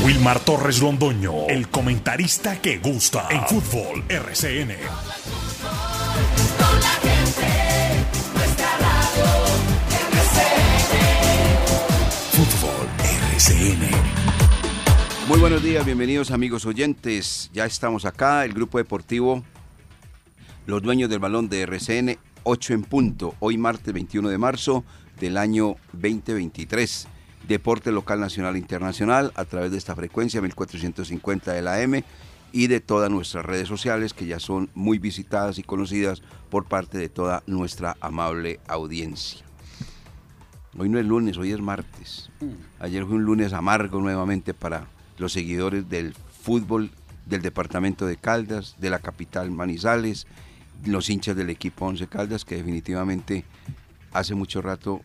Wilmar 0.00 0.40
Torres 0.40 0.80
Londoño, 0.80 1.48
el 1.48 1.68
comentarista 1.68 2.60
que 2.62 2.78
gusta 2.78 3.28
en 3.30 3.42
fútbol 3.42 4.02
RCN. 4.08 4.72
Fútbol 12.32 12.88
RCN. 13.34 13.90
Muy 15.28 15.38
buenos 15.38 15.62
días, 15.62 15.84
bienvenidos 15.84 16.30
amigos 16.30 16.64
oyentes. 16.64 17.50
Ya 17.52 17.66
estamos 17.66 18.06
acá, 18.06 18.46
el 18.46 18.54
grupo 18.54 18.78
deportivo 18.78 19.44
Los 20.64 20.80
Dueños 20.80 21.10
del 21.10 21.18
Balón 21.18 21.50
de 21.50 21.60
RCN, 21.62 22.16
8 22.44 22.72
en 22.72 22.82
punto, 22.84 23.34
hoy 23.40 23.58
martes 23.58 23.92
21 23.92 24.30
de 24.30 24.38
marzo 24.38 24.84
del 25.20 25.36
año 25.36 25.76
2023. 25.92 27.08
Deporte 27.48 27.90
local, 27.90 28.20
nacional 28.20 28.54
e 28.54 28.58
internacional 28.58 29.32
a 29.34 29.44
través 29.44 29.72
de 29.72 29.78
esta 29.78 29.96
frecuencia 29.96 30.40
1450 30.40 31.52
de 31.52 31.62
la 31.62 31.80
M 31.80 32.04
y 32.52 32.66
de 32.66 32.80
todas 32.80 33.10
nuestras 33.10 33.44
redes 33.44 33.66
sociales 33.66 34.14
que 34.14 34.26
ya 34.26 34.38
son 34.38 34.70
muy 34.74 34.98
visitadas 34.98 35.58
y 35.58 35.62
conocidas 35.62 36.22
por 36.50 36.66
parte 36.66 36.98
de 36.98 37.08
toda 37.08 37.42
nuestra 37.46 37.96
amable 38.00 38.60
audiencia. 38.68 39.44
Hoy 40.78 40.88
no 40.88 40.98
es 40.98 41.06
lunes, 41.06 41.36
hoy 41.36 41.52
es 41.52 41.60
martes. 41.60 42.30
Ayer 42.78 43.04
fue 43.04 43.16
un 43.16 43.24
lunes 43.24 43.52
amargo 43.52 44.00
nuevamente 44.00 44.54
para 44.54 44.86
los 45.18 45.32
seguidores 45.32 45.88
del 45.88 46.14
fútbol 46.14 46.90
del 47.26 47.42
departamento 47.42 48.06
de 48.06 48.16
Caldas, 48.16 48.76
de 48.78 48.90
la 48.90 48.98
capital 48.98 49.50
Manizales, 49.50 50.26
los 50.84 51.10
hinchas 51.10 51.36
del 51.36 51.50
equipo 51.50 51.86
Once 51.86 52.06
Caldas 52.06 52.44
que 52.44 52.56
definitivamente 52.56 53.44
hace 54.12 54.34
mucho 54.34 54.62
rato 54.62 55.00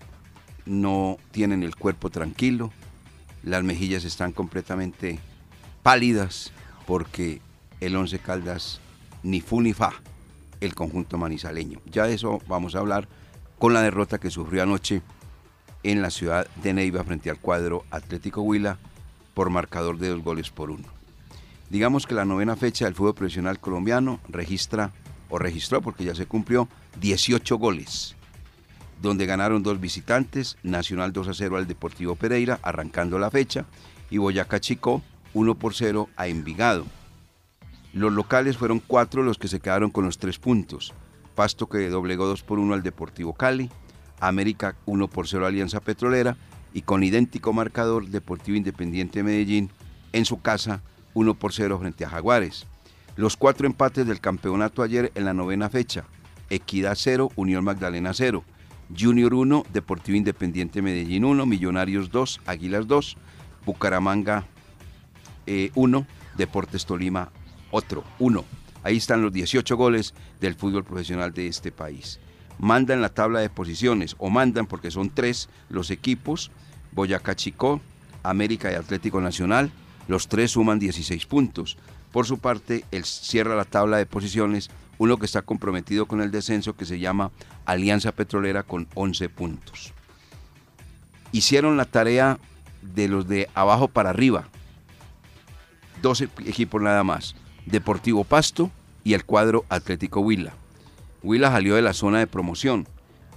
no 0.67 1.17
tienen 1.31 1.63
el 1.63 1.75
cuerpo 1.75 2.09
tranquilo, 2.09 2.71
las 3.43 3.63
mejillas 3.63 4.03
están 4.03 4.31
completamente 4.31 5.19
pálidas 5.83 6.51
porque 6.85 7.41
el 7.79 7.95
Once 7.95 8.19
Caldas 8.19 8.79
ni 9.23 9.41
fu 9.41 9.61
ni 9.61 9.73
fa 9.73 9.93
el 10.59 10.75
conjunto 10.75 11.17
manizaleño. 11.17 11.79
Ya 11.85 12.05
de 12.05 12.15
eso 12.15 12.41
vamos 12.47 12.75
a 12.75 12.79
hablar 12.79 13.07
con 13.59 13.73
la 13.73 13.81
derrota 13.81 14.19
que 14.19 14.29
sufrió 14.29 14.63
anoche 14.63 15.01
en 15.83 16.01
la 16.01 16.09
ciudad 16.09 16.47
de 16.63 16.73
Neiva 16.73 17.03
frente 17.03 17.29
al 17.29 17.39
cuadro 17.39 17.85
Atlético 17.91 18.41
Huila 18.41 18.77
por 19.33 19.49
marcador 19.49 19.97
de 19.97 20.09
dos 20.09 20.23
goles 20.23 20.49
por 20.49 20.71
uno. 20.71 20.87
Digamos 21.69 22.07
que 22.07 22.15
la 22.15 22.25
novena 22.25 22.55
fecha 22.55 22.85
del 22.85 22.95
fútbol 22.95 23.15
profesional 23.15 23.59
colombiano 23.59 24.19
registra, 24.29 24.91
o 25.29 25.37
registró 25.37 25.81
porque 25.81 26.05
ya 26.05 26.15
se 26.15 26.25
cumplió, 26.25 26.67
18 26.99 27.57
goles, 27.57 28.15
donde 29.01 29.25
ganaron 29.25 29.63
dos 29.63 29.79
visitantes, 29.79 30.57
Nacional 30.63 31.13
2 31.13 31.27
a 31.27 31.33
0 31.33 31.57
al 31.57 31.67
Deportivo 31.67 32.15
Pereira, 32.15 32.59
arrancando 32.63 33.19
la 33.19 33.31
fecha, 33.31 33.65
y 34.09 34.17
Boyacá 34.17 34.59
Chico 34.59 35.01
1 35.33 35.55
por 35.55 35.73
0 35.73 36.09
a 36.15 36.27
Envigado. 36.27 36.85
Los 37.93 38.13
locales 38.13 38.57
fueron 38.57 38.79
cuatro 38.79 39.23
los 39.23 39.37
que 39.37 39.47
se 39.47 39.59
quedaron 39.59 39.89
con 39.89 40.05
los 40.05 40.17
tres 40.17 40.39
puntos. 40.39 40.93
Pasto 41.35 41.67
que 41.67 41.89
doblegó 41.89 42.25
2 42.25 42.43
por 42.43 42.59
1 42.59 42.73
al 42.73 42.83
Deportivo 42.83 43.33
Cali, 43.33 43.69
América 44.19 44.75
1 44.85 45.07
por 45.07 45.27
0 45.27 45.45
a 45.45 45.47
Alianza 45.49 45.79
Petrolera 45.79 46.37
y 46.73 46.81
con 46.81 47.03
idéntico 47.03 47.53
marcador 47.53 48.07
Deportivo 48.07 48.57
Independiente 48.57 49.19
de 49.19 49.23
Medellín 49.23 49.69
en 50.13 50.25
su 50.25 50.41
casa 50.41 50.81
1 51.13 51.33
por 51.35 51.53
0 51.53 51.79
frente 51.79 52.05
a 52.05 52.09
Jaguares. 52.09 52.65
Los 53.15 53.35
cuatro 53.35 53.65
empates 53.65 54.05
del 54.05 54.19
campeonato 54.19 54.83
ayer 54.83 55.11
en 55.15 55.25
la 55.25 55.33
novena 55.33 55.69
fecha. 55.69 56.05
Equidad 56.49 56.95
0, 56.95 57.31
Unión 57.35 57.63
Magdalena 57.63 58.13
0. 58.13 58.43
Junior 58.95 59.33
1, 59.33 59.65
Deportivo 59.73 60.17
Independiente 60.17 60.81
Medellín 60.81 61.25
1, 61.25 61.45
Millonarios 61.45 62.09
2, 62.11 62.41
Águilas 62.45 62.87
2, 62.87 63.17
Bucaramanga 63.65 64.45
1, 65.75 66.07
Deportes 66.37 66.85
Tolima 66.85 67.31
otro 67.71 68.03
1. 68.19 68.45
Ahí 68.83 68.97
están 68.97 69.21
los 69.21 69.33
18 69.33 69.75
goles 69.75 70.13
del 70.39 70.55
fútbol 70.55 70.83
profesional 70.83 71.33
de 71.33 71.47
este 71.47 71.71
país. 71.71 72.19
Mandan 72.59 73.01
la 73.01 73.09
tabla 73.09 73.39
de 73.39 73.49
posiciones, 73.49 74.15
o 74.17 74.29
mandan 74.29 74.65
porque 74.65 74.91
son 74.91 75.09
tres 75.09 75.49
los 75.69 75.91
equipos, 75.91 76.51
Boyacá 76.91 77.35
Chicó, 77.35 77.81
América 78.23 78.71
y 78.71 78.75
Atlético 78.75 79.21
Nacional, 79.21 79.71
los 80.07 80.27
tres 80.27 80.51
suman 80.51 80.79
16 80.79 81.25
puntos. 81.25 81.77
Por 82.11 82.25
su 82.25 82.39
parte, 82.39 82.85
él 82.91 83.03
cierra 83.03 83.55
la 83.55 83.65
tabla 83.65 83.97
de 83.97 84.05
posiciones 84.05 84.69
uno 84.97 85.17
que 85.17 85.25
está 85.25 85.41
comprometido 85.41 86.05
con 86.05 86.21
el 86.21 86.31
descenso 86.31 86.75
que 86.75 86.85
se 86.85 86.99
llama 86.99 87.31
Alianza 87.65 88.11
Petrolera 88.11 88.63
con 88.63 88.87
11 88.95 89.29
puntos. 89.29 89.93
Hicieron 91.31 91.77
la 91.77 91.85
tarea 91.85 92.39
de 92.81 93.07
los 93.07 93.27
de 93.27 93.49
abajo 93.53 93.87
para 93.87 94.09
arriba. 94.09 94.47
Dos 96.01 96.21
equipos 96.21 96.81
nada 96.81 97.03
más. 97.03 97.35
Deportivo 97.65 98.23
Pasto 98.23 98.71
y 99.03 99.13
el 99.13 99.25
cuadro 99.25 99.65
Atlético 99.69 100.21
Huila. 100.21 100.53
Huila 101.23 101.51
salió 101.51 101.75
de 101.75 101.81
la 101.81 101.93
zona 101.93 102.19
de 102.19 102.27
promoción. 102.27 102.87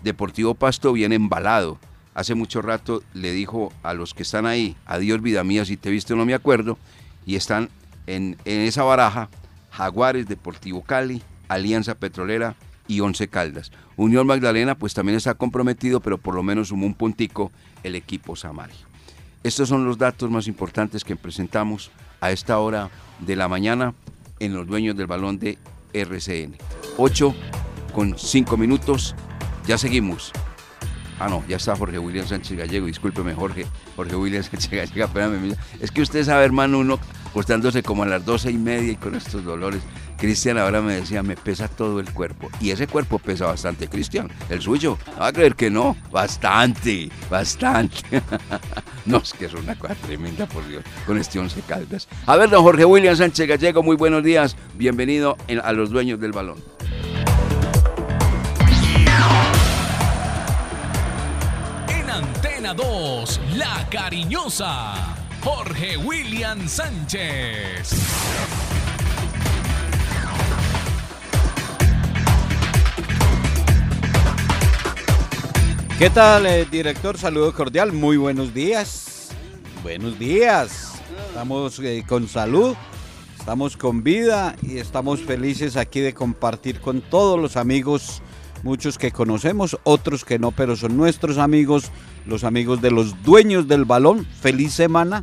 Deportivo 0.02 0.54
Pasto 0.54 0.92
viene 0.92 1.16
embalado. 1.16 1.78
Hace 2.14 2.34
mucho 2.34 2.62
rato 2.62 3.02
le 3.14 3.32
dijo 3.32 3.72
a 3.82 3.94
los 3.94 4.14
que 4.14 4.22
están 4.22 4.46
ahí, 4.46 4.76
adiós 4.84 5.22
vida 5.22 5.44
mía, 5.44 5.64
si 5.64 5.76
te 5.76 5.90
viste 5.90 6.14
no 6.14 6.26
me 6.26 6.34
acuerdo, 6.34 6.76
y 7.24 7.36
están 7.36 7.70
en, 8.06 8.36
en 8.44 8.60
esa 8.62 8.82
baraja 8.82 9.28
Jaguares, 9.70 10.26
Deportivo 10.26 10.82
Cali, 10.82 11.22
Alianza 11.50 11.96
Petrolera 11.96 12.54
y 12.86 13.00
Once 13.00 13.28
Caldas. 13.28 13.72
Unión 13.96 14.26
Magdalena 14.26 14.76
pues 14.76 14.94
también 14.94 15.16
está 15.16 15.34
comprometido, 15.34 16.00
pero 16.00 16.16
por 16.16 16.34
lo 16.34 16.42
menos 16.44 16.68
sumó 16.68 16.86
un 16.86 16.94
puntico 16.94 17.50
el 17.82 17.96
equipo 17.96 18.36
Samario. 18.36 18.76
Estos 19.42 19.68
son 19.68 19.84
los 19.84 19.98
datos 19.98 20.30
más 20.30 20.46
importantes 20.46 21.02
que 21.02 21.16
presentamos 21.16 21.90
a 22.20 22.30
esta 22.30 22.58
hora 22.58 22.88
de 23.18 23.34
la 23.34 23.48
mañana 23.48 23.94
en 24.38 24.54
los 24.54 24.66
dueños 24.66 24.96
del 24.96 25.08
balón 25.08 25.38
de 25.40 25.58
RCN. 25.92 26.56
8 26.96 27.34
con 27.92 28.16
5 28.16 28.56
minutos, 28.56 29.16
ya 29.66 29.76
seguimos. 29.76 30.32
Ah, 31.18 31.28
no, 31.28 31.44
ya 31.48 31.56
está 31.56 31.74
Jorge 31.74 31.98
William 31.98 32.26
Sánchez 32.26 32.56
Gallego, 32.56 32.86
discúlpeme 32.86 33.34
Jorge, 33.34 33.66
Jorge 33.96 34.14
William 34.14 34.42
Sánchez 34.50 34.70
Gallego, 34.70 35.06
espérame, 35.06 35.56
es 35.80 35.90
que 35.90 36.00
usted 36.02 36.24
sabe, 36.24 36.44
hermano, 36.44 36.78
uno 36.78 37.00
acostándose 37.30 37.82
como 37.82 38.04
a 38.04 38.06
las 38.06 38.24
doce 38.24 38.50
y 38.50 38.58
media 38.58 38.92
y 38.92 38.96
con 38.96 39.14
estos 39.14 39.44
dolores. 39.44 39.82
Cristian 40.20 40.58
ahora 40.58 40.82
me 40.82 40.96
decía, 40.96 41.22
me 41.22 41.34
pesa 41.34 41.66
todo 41.66 41.98
el 41.98 42.12
cuerpo. 42.12 42.50
Y 42.60 42.70
ese 42.70 42.86
cuerpo 42.86 43.18
pesa 43.18 43.46
bastante, 43.46 43.88
Cristian. 43.88 44.30
El 44.50 44.60
suyo. 44.60 44.98
Va 45.18 45.28
a 45.28 45.32
creer 45.32 45.54
que 45.54 45.70
no. 45.70 45.96
Bastante, 46.10 47.08
bastante. 47.30 48.02
no, 49.06 49.16
es 49.16 49.32
que 49.32 49.46
es 49.46 49.54
una 49.54 49.74
cosa 49.76 49.94
tremenda, 49.94 50.44
por 50.46 50.68
Dios, 50.68 50.84
con 51.06 51.16
este 51.16 51.38
once 51.38 51.62
caldas. 51.66 52.06
A 52.26 52.36
ver, 52.36 52.50
don 52.50 52.62
Jorge 52.62 52.84
William 52.84 53.16
Sánchez 53.16 53.48
Gallego, 53.48 53.82
muy 53.82 53.96
buenos 53.96 54.22
días. 54.22 54.56
Bienvenido 54.74 55.38
a 55.62 55.72
los 55.72 55.88
dueños 55.88 56.20
del 56.20 56.32
balón. 56.32 56.62
En 61.88 62.10
Antena 62.10 62.74
2, 62.74 63.40
La 63.56 63.88
Cariñosa. 63.90 65.16
Jorge 65.42 65.96
William 65.96 66.68
Sánchez. 66.68 67.94
¿Qué 76.00 76.08
tal, 76.08 76.46
eh, 76.46 76.64
director? 76.64 77.18
Saludo 77.18 77.52
cordial. 77.52 77.92
Muy 77.92 78.16
buenos 78.16 78.54
días. 78.54 79.28
Buenos 79.82 80.18
días. 80.18 80.94
Estamos 81.28 81.78
eh, 81.80 82.04
con 82.08 82.26
salud, 82.26 82.74
estamos 83.38 83.76
con 83.76 84.02
vida 84.02 84.56
y 84.62 84.78
estamos 84.78 85.20
felices 85.20 85.76
aquí 85.76 86.00
de 86.00 86.14
compartir 86.14 86.80
con 86.80 87.02
todos 87.02 87.38
los 87.38 87.58
amigos, 87.58 88.22
muchos 88.62 88.96
que 88.96 89.12
conocemos, 89.12 89.78
otros 89.84 90.24
que 90.24 90.38
no, 90.38 90.52
pero 90.52 90.74
son 90.74 90.96
nuestros 90.96 91.36
amigos, 91.36 91.90
los 92.24 92.44
amigos 92.44 92.80
de 92.80 92.92
los 92.92 93.22
dueños 93.22 93.68
del 93.68 93.84
balón. 93.84 94.24
Feliz 94.24 94.72
semana. 94.72 95.22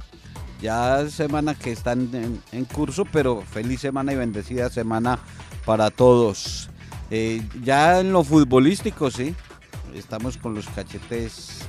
Ya 0.61 1.09
semana 1.09 1.55
que 1.55 1.71
están 1.71 2.39
en, 2.51 2.65
curso, 2.65 3.03
pero 3.11 3.41
feliz 3.41 3.81
semana 3.81 4.13
y 4.13 4.15
bendecida 4.15 4.69
semana 4.69 5.17
para 5.65 5.89
todos. 5.89 6.69
Eh, 7.09 7.41
ya 7.63 7.99
en 7.99 8.11
lo 8.11 8.23
futbolístico, 8.23 9.09
sí, 9.09 9.33
estamos 9.93 10.37
con 10.37 10.53
los 10.53 10.67
cachetes 10.69 11.59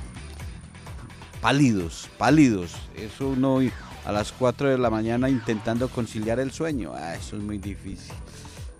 pálidos, 1.41 2.09
pálidos. 2.17 2.75
Eso 2.95 3.29
uno 3.29 3.59
a 4.05 4.11
las 4.11 4.31
4 4.31 4.69
de 4.69 4.77
la 4.77 4.89
mañana 4.89 5.29
intentando 5.29 5.89
conciliar 5.89 6.39
el 6.39 6.51
sueño. 6.51 6.93
Ah, 6.95 7.15
eso 7.15 7.37
es 7.37 7.43
muy 7.43 7.57
difícil. 7.57 8.13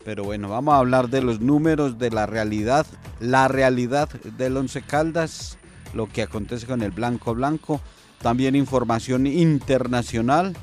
Pero 0.04 0.24
bueno, 0.24 0.50
vamos 0.50 0.74
a 0.74 0.78
hablar 0.78 1.10
de 1.10 1.22
los 1.22 1.40
números, 1.40 2.00
de 2.00 2.10
la 2.10 2.26
realidad, 2.26 2.86
la 3.20 3.48
realidad 3.48 4.10
del 4.10 4.58
Once 4.58 4.82
Caldas, 4.82 5.58
lo 5.94 6.08
que 6.08 6.22
acontece 6.22 6.66
con 6.66 6.82
el 6.82 6.92
Blanco 6.92 7.36
Blanco, 7.36 7.82
también 8.22 8.56
información 8.56 9.28
internacional 9.28 10.56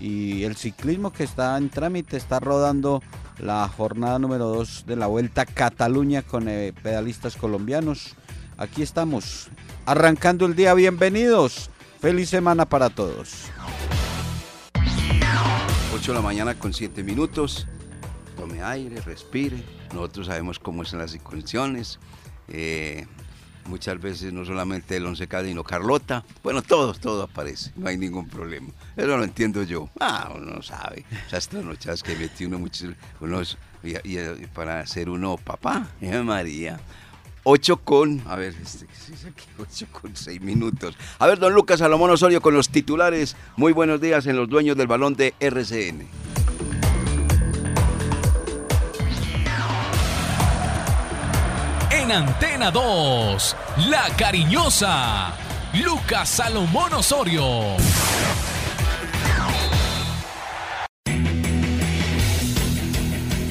y 0.00 0.42
el 0.42 0.56
ciclismo 0.56 1.12
que 1.12 1.24
está 1.24 1.56
en 1.56 1.70
trámite, 1.70 2.16
está 2.16 2.40
rodando 2.40 3.02
la 3.38 3.68
jornada 3.68 4.18
número 4.18 4.46
2 4.46 4.84
de 4.86 4.96
la 4.96 5.06
Vuelta 5.06 5.42
a 5.42 5.46
Cataluña 5.46 6.22
con 6.22 6.48
eh, 6.48 6.72
pedalistas 6.82 7.36
colombianos. 7.36 8.14
Aquí 8.56 8.82
estamos, 8.82 9.48
arrancando 9.86 10.46
el 10.46 10.54
día, 10.54 10.74
bienvenidos. 10.74 11.70
Feliz 12.00 12.28
semana 12.28 12.66
para 12.66 12.90
todos. 12.90 13.50
8 15.94 16.12
de 16.12 16.18
la 16.18 16.22
mañana 16.22 16.58
con 16.58 16.72
7 16.72 17.02
minutos. 17.02 17.66
Tome 18.36 18.62
aire, 18.62 19.00
respire. 19.00 19.62
Nosotros 19.94 20.26
sabemos 20.26 20.58
cómo 20.58 20.84
son 20.84 20.98
las 20.98 21.16
condiciones. 21.16 22.00
Muchas 23.66 24.00
veces 24.00 24.32
no 24.32 24.44
solamente 24.44 24.96
el 24.96 25.06
Once 25.06 25.26
Caldas, 25.26 25.48
sino 25.48 25.64
Carlota. 25.64 26.24
Bueno, 26.42 26.62
todo, 26.62 26.94
todo 26.94 27.22
aparece. 27.22 27.72
No 27.76 27.88
hay 27.88 27.96
ningún 27.96 28.28
problema. 28.28 28.68
Eso 28.96 29.16
lo 29.16 29.24
entiendo 29.24 29.62
yo. 29.62 29.88
Ah, 30.00 30.32
uno 30.34 30.56
no 30.56 30.62
sabe. 30.62 31.04
O 31.26 31.30
sea, 31.30 31.38
estas 31.38 31.64
noches 31.64 32.02
que 32.02 32.16
metí 32.16 32.44
uno 32.44 32.58
muchos... 32.58 32.90
Unos, 33.20 33.58
y, 33.82 34.16
para 34.54 34.86
ser 34.86 35.08
uno 35.08 35.36
papá, 35.36 35.88
eh, 36.00 36.22
María. 36.22 36.80
8 37.44 37.78
con, 37.78 38.22
a 38.26 38.36
ver, 38.36 38.54
este, 38.62 38.86
¿qué 38.86 39.10
dice 39.10 39.28
aquí? 39.28 39.46
8 39.58 39.86
con 39.90 40.14
6 40.14 40.40
minutos. 40.40 40.96
A 41.18 41.26
ver, 41.26 41.38
don 41.38 41.52
Lucas 41.52 41.80
Salomón 41.80 42.10
Osorio 42.10 42.40
con 42.40 42.54
los 42.54 42.68
titulares. 42.68 43.36
Muy 43.56 43.72
buenos 43.72 44.00
días 44.00 44.26
en 44.26 44.36
los 44.36 44.48
dueños 44.48 44.76
del 44.76 44.86
balón 44.86 45.14
de 45.14 45.34
RCN. 45.40 46.06
Antena 52.12 52.70
2, 52.70 53.56
La 53.88 54.04
Cariñosa, 54.18 55.32
Lucas 55.82 56.28
Salomón 56.28 56.92
Osorio. 56.92 57.78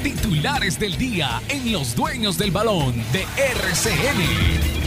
Titulares 0.04 0.80
del 0.80 0.96
día 0.96 1.42
en 1.50 1.72
los 1.72 1.96
dueños 1.96 2.38
del 2.38 2.52
balón 2.52 2.94
de 3.12 3.26
RCN. 3.36 4.82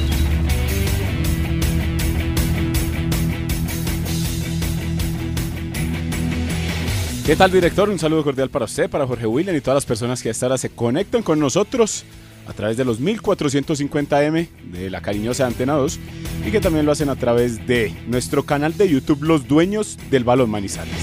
¿Qué 7.26 7.34
tal, 7.34 7.50
director? 7.50 7.90
Un 7.90 7.98
saludo 7.98 8.22
cordial 8.22 8.50
para 8.50 8.66
usted, 8.66 8.88
para 8.88 9.04
Jorge 9.04 9.26
William 9.26 9.56
y 9.56 9.60
todas 9.60 9.78
las 9.78 9.86
personas 9.86 10.22
que 10.22 10.28
a 10.28 10.32
esta 10.32 10.46
hora 10.46 10.58
se 10.58 10.70
conectan 10.70 11.24
con 11.24 11.40
nosotros 11.40 12.04
a 12.46 12.52
través 12.52 12.76
de 12.76 12.84
los 12.84 13.00
1450M 13.00 14.48
de 14.72 14.90
la 14.90 15.00
cariñosa 15.00 15.46
Antena 15.46 15.74
2 15.74 15.98
y 16.46 16.50
que 16.50 16.60
también 16.60 16.86
lo 16.86 16.92
hacen 16.92 17.08
a 17.08 17.16
través 17.16 17.66
de 17.66 17.94
nuestro 18.06 18.44
canal 18.44 18.76
de 18.76 18.88
YouTube 18.88 19.22
Los 19.22 19.48
Dueños 19.48 19.98
del 20.10 20.24
Balón 20.24 20.50
Manizales. 20.50 20.94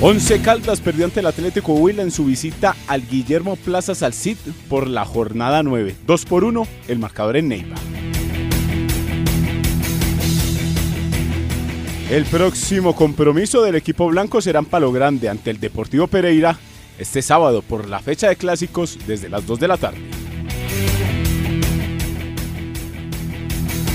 Once 0.00 0.40
Caldas 0.40 0.80
perdió 0.80 1.04
ante 1.04 1.20
el 1.20 1.26
Atlético 1.26 1.74
Huila 1.74 2.02
en 2.02 2.10
su 2.10 2.24
visita 2.24 2.74
al 2.88 3.06
Guillermo 3.06 3.54
Plaza 3.54 3.94
Salcid 3.94 4.36
por 4.68 4.88
la 4.88 5.04
jornada 5.04 5.62
9. 5.62 5.94
2 6.06 6.24
por 6.24 6.42
1 6.42 6.66
el 6.88 6.98
marcador 6.98 7.36
en 7.36 7.48
Neiva. 7.48 7.76
El 12.10 12.24
próximo 12.24 12.94
compromiso 12.94 13.62
del 13.62 13.76
equipo 13.76 14.08
blanco 14.08 14.42
será 14.42 14.58
en 14.58 14.66
Palo 14.66 14.92
Grande 14.92 15.28
ante 15.28 15.50
el 15.50 15.60
Deportivo 15.60 16.08
Pereira 16.08 16.58
este 16.98 17.22
sábado 17.22 17.62
por 17.62 17.88
la 17.88 18.00
fecha 18.00 18.28
de 18.28 18.36
clásicos 18.36 18.98
desde 19.06 19.28
las 19.28 19.46
2 19.46 19.60
de 19.60 19.68
la 19.68 19.76
tarde. 19.76 19.98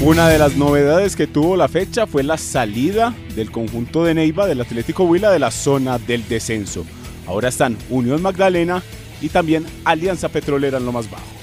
Una 0.02 0.30
de 0.30 0.38
las 0.38 0.56
novedades 0.56 1.16
que 1.16 1.26
tuvo 1.26 1.58
la 1.58 1.68
fecha 1.68 2.06
fue 2.06 2.24
la 2.24 2.38
salida 2.38 3.16
del 3.36 3.52
conjunto 3.52 4.04
de 4.04 4.14
Neiva 4.14 4.46
del 4.46 4.62
Atlético 4.62 5.04
Huila 5.04 5.32
de 5.32 5.40
la 5.40 5.50
zona 5.50 5.98
del 5.98 6.28
descenso. 6.28 6.86
Ahora 7.26 7.50
están 7.50 7.78
Unión 7.90 8.22
Magdalena 8.22 8.84
y 9.22 9.30
también 9.30 9.66
Alianza 9.86 10.30
Petrolera 10.30 10.78
en 10.78 10.86
lo 10.86 10.92
más 10.92 11.10
bajo. 11.10 11.37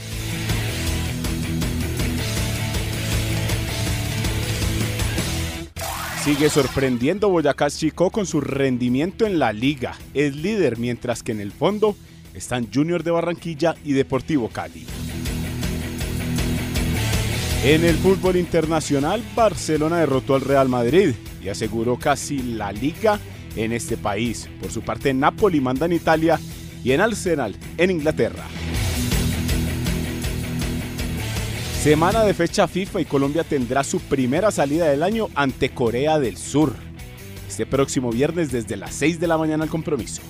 Sigue 6.24 6.48
sorprendiendo 6.48 7.28
Boyacá 7.28 7.68
Chico 7.68 8.08
con 8.08 8.24
su 8.24 8.40
rendimiento 8.40 9.26
en 9.26 9.38
la 9.38 9.52
liga. 9.52 9.94
Es 10.14 10.34
líder 10.34 10.78
mientras 10.78 11.22
que 11.22 11.32
en 11.32 11.40
el 11.40 11.52
fondo 11.52 11.94
están 12.32 12.66
Junior 12.72 13.02
de 13.02 13.10
Barranquilla 13.10 13.74
y 13.84 13.92
Deportivo 13.92 14.48
Cali. 14.48 14.86
En 17.62 17.84
el 17.84 17.96
fútbol 17.96 18.36
internacional, 18.36 19.22
Barcelona 19.36 19.98
derrotó 19.98 20.34
al 20.34 20.40
Real 20.40 20.70
Madrid 20.70 21.10
y 21.42 21.50
aseguró 21.50 21.98
casi 21.98 22.38
la 22.38 22.72
liga 22.72 23.20
en 23.54 23.74
este 23.74 23.98
país. 23.98 24.48
Por 24.62 24.70
su 24.70 24.80
parte, 24.80 25.12
Napoli 25.12 25.60
manda 25.60 25.84
en 25.84 25.92
Italia 25.92 26.40
y 26.82 26.92
en 26.92 27.02
Arsenal 27.02 27.54
en 27.76 27.90
Inglaterra. 27.90 28.44
Semana 31.84 32.24
de 32.24 32.32
fecha 32.32 32.66
FIFA 32.66 33.02
y 33.02 33.04
Colombia 33.04 33.44
tendrá 33.44 33.84
su 33.84 34.00
primera 34.00 34.50
salida 34.50 34.86
del 34.86 35.02
año 35.02 35.28
ante 35.34 35.68
Corea 35.68 36.18
del 36.18 36.38
Sur. 36.38 36.72
Este 37.46 37.66
próximo 37.66 38.10
viernes 38.10 38.50
desde 38.50 38.78
las 38.78 38.94
6 38.94 39.20
de 39.20 39.26
la 39.26 39.36
mañana 39.36 39.64
el 39.64 39.70
compromiso. 39.70 40.22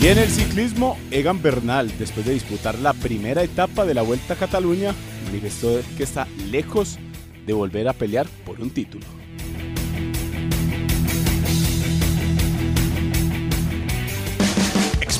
Y 0.00 0.06
en 0.06 0.16
el 0.16 0.30
ciclismo, 0.30 0.96
Egan 1.10 1.42
Bernal, 1.42 1.92
después 1.98 2.24
de 2.24 2.32
disputar 2.32 2.78
la 2.78 2.94
primera 2.94 3.42
etapa 3.42 3.84
de 3.84 3.92
la 3.92 4.00
Vuelta 4.00 4.32
a 4.32 4.38
Cataluña, 4.38 4.94
manifestó 5.26 5.78
que 5.98 6.04
está 6.04 6.26
lejos 6.50 6.98
de 7.46 7.52
volver 7.52 7.88
a 7.88 7.92
pelear 7.92 8.26
por 8.46 8.58
un 8.58 8.70
título. 8.70 9.04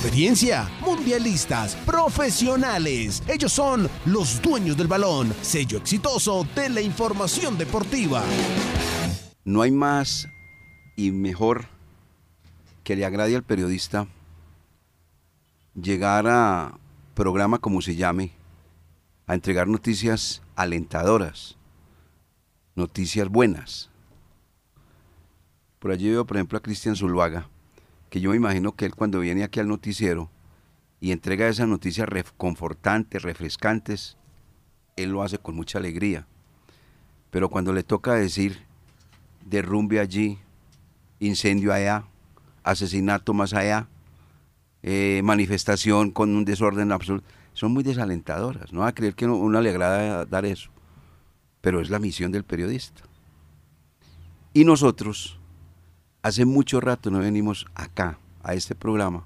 Experiencia, 0.08 0.66
mundialistas, 0.81 1.76
profesionales. 1.84 3.22
Ellos 3.28 3.52
son 3.52 3.90
los 4.06 4.40
dueños 4.40 4.75
del 4.75 4.87
balón, 4.87 5.34
sello 5.43 5.76
exitoso 5.76 6.49
de 6.55 6.70
la 6.70 6.81
información 6.81 7.58
deportiva. 7.58 8.22
No 9.44 9.60
hay 9.60 9.70
más 9.70 10.26
y 10.96 11.10
mejor 11.10 11.66
que 12.84 12.96
le 12.96 13.05
agrade 13.05 13.37
al 13.37 13.43
periodista 13.43 14.08
llegar 15.75 16.26
a 16.26 16.78
programa 17.12 17.58
como 17.58 17.82
se 17.82 17.94
llame, 17.94 18.32
a 19.26 19.34
entregar 19.34 19.69
noticias 19.69 20.40
alentadoras, 20.56 21.58
noticias 22.75 23.28
buenas. 23.28 23.90
Por 25.78 25.90
allí 25.90 26.08
veo, 26.08 26.25
por 26.25 26.38
ejemplo, 26.38 26.56
a 26.56 26.62
Cristian 26.62 26.96
Zuluaga, 26.96 27.46
que 28.10 28.20
yo 28.20 28.31
me 28.31 28.37
imagino 28.37 28.72
que 28.72 28.87
él 28.87 28.94
cuando 28.94 29.20
viene 29.20 29.44
aquí 29.44 29.60
al 29.60 29.69
noticiero 29.69 30.31
y 31.00 31.12
entrega 31.12 31.49
esas 31.49 31.69
noticias 31.69 32.08
reconfortantes, 32.08 33.22
refrescantes, 33.22 34.16
él 34.96 35.10
lo 35.10 35.22
hace 35.22 35.38
con 35.38 35.55
mucha 35.55 35.78
alegría. 35.78 36.26
Pero 37.31 37.49
cuando 37.49 37.72
le 37.72 37.82
toca 37.82 38.14
decir 38.14 38.66
derrumbe 39.44 40.00
allí, 40.00 40.38
incendio 41.20 41.72
allá, 41.72 42.05
asesinato 42.65 43.34
más 43.34 43.55
allá, 43.55 43.88
eh, 44.82 45.20
manifestación 45.24 46.10
con 46.10 46.34
un 46.34 46.44
desorden 46.44 46.93
absoluto, 46.93 47.27
son 47.53 47.72
muy 47.72 47.82
desalentadoras. 47.82 48.72
No 48.72 48.81
va 48.81 48.88
a 48.88 48.94
creer 48.94 49.15
que 49.15 49.24
uno, 49.24 49.36
uno 49.36 49.60
le 49.60 49.70
agrada 49.70 50.24
dar 50.24 50.44
eso, 50.44 50.70
pero 51.60 51.81
es 51.81 51.91
la 51.91 51.98
misión 51.98 52.32
del 52.32 52.44
periodista. 52.44 53.03
Y 54.53 54.65
nosotros, 54.65 55.37
hace 56.22 56.44
mucho 56.44 56.81
rato 56.81 57.10
no 57.10 57.19
venimos 57.19 57.67
acá, 57.75 58.19
a 58.43 58.55
este 58.55 58.75
programa, 58.75 59.25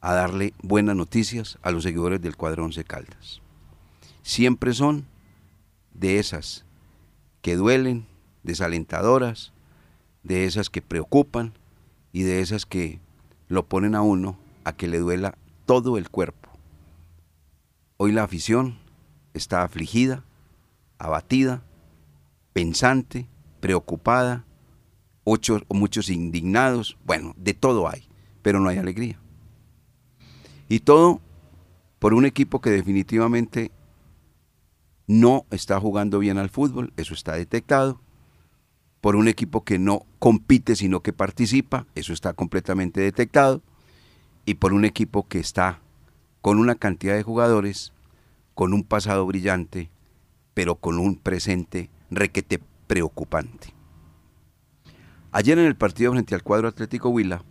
a 0.00 0.14
darle 0.14 0.54
buenas 0.62 0.96
noticias 0.96 1.58
a 1.62 1.70
los 1.70 1.82
seguidores 1.82 2.20
del 2.20 2.36
cuadro 2.36 2.64
Once 2.64 2.84
Caldas. 2.84 3.40
Siempre 4.22 4.72
son 4.72 5.06
de 5.92 6.18
esas 6.18 6.64
que 7.42 7.56
duelen, 7.56 8.06
desalentadoras, 8.42 9.52
de 10.22 10.44
esas 10.44 10.70
que 10.70 10.82
preocupan 10.82 11.52
y 12.12 12.22
de 12.22 12.40
esas 12.40 12.66
que 12.66 13.00
lo 13.48 13.66
ponen 13.66 13.94
a 13.94 14.02
uno 14.02 14.38
a 14.64 14.72
que 14.72 14.88
le 14.88 14.98
duela 14.98 15.36
todo 15.66 15.98
el 15.98 16.08
cuerpo. 16.10 16.48
Hoy 17.96 18.12
la 18.12 18.24
afición 18.24 18.78
está 19.34 19.62
afligida, 19.62 20.24
abatida, 20.98 21.62
pensante, 22.52 23.26
preocupada, 23.60 24.44
ocho, 25.24 25.60
muchos 25.70 26.08
indignados, 26.10 26.96
bueno, 27.04 27.34
de 27.36 27.54
todo 27.54 27.88
hay, 27.88 28.06
pero 28.42 28.60
no 28.60 28.68
hay 28.68 28.78
alegría. 28.78 29.18
Y 30.68 30.80
todo 30.80 31.20
por 31.98 32.14
un 32.14 32.26
equipo 32.26 32.60
que 32.60 32.70
definitivamente 32.70 33.72
no 35.06 35.46
está 35.50 35.80
jugando 35.80 36.18
bien 36.18 36.38
al 36.38 36.50
fútbol, 36.50 36.92
eso 36.96 37.14
está 37.14 37.34
detectado, 37.34 38.00
por 39.00 39.16
un 39.16 39.28
equipo 39.28 39.64
que 39.64 39.78
no 39.78 40.06
compite 40.18 40.76
sino 40.76 41.00
que 41.00 41.12
participa, 41.12 41.86
eso 41.94 42.12
está 42.12 42.32
completamente 42.32 43.00
detectado, 43.00 43.62
y 44.46 44.54
por 44.54 44.72
un 44.72 44.84
equipo 44.84 45.26
que 45.26 45.38
está 45.38 45.80
con 46.40 46.58
una 46.58 46.74
cantidad 46.74 47.14
de 47.14 47.22
jugadores, 47.22 47.92
con 48.54 48.72
un 48.74 48.84
pasado 48.84 49.26
brillante, 49.26 49.90
pero 50.52 50.76
con 50.76 50.98
un 50.98 51.16
presente 51.16 51.90
requete 52.10 52.60
preocupante. 52.86 53.74
Ayer 55.36 55.58
en 55.58 55.66
el 55.66 55.74
partido 55.74 56.12
frente 56.12 56.36
al 56.36 56.44
cuadro 56.44 56.68
Atlético 56.68 57.08
Huila, 57.08 57.42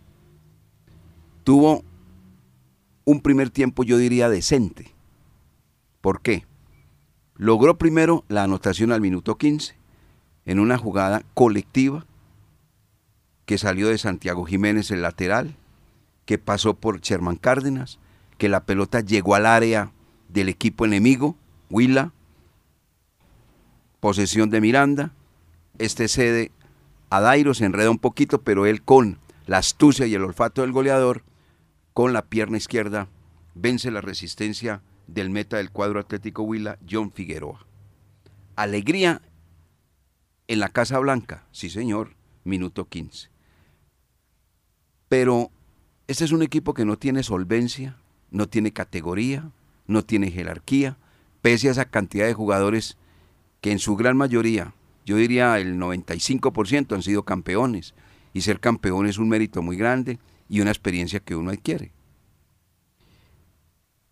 tuvo 1.44 1.84
un 3.04 3.20
primer 3.20 3.50
tiempo, 3.50 3.84
yo 3.84 3.98
diría, 3.98 4.30
decente. 4.30 4.94
¿Por 6.00 6.22
qué? 6.22 6.46
Logró 7.36 7.76
primero 7.76 8.24
la 8.28 8.44
anotación 8.44 8.90
al 8.90 9.02
minuto 9.02 9.36
15 9.36 9.76
en 10.46 10.60
una 10.60 10.78
jugada 10.78 11.24
colectiva 11.34 12.06
que 13.44 13.58
salió 13.58 13.88
de 13.88 13.98
Santiago 13.98 14.46
Jiménez 14.46 14.90
el 14.90 15.02
lateral, 15.02 15.54
que 16.24 16.38
pasó 16.38 16.72
por 16.72 17.02
Sherman 17.02 17.36
Cárdenas, 17.36 17.98
que 18.38 18.48
la 18.48 18.64
pelota 18.64 19.00
llegó 19.00 19.34
al 19.34 19.44
área 19.44 19.92
del 20.30 20.48
equipo 20.48 20.86
enemigo, 20.86 21.36
Huila, 21.68 22.14
posesión 24.00 24.48
de 24.48 24.62
Miranda, 24.62 25.12
este 25.76 26.08
cede 26.08 26.50
a 27.10 27.20
Dairo, 27.20 27.54
se 27.54 27.64
enreda 27.64 27.90
un 27.90 27.98
poquito, 27.98 28.42
pero 28.42 28.66
él 28.66 28.82
con 28.82 29.18
la 29.46 29.58
astucia 29.58 30.06
y 30.06 30.14
el 30.14 30.24
olfato 30.24 30.62
del 30.62 30.72
goleador, 30.72 31.22
con 31.92 32.12
la 32.12 32.22
pierna 32.22 32.56
izquierda, 32.56 33.08
vence 33.54 33.90
la 33.90 34.00
resistencia 34.00 34.82
del 35.06 35.30
meta 35.30 35.58
del 35.58 35.70
cuadro 35.70 36.00
Atlético 36.00 36.42
Huila, 36.42 36.78
John 36.88 37.12
Figueroa. 37.12 37.66
Alegría 38.56 39.22
en 40.48 40.60
la 40.60 40.68
Casa 40.68 40.98
Blanca, 40.98 41.46
sí 41.52 41.70
señor, 41.70 42.16
minuto 42.44 42.88
15. 42.88 43.28
Pero 45.08 45.50
este 46.06 46.24
es 46.24 46.32
un 46.32 46.42
equipo 46.42 46.74
que 46.74 46.84
no 46.84 46.98
tiene 46.98 47.22
solvencia, 47.22 47.96
no 48.30 48.48
tiene 48.48 48.72
categoría, 48.72 49.50
no 49.86 50.04
tiene 50.04 50.30
jerarquía, 50.30 50.96
pese 51.42 51.68
a 51.68 51.72
esa 51.72 51.84
cantidad 51.86 52.26
de 52.26 52.34
jugadores 52.34 52.96
que 53.60 53.72
en 53.72 53.78
su 53.78 53.96
gran 53.96 54.16
mayoría, 54.16 54.74
yo 55.04 55.16
diría 55.16 55.58
el 55.58 55.78
95% 55.78 56.94
han 56.94 57.02
sido 57.02 57.24
campeones, 57.24 57.94
y 58.32 58.40
ser 58.40 58.60
campeón 58.60 59.06
es 59.06 59.18
un 59.18 59.28
mérito 59.28 59.62
muy 59.62 59.76
grande 59.76 60.18
y 60.48 60.60
una 60.60 60.70
experiencia 60.70 61.20
que 61.20 61.36
uno 61.36 61.50
adquiere. 61.50 61.92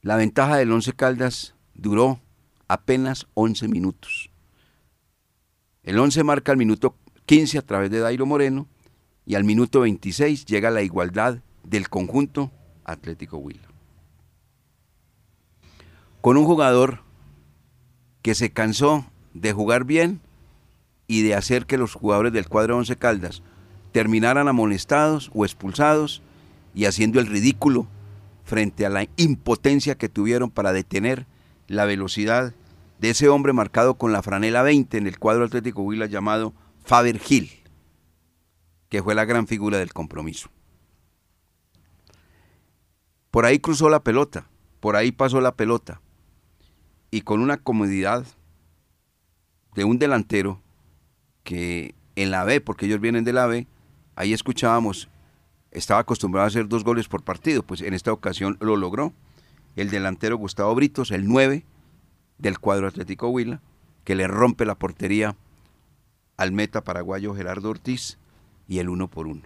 La 0.01 0.17
ventaja 0.17 0.57
del 0.57 0.73
Once 0.73 0.93
Caldas 0.93 1.55
duró 1.75 2.21
apenas 2.69 3.27
11 3.35 3.69
minutos. 3.69 4.31
El 5.83 5.99
11 5.99 6.25
marca 6.25 6.53
el 6.53 6.59
minuto 6.59 6.97
15 7.27 7.59
a 7.59 7.63
través 7.63 7.91
de 7.91 7.99
Dairo 7.99 8.27
Moreno 8.27 8.69
y 9.27 9.35
al 9.35 9.45
minuto 9.45 9.81
26 9.81 10.47
llega 10.47 10.71
la 10.71 10.83
igualdad 10.83 11.41
del 11.65 11.89
conjunto 11.89 12.51
Atlético 12.85 13.39
Huila. 13.39 13.69
Con 16.21 16.37
un 16.37 16.45
jugador 16.45 17.01
que 18.23 18.35
se 18.35 18.53
cansó 18.53 19.07
de 19.35 19.53
jugar 19.53 19.85
bien 19.85 20.21
y 21.13 21.21
de 21.21 21.35
hacer 21.35 21.67
que 21.67 21.77
los 21.77 21.93
jugadores 21.93 22.33
del 22.33 22.49
cuadro 22.49 22.79
Once 22.79 22.97
Caldas 22.97 23.43
terminaran 23.93 24.49
amonestados 24.49 25.31
o 25.35 25.45
expulsados 25.45 26.23
y 26.75 26.87
haciendo 26.87 27.21
el 27.21 27.27
ridículo 27.27 27.87
frente 28.45 28.87
a 28.87 28.89
la 28.89 29.07
impotencia 29.19 29.99
que 29.99 30.09
tuvieron 30.09 30.51
para 30.51 30.73
detener 30.73 31.27
la 31.69 31.85
velocidad 31.85 32.55
de 32.99 33.11
ese 33.11 33.29
hombre 33.29 33.53
marcado 33.53 33.99
con 33.99 34.11
la 34.11 34.23
franela 34.23 34.63
20 34.63 34.97
en 34.97 35.07
el 35.07 35.19
cuadro 35.19 35.45
Atlético 35.45 35.83
Huila 35.83 36.07
llamado 36.07 36.55
Faber 36.83 37.19
Gil, 37.19 37.51
que 38.89 39.03
fue 39.03 39.15
la 39.15 39.27
gran 39.27 39.47
figura 39.47 39.77
del 39.77 39.93
compromiso. 39.93 40.49
Por 43.31 43.45
ahí 43.45 43.59
cruzó 43.59 43.91
la 43.91 44.03
pelota, 44.03 44.49
por 44.81 44.97
ahí 44.97 45.13
pasó 45.13 45.43
la 45.43 45.57
pelota, 45.57 46.01
y 47.11 47.21
con 47.21 47.43
una 47.43 47.59
comodidad 47.59 48.25
de 49.75 49.85
un 49.85 49.99
delantero 49.99 50.63
que 51.45 51.95
en 52.17 52.31
la 52.31 52.45
B, 52.45 52.61
porque 52.61 52.87
ellos 52.87 53.01
vienen 53.01 53.25
de 53.25 53.33
la 53.33 53.47
B, 53.47 53.67
ahí 54.17 54.33
escuchábamos, 54.33 55.09
estaba 55.71 56.01
acostumbrado 56.01 56.45
a 56.45 56.49
hacer 56.49 56.69
dos 56.69 56.85
goles 56.85 57.09
por 57.09 57.23
partido, 57.23 57.63
pues 57.63 57.81
en 57.81 57.95
esta 57.95 58.13
ocasión 58.13 58.57
lo 58.61 58.77
logró. 58.77 59.13
El 59.75 59.91
delantero 59.91 60.37
Gustavo 60.37 60.75
Britos, 60.75 61.11
el 61.11 61.27
9 61.27 61.65
del 62.39 62.59
cuadro 62.59 62.87
Atlético 62.87 63.29
Huila, 63.29 63.61
que 64.05 64.15
le 64.15 64.27
rompe 64.27 64.67
la 64.67 64.75
portería 64.75 65.37
al 66.37 66.53
meta 66.53 66.83
paraguayo 66.83 67.35
Gerardo 67.35 67.71
Ortiz 67.71 68.19
y 68.69 68.79
el 68.79 68.89
uno 68.89 69.09
por 69.09 69.27
uno. 69.27 69.43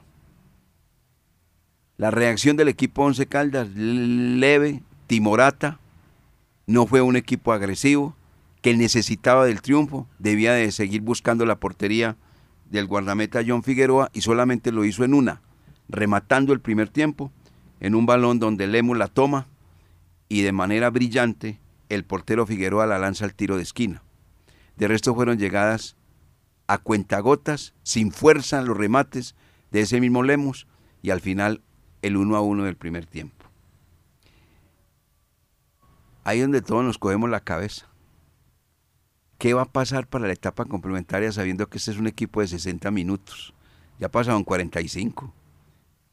La 1.96 2.10
reacción 2.10 2.56
del 2.56 2.68
equipo 2.68 3.04
Once 3.04 3.26
Caldas, 3.26 3.68
leve, 3.74 4.82
timorata, 5.06 5.78
no 6.66 6.86
fue 6.86 7.00
un 7.00 7.16
equipo 7.16 7.52
agresivo, 7.52 8.14
que 8.66 8.74
necesitaba 8.74 9.46
del 9.46 9.62
triunfo, 9.62 10.08
debía 10.18 10.52
de 10.52 10.72
seguir 10.72 11.00
buscando 11.00 11.46
la 11.46 11.60
portería 11.60 12.16
del 12.68 12.88
guardameta 12.88 13.44
John 13.46 13.62
Figueroa 13.62 14.10
y 14.12 14.22
solamente 14.22 14.72
lo 14.72 14.84
hizo 14.84 15.04
en 15.04 15.14
una, 15.14 15.40
rematando 15.88 16.52
el 16.52 16.58
primer 16.58 16.88
tiempo 16.88 17.30
en 17.78 17.94
un 17.94 18.06
balón 18.06 18.40
donde 18.40 18.66
Lemus 18.66 18.98
la 18.98 19.06
toma 19.06 19.46
y 20.28 20.42
de 20.42 20.50
manera 20.50 20.90
brillante 20.90 21.60
el 21.90 22.04
portero 22.04 22.44
Figueroa 22.44 22.86
la 22.86 22.98
lanza 22.98 23.24
al 23.24 23.34
tiro 23.34 23.56
de 23.56 23.62
esquina. 23.62 24.02
De 24.76 24.88
resto 24.88 25.14
fueron 25.14 25.38
llegadas 25.38 25.94
a 26.66 26.78
cuentagotas, 26.78 27.72
sin 27.84 28.10
fuerza 28.10 28.62
los 28.62 28.76
remates 28.76 29.36
de 29.70 29.82
ese 29.82 30.00
mismo 30.00 30.24
Lemus 30.24 30.66
y 31.02 31.10
al 31.10 31.20
final 31.20 31.62
el 32.02 32.16
uno 32.16 32.34
a 32.34 32.40
uno 32.40 32.64
del 32.64 32.74
primer 32.74 33.06
tiempo. 33.06 33.44
Ahí 36.24 36.40
donde 36.40 36.62
todos 36.62 36.82
nos 36.82 36.98
cogemos 36.98 37.30
la 37.30 37.38
cabeza. 37.38 37.86
¿Qué 39.38 39.52
va 39.52 39.62
a 39.62 39.66
pasar 39.66 40.06
para 40.06 40.26
la 40.26 40.32
etapa 40.32 40.64
complementaria 40.64 41.30
sabiendo 41.30 41.68
que 41.68 41.78
este 41.78 41.90
es 41.90 41.98
un 41.98 42.06
equipo 42.06 42.40
de 42.40 42.48
60 42.48 42.90
minutos? 42.90 43.52
Ya 43.98 44.10
pasaron 44.10 44.44
45. 44.44 45.32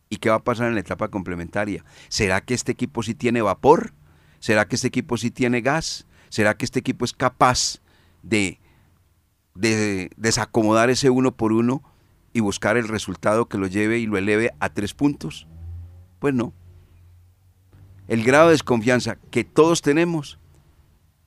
¿Y 0.09 0.17
qué 0.17 0.29
va 0.29 0.35
a 0.35 0.43
pasar 0.43 0.67
en 0.67 0.75
la 0.75 0.81
etapa 0.81 1.07
complementaria? 1.07 1.85
¿Será 2.09 2.41
que 2.41 2.53
este 2.53 2.73
equipo 2.73 3.01
sí 3.01 3.15
tiene 3.15 3.41
vapor? 3.41 3.93
¿Será 4.39 4.67
que 4.67 4.75
este 4.75 4.89
equipo 4.89 5.17
sí 5.17 5.31
tiene 5.31 5.61
gas? 5.61 6.05
¿Será 6.29 6.55
que 6.57 6.65
este 6.65 6.79
equipo 6.79 7.05
es 7.05 7.13
capaz 7.13 7.79
de, 8.23 8.59
de 9.55 10.11
desacomodar 10.17 10.89
ese 10.89 11.09
uno 11.09 11.31
por 11.31 11.53
uno 11.53 11.81
y 12.33 12.41
buscar 12.41 12.75
el 12.75 12.87
resultado 12.89 13.47
que 13.47 13.57
lo 13.57 13.67
lleve 13.67 13.99
y 13.99 14.05
lo 14.05 14.17
eleve 14.17 14.51
a 14.59 14.69
tres 14.69 14.93
puntos? 14.93 15.47
Pues 16.19 16.33
no. 16.33 16.53
El 18.09 18.23
grado 18.23 18.47
de 18.47 18.53
desconfianza 18.53 19.17
que 19.31 19.45
todos 19.45 19.81
tenemos 19.81 20.39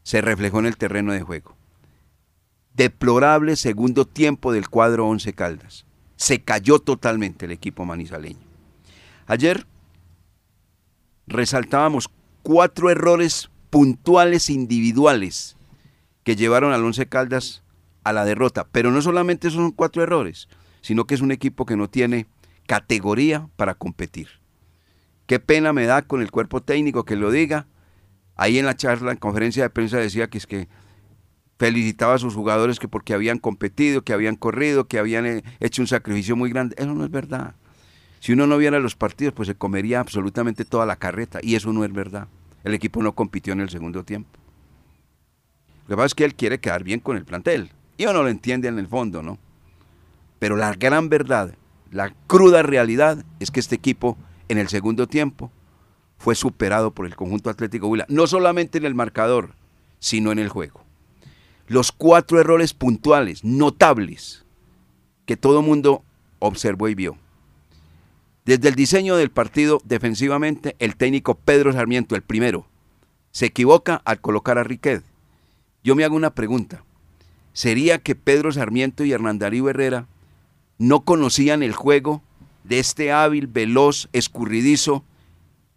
se 0.02 0.20
reflejó 0.20 0.58
en 0.58 0.66
el 0.66 0.76
terreno 0.76 1.12
de 1.12 1.22
juego. 1.22 1.55
Deplorable 2.76 3.56
segundo 3.56 4.04
tiempo 4.04 4.52
del 4.52 4.68
cuadro 4.68 5.08
Once 5.08 5.32
Caldas. 5.32 5.86
Se 6.16 6.42
cayó 6.42 6.78
totalmente 6.78 7.46
el 7.46 7.52
equipo 7.52 7.86
manizaleño. 7.86 8.46
Ayer 9.26 9.66
resaltábamos 11.26 12.10
cuatro 12.42 12.90
errores 12.90 13.50
puntuales 13.70 14.50
individuales 14.50 15.56
que 16.22 16.36
llevaron 16.36 16.74
al 16.74 16.84
Once 16.84 17.06
Caldas 17.06 17.62
a 18.04 18.12
la 18.12 18.26
derrota. 18.26 18.66
Pero 18.70 18.90
no 18.90 19.00
solamente 19.00 19.50
son 19.50 19.72
cuatro 19.72 20.02
errores, 20.02 20.46
sino 20.82 21.06
que 21.06 21.14
es 21.14 21.22
un 21.22 21.32
equipo 21.32 21.64
que 21.64 21.76
no 21.76 21.88
tiene 21.88 22.26
categoría 22.66 23.48
para 23.56 23.74
competir. 23.74 24.28
Qué 25.26 25.40
pena 25.40 25.72
me 25.72 25.86
da 25.86 26.02
con 26.02 26.20
el 26.20 26.30
cuerpo 26.30 26.62
técnico 26.62 27.04
que 27.06 27.16
lo 27.16 27.30
diga. 27.30 27.66
Ahí 28.36 28.58
en 28.58 28.66
la 28.66 28.76
charla, 28.76 29.12
en 29.12 29.18
conferencia 29.18 29.62
de 29.62 29.70
prensa, 29.70 29.96
decía 29.96 30.28
que 30.28 30.36
es 30.36 30.46
que 30.46 30.68
felicitaba 31.58 32.14
a 32.14 32.18
sus 32.18 32.34
jugadores 32.34 32.78
que 32.78 32.88
porque 32.88 33.14
habían 33.14 33.38
competido, 33.38 34.02
que 34.02 34.12
habían 34.12 34.36
corrido, 34.36 34.86
que 34.86 34.98
habían 34.98 35.26
eh, 35.26 35.44
hecho 35.60 35.82
un 35.82 35.88
sacrificio 35.88 36.36
muy 36.36 36.50
grande. 36.50 36.76
Eso 36.78 36.94
no 36.94 37.04
es 37.04 37.10
verdad. 37.10 37.54
Si 38.20 38.32
uno 38.32 38.46
no 38.46 38.58
viera 38.58 38.78
los 38.78 38.96
partidos, 38.96 39.34
pues 39.34 39.48
se 39.48 39.54
comería 39.54 40.00
absolutamente 40.00 40.64
toda 40.64 40.86
la 40.86 40.96
carreta. 40.96 41.38
Y 41.42 41.54
eso 41.54 41.72
no 41.72 41.84
es 41.84 41.92
verdad. 41.92 42.28
El 42.64 42.74
equipo 42.74 43.02
no 43.02 43.12
compitió 43.12 43.52
en 43.52 43.60
el 43.60 43.70
segundo 43.70 44.04
tiempo. 44.04 44.30
Lo 45.86 45.94
que 45.94 45.96
pasa 45.96 46.06
es 46.06 46.14
que 46.14 46.24
él 46.24 46.34
quiere 46.34 46.58
quedar 46.58 46.82
bien 46.82 47.00
con 47.00 47.16
el 47.16 47.24
plantel. 47.24 47.70
Y 47.96 48.06
uno 48.06 48.22
lo 48.22 48.28
entiende 48.28 48.68
en 48.68 48.78
el 48.78 48.88
fondo, 48.88 49.22
¿no? 49.22 49.38
Pero 50.38 50.56
la 50.56 50.72
gran 50.74 51.08
verdad, 51.08 51.54
la 51.90 52.12
cruda 52.26 52.62
realidad 52.62 53.24
es 53.40 53.50
que 53.50 53.60
este 53.60 53.76
equipo 53.76 54.18
en 54.48 54.58
el 54.58 54.68
segundo 54.68 55.06
tiempo 55.06 55.50
fue 56.18 56.34
superado 56.34 56.90
por 56.90 57.06
el 57.06 57.14
conjunto 57.14 57.48
Atlético 57.48 57.88
Huila. 57.88 58.06
No 58.08 58.26
solamente 58.26 58.78
en 58.78 58.84
el 58.84 58.94
marcador, 58.94 59.54
sino 59.98 60.32
en 60.32 60.38
el 60.38 60.48
juego 60.48 60.85
los 61.68 61.92
cuatro 61.92 62.40
errores 62.40 62.74
puntuales, 62.74 63.44
notables, 63.44 64.44
que 65.24 65.36
todo 65.36 65.62
mundo 65.62 66.04
observó 66.38 66.88
y 66.88 66.94
vio. 66.94 67.16
Desde 68.44 68.68
el 68.68 68.76
diseño 68.76 69.16
del 69.16 69.30
partido 69.30 69.80
defensivamente, 69.84 70.76
el 70.78 70.96
técnico 70.96 71.34
Pedro 71.34 71.72
Sarmiento, 71.72 72.14
el 72.14 72.22
primero, 72.22 72.66
se 73.32 73.46
equivoca 73.46 74.00
al 74.04 74.20
colocar 74.20 74.58
a 74.58 74.62
Riquet. 74.62 75.02
Yo 75.82 75.96
me 75.96 76.04
hago 76.04 76.14
una 76.14 76.34
pregunta. 76.34 76.84
¿Sería 77.52 77.98
que 77.98 78.14
Pedro 78.14 78.52
Sarmiento 78.52 79.04
y 79.04 79.12
Hernán 79.12 79.38
Darío 79.38 79.68
Herrera 79.68 80.06
no 80.78 81.00
conocían 81.00 81.62
el 81.62 81.72
juego 81.72 82.22
de 82.64 82.78
este 82.78 83.12
hábil, 83.12 83.46
veloz, 83.46 84.08
escurridizo 84.12 85.04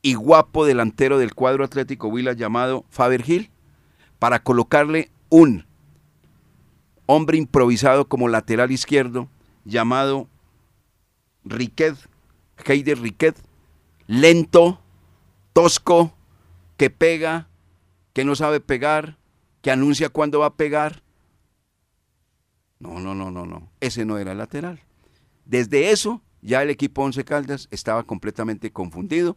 y 0.02 0.14
guapo 0.14 0.66
delantero 0.66 1.18
del 1.18 1.34
cuadro 1.34 1.64
Atlético 1.64 2.08
Huila 2.08 2.34
llamado 2.34 2.86
Faber 2.90 3.24
Gil? 3.24 3.50
Para 4.20 4.44
colocarle 4.44 5.10
un 5.30 5.66
hombre 7.12 7.40
improvisado 7.40 8.08
como 8.08 8.28
lateral 8.28 8.70
izquierdo 8.70 9.30
llamado 9.66 10.30
Riquet, 11.44 11.96
Heider 12.64 13.00
Riquet, 13.00 13.36
lento, 14.06 14.80
tosco, 15.54 16.14
que 16.78 16.92
pega, 16.92 17.48
que 18.14 18.24
no 18.24 18.36
sabe 18.36 18.60
pegar, 18.60 19.18
que 19.64 19.72
anuncia 19.72 20.10
cuándo 20.10 20.42
va 20.42 20.46
a 20.46 20.54
pegar. 20.54 21.02
No, 22.78 23.00
no, 23.00 23.16
no, 23.16 23.32
no, 23.32 23.48
no. 23.48 23.72
Ese 23.80 24.06
no 24.06 24.20
era 24.20 24.36
lateral. 24.36 24.80
Desde 25.46 25.90
eso 25.90 26.22
ya 26.44 26.62
el 26.62 26.70
equipo 26.70 27.02
Once 27.02 27.26
Caldas 27.26 27.68
estaba 27.72 28.04
completamente 28.04 28.72
confundido 28.72 29.36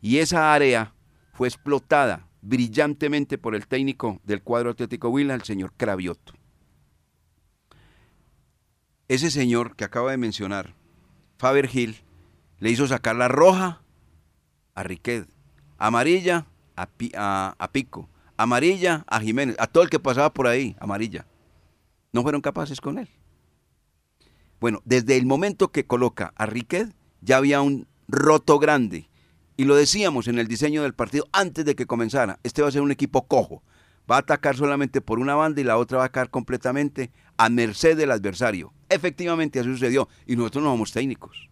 y 0.00 0.18
esa 0.18 0.54
área 0.54 0.94
fue 1.32 1.48
explotada 1.48 2.28
brillantemente 2.40 3.36
por 3.36 3.56
el 3.56 3.66
técnico 3.66 4.20
del 4.22 4.44
cuadro 4.44 4.70
Atlético 4.70 5.08
Huila, 5.08 5.34
el 5.34 5.42
señor 5.42 5.72
Cravioto. 5.76 6.34
Ese 9.10 9.32
señor 9.32 9.74
que 9.74 9.82
acaba 9.82 10.12
de 10.12 10.18
mencionar, 10.18 10.76
Faber 11.36 11.66
Gil, 11.66 11.96
le 12.60 12.70
hizo 12.70 12.86
sacar 12.86 13.16
la 13.16 13.26
roja 13.26 13.82
a 14.76 14.84
Riquet, 14.84 15.28
amarilla 15.78 16.46
a, 16.76 17.56
a 17.58 17.72
Pico, 17.72 18.08
amarilla 18.36 19.04
a 19.08 19.18
Jiménez, 19.18 19.56
a 19.58 19.66
todo 19.66 19.82
el 19.82 19.90
que 19.90 19.98
pasaba 19.98 20.32
por 20.32 20.46
ahí, 20.46 20.76
amarilla. 20.78 21.26
No 22.12 22.22
fueron 22.22 22.40
capaces 22.40 22.80
con 22.80 23.00
él. 23.00 23.08
Bueno, 24.60 24.80
desde 24.84 25.16
el 25.16 25.26
momento 25.26 25.72
que 25.72 25.88
coloca 25.88 26.32
a 26.36 26.46
Riquet, 26.46 26.94
ya 27.20 27.38
había 27.38 27.62
un 27.62 27.88
roto 28.06 28.60
grande. 28.60 29.10
Y 29.56 29.64
lo 29.64 29.74
decíamos 29.74 30.28
en 30.28 30.38
el 30.38 30.46
diseño 30.46 30.84
del 30.84 30.94
partido 30.94 31.26
antes 31.32 31.64
de 31.64 31.74
que 31.74 31.86
comenzara. 31.86 32.38
Este 32.44 32.62
va 32.62 32.68
a 32.68 32.70
ser 32.70 32.82
un 32.82 32.92
equipo 32.92 33.26
cojo. 33.26 33.64
Va 34.10 34.16
a 34.16 34.20
atacar 34.20 34.56
solamente 34.56 35.00
por 35.00 35.18
una 35.18 35.34
banda 35.34 35.60
y 35.60 35.64
la 35.64 35.76
otra 35.76 35.98
va 35.98 36.04
a 36.06 36.12
caer 36.12 36.30
completamente 36.30 37.12
a 37.36 37.48
merced 37.48 37.96
del 37.96 38.10
adversario. 38.10 38.72
Efectivamente, 38.88 39.60
así 39.60 39.70
sucedió. 39.70 40.08
Y 40.26 40.36
nosotros 40.36 40.64
no 40.64 40.70
somos 40.70 40.92
técnicos. 40.92 41.48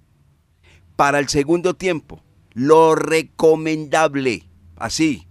Para 0.96 1.20
el 1.20 1.28
segundo 1.28 1.74
tiempo, 1.74 2.22
lo 2.52 2.96
recomendable, 2.96 4.48
así, 4.76 5.28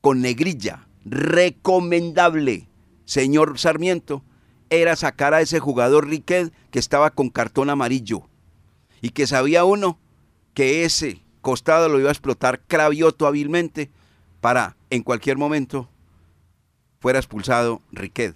con 0.00 0.20
negrilla, 0.20 0.86
recomendable, 1.04 2.68
señor 3.04 3.58
Sarmiento, 3.58 4.22
era 4.70 4.94
sacar 4.94 5.34
a 5.34 5.40
ese 5.40 5.58
jugador 5.58 6.06
Riquet 6.06 6.52
que 6.70 6.78
estaba 6.78 7.10
con 7.10 7.30
cartón 7.30 7.70
amarillo 7.70 8.28
y 9.00 9.10
que 9.10 9.26
sabía 9.26 9.64
uno 9.64 9.98
que 10.54 10.84
ese 10.84 11.22
costado 11.40 11.88
lo 11.88 11.98
iba 11.98 12.10
a 12.10 12.12
explotar 12.12 12.60
Cravioto 12.66 13.26
hábilmente 13.26 13.90
para 14.40 14.76
en 14.90 15.02
cualquier 15.02 15.38
momento 15.38 15.88
fuera 17.00 17.18
expulsado 17.18 17.82
Riquet. 17.92 18.34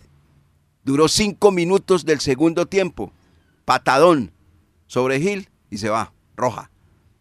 Duró 0.85 1.09
cinco 1.09 1.52
minutos 1.52 2.04
del 2.04 2.21
segundo 2.21 2.66
tiempo, 2.66 3.12
patadón 3.64 4.33
sobre 4.87 5.21
Gil 5.21 5.49
y 5.71 5.78
se 5.78 5.88
va, 5.88 6.12
roja. 6.37 6.71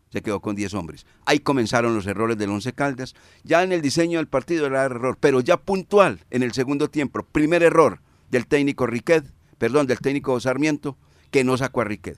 Se 0.09 0.21
quedó 0.21 0.41
con 0.41 0.55
10 0.55 0.73
hombres. 0.73 1.05
Ahí 1.25 1.39
comenzaron 1.39 1.95
los 1.95 2.05
errores 2.05 2.37
del 2.37 2.49
Once 2.49 2.73
Caldas. 2.73 3.15
Ya 3.43 3.63
en 3.63 3.71
el 3.71 3.81
diseño 3.81 4.17
del 4.17 4.27
partido 4.27 4.65
era 4.65 4.83
error, 4.83 5.17
pero 5.17 5.39
ya 5.39 5.55
puntual 5.55 6.19
en 6.31 6.43
el 6.43 6.51
segundo 6.51 6.89
tiempo. 6.89 7.23
Primer 7.23 7.63
error, 7.63 8.01
del 8.29 8.45
técnico 8.45 8.87
Riquet, 8.87 9.25
perdón, 9.57 9.87
del 9.87 9.99
técnico 9.99 10.37
Sarmiento, 10.39 10.97
que 11.29 11.45
no 11.45 11.55
sacó 11.55 11.81
a 11.81 11.85
Riquet. 11.85 12.17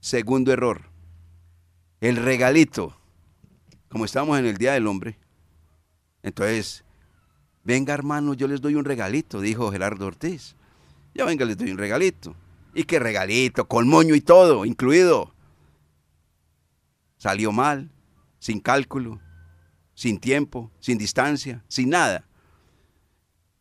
Segundo 0.00 0.52
error, 0.52 0.82
el 2.00 2.16
regalito. 2.16 2.96
Como 3.88 4.04
estamos 4.04 4.38
en 4.38 4.46
el 4.46 4.56
Día 4.56 4.72
del 4.72 4.86
Hombre, 4.86 5.18
entonces, 6.22 6.84
venga 7.64 7.94
hermano, 7.94 8.34
yo 8.34 8.48
les 8.48 8.60
doy 8.60 8.74
un 8.74 8.84
regalito, 8.84 9.40
dijo 9.40 9.70
Gerardo 9.70 10.06
Ortiz. 10.06 10.56
Ya 11.14 11.24
venga, 11.24 11.44
les 11.44 11.56
doy 11.56 11.70
un 11.70 11.78
regalito. 11.78 12.34
¿Y 12.74 12.84
qué 12.84 12.98
regalito? 12.98 13.66
Con 13.66 13.88
moño 13.88 14.14
y 14.14 14.20
todo, 14.20 14.64
incluido. 14.64 15.34
Salió 17.18 17.52
mal, 17.52 17.90
sin 18.38 18.60
cálculo, 18.60 19.20
sin 19.94 20.18
tiempo, 20.18 20.70
sin 20.80 20.98
distancia, 20.98 21.64
sin 21.68 21.90
nada. 21.90 22.26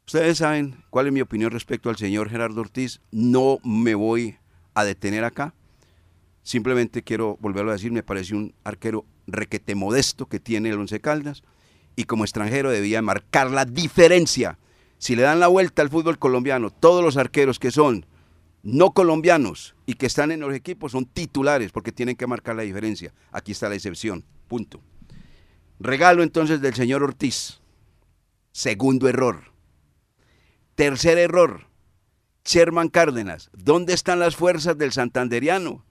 Ustedes 0.05 0.37
saben 0.39 0.83
cuál 0.89 1.07
es 1.07 1.13
mi 1.13 1.21
opinión 1.21 1.51
respecto 1.51 1.89
al 1.89 1.97
señor 1.97 2.29
Gerardo 2.29 2.61
Ortiz. 2.61 3.01
No 3.11 3.59
me 3.63 3.95
voy 3.95 4.37
a 4.73 4.83
detener 4.83 5.23
acá. 5.23 5.53
Simplemente 6.41 7.03
quiero 7.03 7.37
volverlo 7.41 7.71
a 7.71 7.75
decir, 7.75 7.91
me 7.91 8.01
parece 8.03 8.35
un 8.35 8.53
arquero 8.63 9.05
requete 9.27 9.75
modesto 9.75 10.27
que 10.27 10.39
tiene 10.39 10.69
el 10.69 10.79
Once 10.79 10.99
Caldas 10.99 11.43
y 11.95 12.05
como 12.05 12.23
extranjero 12.23 12.71
debía 12.71 13.01
marcar 13.01 13.51
la 13.51 13.65
diferencia. 13.65 14.57
Si 14.97 15.15
le 15.15 15.23
dan 15.23 15.39
la 15.39 15.47
vuelta 15.47 15.81
al 15.81 15.89
fútbol 15.89 16.19
colombiano, 16.19 16.69
todos 16.69 17.03
los 17.03 17.17
arqueros 17.17 17.59
que 17.59 17.71
son 17.71 18.05
no 18.61 18.91
colombianos 18.91 19.75
y 19.85 19.93
que 19.93 20.05
están 20.05 20.31
en 20.31 20.41
los 20.41 20.53
equipos 20.53 20.91
son 20.91 21.05
titulares 21.05 21.71
porque 21.71 21.91
tienen 21.91 22.15
que 22.15 22.27
marcar 22.27 22.55
la 22.55 22.63
diferencia. 22.63 23.13
Aquí 23.31 23.53
está 23.53 23.69
la 23.69 23.75
excepción. 23.75 24.25
Punto. 24.47 24.81
Regalo 25.79 26.23
entonces 26.23 26.61
del 26.61 26.73
señor 26.73 27.03
Ortiz. 27.03 27.59
Segundo 28.51 29.07
error 29.07 29.49
Tercer 30.79 31.17
error, 31.17 31.67
Sherman 32.45 32.87
Cárdenas. 32.87 33.49
¿Dónde 33.51 33.91
están 33.91 34.17
las 34.19 34.37
fuerzas 34.37 34.77
del 34.77 34.93
santanderiano? 34.93 35.85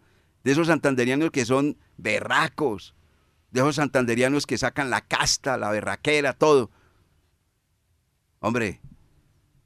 De 0.44 0.52
esos 0.52 0.68
santanderianos 0.68 1.30
que 1.30 1.44
son 1.44 1.76
berracos, 1.98 2.94
de 3.50 3.60
esos 3.60 3.76
santanderianos 3.76 4.46
que 4.46 4.58
sacan 4.58 4.90
la 4.90 5.00
casta, 5.00 5.56
la 5.56 5.70
berraquera, 5.70 6.32
todo. 6.32 6.70
Hombre, 8.40 8.80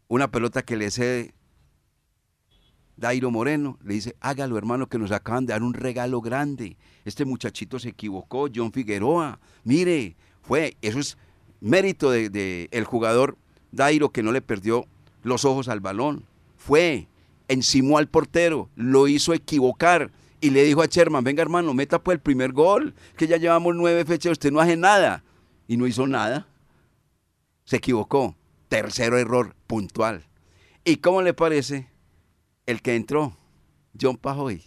una 0.09 0.31
pelota 0.31 0.63
que 0.63 0.77
le 0.77 0.91
cede 0.91 1.35
Dairo 2.97 3.31
Moreno, 3.31 3.79
le 3.83 3.95
dice, 3.95 4.17
hágalo 4.21 4.57
hermano, 4.57 4.89
que 4.89 4.99
nos 4.99 5.11
acaban 5.11 5.47
de 5.47 5.53
dar 5.53 5.63
un 5.63 5.75
regalo 5.75 6.21
grande. 6.21 6.77
Este 7.05 7.25
muchachito 7.25 7.79
se 7.79 7.89
equivocó, 7.91 8.49
John 8.55 8.73
Figueroa. 8.73 9.41
Mire, 9.65 10.17
fue, 10.43 10.77
eso 10.83 11.01
es 11.01 11.19
mérito 11.61 12.11
del 12.11 12.31
de, 12.31 12.69
el 12.71 12.85
jugador 12.85 13.37
Dairo 13.73 14.11
que 14.11 14.23
no 14.23 14.31
le 14.33 14.43
perdió 14.43 14.87
los 15.23 15.45
ojos 15.45 15.69
al 15.69 15.81
balón. 15.81 16.25
Fue, 16.57 17.09
encimó 17.49 17.99
al 17.99 18.09
portero, 18.09 18.69
lo 18.77 19.09
hizo 19.09 19.33
equivocar 19.33 20.13
y 20.43 20.51
le 20.51 20.65
dijo 20.65 20.83
a 20.83 20.87
Sherman, 20.87 21.23
venga 21.23 21.41
hermano, 21.41 21.73
meta 21.73 22.03
pues 22.03 22.17
el 22.17 22.21
primer 22.21 22.53
gol, 22.53 22.97
que 23.17 23.29
ya 23.29 23.37
llevamos 23.37 23.77
nueve 23.77 24.05
fechas, 24.05 24.33
usted 24.33 24.51
no 24.51 24.59
hace 24.59 24.77
nada. 24.77 25.23
Y 25.69 25.77
no 25.77 25.87
hizo 25.87 26.05
nada. 26.09 26.49
Se 27.65 27.77
equivocó. 27.77 28.37
Tercero 28.69 29.19
error 29.19 29.55
puntual. 29.69 30.27
¿Y 30.85 30.97
cómo 30.97 31.23
le 31.23 31.33
parece 31.33 31.89
el 32.67 32.83
que 32.83 32.97
entró? 32.97 33.37
John 33.99 34.17
Pajoy. 34.17 34.65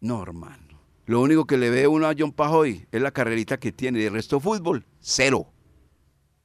No, 0.00 0.22
hermano. 0.22 0.80
Lo 1.04 1.20
único 1.20 1.46
que 1.46 1.58
le 1.58 1.68
ve 1.68 1.86
uno 1.86 2.06
a 2.06 2.14
John 2.18 2.32
Pajoy 2.32 2.86
es 2.90 3.02
la 3.02 3.10
carrerita 3.10 3.60
que 3.60 3.70
tiene. 3.70 3.98
De 3.98 4.08
resto, 4.08 4.40
fútbol, 4.40 4.86
cero. 4.98 5.52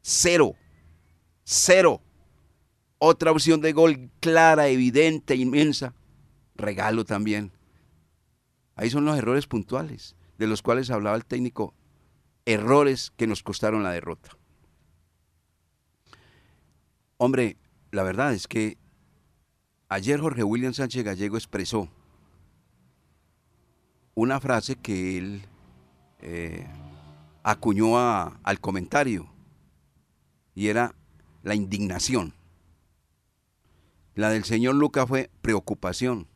Cero. 0.01 0.55
Cero. 1.45 2.01
Otra 2.97 3.31
opción 3.31 3.61
de 3.61 3.71
gol 3.71 4.09
clara, 4.19 4.67
evidente, 4.67 5.35
inmensa. 5.35 5.93
Regalo 6.55 7.05
también. 7.05 7.51
Ahí 8.75 8.89
son 8.89 9.05
los 9.05 9.17
errores 9.17 9.47
puntuales, 9.47 10.15
de 10.37 10.47
los 10.47 10.61
cuales 10.61 10.89
hablaba 10.89 11.15
el 11.15 11.25
técnico. 11.25 11.73
Errores 12.45 13.11
que 13.15 13.27
nos 13.27 13.43
costaron 13.43 13.83
la 13.83 13.91
derrota. 13.91 14.37
Hombre, 17.17 17.57
la 17.91 18.03
verdad 18.03 18.33
es 18.33 18.47
que 18.47 18.77
ayer 19.87 20.19
Jorge 20.19 20.43
William 20.43 20.73
Sánchez 20.73 21.03
Gallego 21.03 21.37
expresó 21.37 21.87
una 24.15 24.39
frase 24.39 24.75
que 24.75 25.17
él 25.17 25.45
eh, 26.19 26.67
acuñó 27.43 27.97
al 27.97 28.59
comentario 28.59 29.27
y 30.55 30.67
era 30.67 30.95
la 31.43 31.55
indignación. 31.55 32.33
La 34.15 34.29
del 34.29 34.43
señor 34.43 34.75
Luca 34.75 35.07
fue 35.07 35.31
preocupación. 35.41 36.27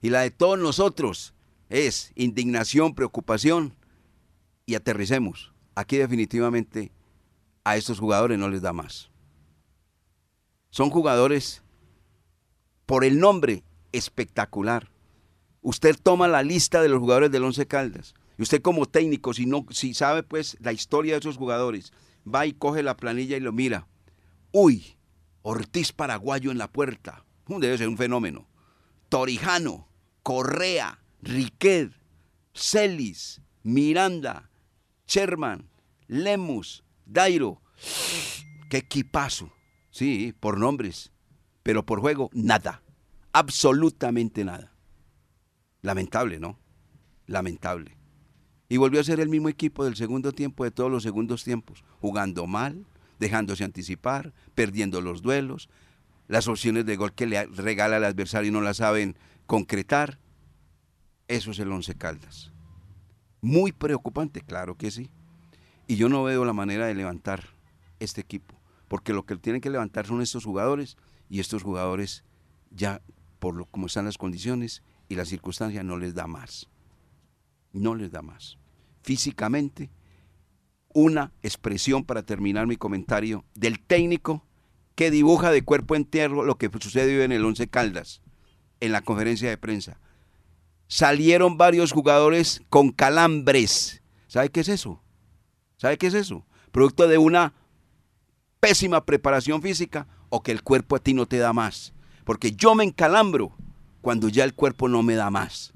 Y 0.00 0.10
la 0.10 0.20
de 0.20 0.30
todos 0.30 0.58
nosotros 0.58 1.34
es 1.68 2.12
indignación, 2.14 2.94
preocupación. 2.94 3.74
Y 4.66 4.74
aterricemos. 4.74 5.52
Aquí 5.74 5.96
definitivamente 5.96 6.92
a 7.64 7.76
estos 7.76 8.00
jugadores 8.00 8.38
no 8.38 8.48
les 8.48 8.60
da 8.60 8.72
más. 8.72 9.10
Son 10.70 10.90
jugadores 10.90 11.62
por 12.84 13.04
el 13.04 13.18
nombre 13.18 13.64
espectacular. 13.92 14.90
Usted 15.62 15.96
toma 16.02 16.28
la 16.28 16.42
lista 16.42 16.82
de 16.82 16.88
los 16.88 17.00
jugadores 17.00 17.30
del 17.30 17.44
Once 17.44 17.66
Caldas. 17.66 18.14
Y 18.36 18.42
usted 18.42 18.62
como 18.62 18.86
técnico, 18.86 19.34
si, 19.34 19.46
no, 19.46 19.66
si 19.70 19.94
sabe 19.94 20.22
pues 20.22 20.56
la 20.60 20.72
historia 20.72 21.14
de 21.14 21.20
esos 21.20 21.36
jugadores, 21.36 21.92
va 22.26 22.46
y 22.46 22.52
coge 22.52 22.82
la 22.82 22.96
planilla 22.96 23.36
y 23.36 23.40
lo 23.40 23.52
mira 23.52 23.88
Uy, 24.52 24.96
Ortiz 25.42 25.92
Paraguayo 25.92 26.50
en 26.50 26.58
la 26.58 26.70
puerta. 26.70 27.24
Debe 27.46 27.78
ser 27.78 27.88
un 27.88 27.96
fenómeno. 27.96 28.48
Torijano, 29.08 29.87
Correa, 30.28 30.98
Riquet, 31.22 31.90
Celis, 32.52 33.40
Miranda, 33.62 34.50
Sherman, 35.06 35.70
Lemus, 36.06 36.84
Dairo. 37.06 37.62
¡Qué 38.68 38.76
equipazo! 38.76 39.50
Sí, 39.90 40.34
por 40.38 40.58
nombres, 40.58 41.12
pero 41.62 41.86
por 41.86 42.00
juego, 42.00 42.28
nada. 42.34 42.82
Absolutamente 43.32 44.44
nada. 44.44 44.74
Lamentable, 45.80 46.38
¿no? 46.38 46.58
Lamentable. 47.26 47.96
Y 48.68 48.76
volvió 48.76 49.00
a 49.00 49.04
ser 49.04 49.20
el 49.20 49.30
mismo 49.30 49.48
equipo 49.48 49.86
del 49.86 49.96
segundo 49.96 50.32
tiempo 50.32 50.64
de 50.64 50.70
todos 50.70 50.90
los 50.90 51.04
segundos 51.04 51.42
tiempos, 51.42 51.84
jugando 52.02 52.46
mal, 52.46 52.84
dejándose 53.18 53.64
anticipar, 53.64 54.34
perdiendo 54.54 55.00
los 55.00 55.22
duelos, 55.22 55.70
las 56.26 56.48
opciones 56.48 56.84
de 56.84 56.96
gol 56.96 57.14
que 57.14 57.24
le 57.24 57.46
regala 57.46 57.96
al 57.96 58.04
adversario 58.04 58.52
no 58.52 58.60
las 58.60 58.76
saben 58.76 59.16
concretar, 59.48 60.20
eso 61.26 61.50
es 61.52 61.58
el 61.58 61.72
Once 61.72 61.94
Caldas. 61.94 62.52
Muy 63.40 63.72
preocupante, 63.72 64.42
claro 64.42 64.76
que 64.76 64.90
sí. 64.90 65.10
Y 65.86 65.96
yo 65.96 66.10
no 66.10 66.22
veo 66.22 66.44
la 66.44 66.52
manera 66.52 66.86
de 66.86 66.94
levantar 66.94 67.48
este 67.98 68.20
equipo, 68.20 68.60
porque 68.88 69.14
lo 69.14 69.24
que 69.24 69.36
tienen 69.36 69.62
que 69.62 69.70
levantar 69.70 70.06
son 70.06 70.20
estos 70.20 70.44
jugadores 70.44 70.98
y 71.30 71.40
estos 71.40 71.62
jugadores 71.62 72.24
ya 72.70 73.00
por 73.38 73.54
lo 73.54 73.64
como 73.64 73.86
están 73.86 74.04
las 74.04 74.18
condiciones 74.18 74.82
y 75.08 75.14
las 75.14 75.28
circunstancias 75.28 75.82
no 75.82 75.96
les 75.96 76.14
da 76.14 76.26
más. 76.26 76.68
No 77.72 77.94
les 77.94 78.10
da 78.10 78.20
más. 78.20 78.58
Físicamente, 79.02 79.90
una 80.92 81.32
expresión 81.42 82.04
para 82.04 82.22
terminar 82.22 82.66
mi 82.66 82.76
comentario 82.76 83.46
del 83.54 83.80
técnico 83.80 84.44
que 84.94 85.10
dibuja 85.10 85.50
de 85.50 85.64
cuerpo 85.64 85.96
entero 85.96 86.44
lo 86.44 86.58
que 86.58 86.70
sucedió 86.78 87.22
en 87.22 87.32
el 87.32 87.46
Once 87.46 87.66
Caldas 87.66 88.20
en 88.80 88.92
la 88.92 89.02
conferencia 89.02 89.48
de 89.48 89.58
prensa. 89.58 89.98
Salieron 90.86 91.56
varios 91.58 91.92
jugadores 91.92 92.62
con 92.68 92.90
calambres. 92.90 94.02
¿Sabe 94.26 94.50
qué 94.50 94.60
es 94.60 94.68
eso? 94.68 95.02
¿Sabe 95.76 95.98
qué 95.98 96.06
es 96.06 96.14
eso? 96.14 96.44
Producto 96.72 97.06
de 97.08 97.18
una 97.18 97.52
pésima 98.60 99.04
preparación 99.04 99.62
física 99.62 100.06
o 100.30 100.42
que 100.42 100.52
el 100.52 100.62
cuerpo 100.62 100.96
a 100.96 101.00
ti 101.00 101.14
no 101.14 101.26
te 101.26 101.38
da 101.38 101.52
más. 101.52 101.92
Porque 102.24 102.52
yo 102.52 102.74
me 102.74 102.84
encalambro 102.84 103.56
cuando 104.00 104.28
ya 104.28 104.44
el 104.44 104.54
cuerpo 104.54 104.88
no 104.88 105.02
me 105.02 105.14
da 105.14 105.30
más. 105.30 105.72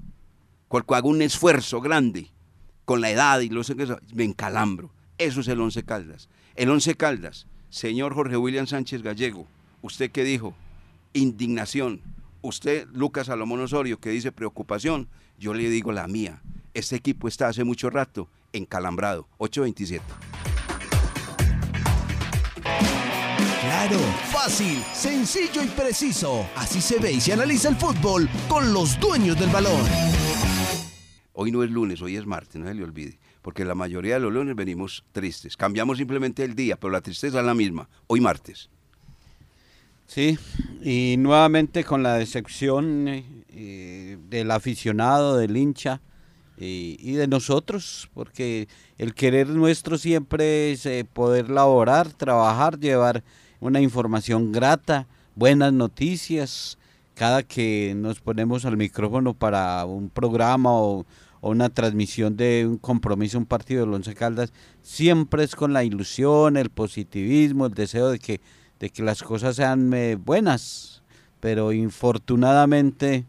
Cuando 0.67 0.95
hago 0.95 1.09
un 1.09 1.21
esfuerzo 1.21 1.81
grande 1.81 2.31
con 2.85 3.01
la 3.01 3.11
edad 3.11 3.39
y 3.39 3.49
los 3.49 3.71
me 4.13 4.23
encalambro. 4.23 4.91
Eso 5.17 5.41
es 5.41 5.47
el 5.47 5.61
Once 5.61 5.83
Caldas. 5.83 6.29
El 6.55 6.69
Once 6.69 6.95
Caldas, 6.95 7.47
señor 7.69 8.13
Jorge 8.13 8.37
William 8.37 8.67
Sánchez 8.67 9.01
Gallego, 9.01 9.47
¿usted 9.81 10.11
qué 10.11 10.23
dijo? 10.23 10.55
Indignación. 11.13 12.01
Usted, 12.43 12.89
Lucas 12.91 13.27
Salomón 13.27 13.61
Osorio, 13.61 14.01
que 14.01 14.09
dice 14.09 14.33
preocupación, 14.33 15.07
yo 15.39 15.53
le 15.53 15.69
digo 15.69 15.93
la 15.93 16.07
mía. 16.07 16.41
Este 16.73 16.97
equipo 16.97 17.29
está 17.29 17.47
hace 17.47 17.63
mucho 17.63 17.89
rato 17.89 18.27
encalambrado. 18.51 19.29
827. 19.37 20.03
Claro, 23.61 23.97
fácil, 24.29 24.83
sencillo 24.93 25.63
y 25.63 25.67
preciso. 25.67 26.45
Así 26.57 26.81
se 26.81 26.99
ve 26.99 27.13
y 27.13 27.21
se 27.21 27.31
analiza 27.31 27.69
el 27.69 27.77
fútbol 27.77 28.29
con 28.49 28.73
los 28.73 28.99
dueños 28.99 29.39
del 29.39 29.49
balón. 29.49 29.81
Hoy 31.31 31.49
no 31.49 31.63
es 31.63 31.71
lunes, 31.71 32.01
hoy 32.01 32.17
es 32.17 32.25
martes, 32.25 32.57
no 32.57 32.67
se 32.67 32.73
le 32.73 32.83
olvide. 32.83 33.19
Porque 33.41 33.63
la 33.63 33.73
mayoría 33.73 34.15
de 34.15 34.19
los 34.19 34.33
lunes 34.33 34.57
venimos 34.57 35.05
tristes. 35.13 35.55
Cambiamos 35.55 35.97
simplemente 35.97 36.43
el 36.43 36.55
día, 36.55 36.77
pero 36.77 36.91
la 36.91 36.99
tristeza 36.99 37.39
es 37.39 37.45
la 37.45 37.53
misma. 37.53 37.87
Hoy 38.07 38.19
martes. 38.19 38.69
Sí, 40.13 40.37
y 40.83 41.15
nuevamente 41.17 41.83
con 41.83 42.03
la 42.03 42.13
decepción 42.13 43.07
eh, 43.07 44.17
del 44.29 44.51
aficionado, 44.51 45.37
del 45.37 45.57
hincha 45.57 46.01
eh, 46.57 46.97
y 46.99 47.13
de 47.13 47.25
nosotros, 47.25 48.11
porque 48.13 48.67
el 48.99 49.15
querer 49.15 49.49
nuestro 49.49 49.97
siempre 49.97 50.71
es 50.71 50.85
eh, 50.85 51.03
poder 51.11 51.49
laborar, 51.49 52.13
trabajar, 52.13 52.79
llevar 52.79 53.23
una 53.59 53.81
información 53.81 54.51
grata, 54.51 55.07
buenas 55.33 55.73
noticias, 55.73 56.77
cada 57.15 57.41
que 57.41 57.95
nos 57.97 58.19
ponemos 58.19 58.65
al 58.65 58.77
micrófono 58.77 59.33
para 59.33 59.83
un 59.85 60.11
programa 60.11 60.73
o, 60.73 61.07
una 61.41 61.69
transmisión 61.69 62.37
de 62.37 62.67
un 62.69 62.77
compromiso, 62.77 63.39
un 63.39 63.47
partido 63.47 63.83
de 63.87 63.91
Once 63.91 64.13
Caldas, 64.13 64.53
siempre 64.83 65.43
es 65.43 65.55
con 65.55 65.73
la 65.73 65.83
ilusión, 65.83 66.55
el 66.55 66.69
positivismo, 66.69 67.65
el 67.65 67.73
deseo 67.73 68.11
de 68.11 68.19
que, 68.19 68.41
de 68.83 68.89
que 68.89 69.01
las 69.01 69.23
cosas 69.23 69.55
sean 69.55 69.93
eh, 69.93 70.15
buenas, 70.15 71.01
pero 71.39 71.71
infortunadamente 71.71 73.23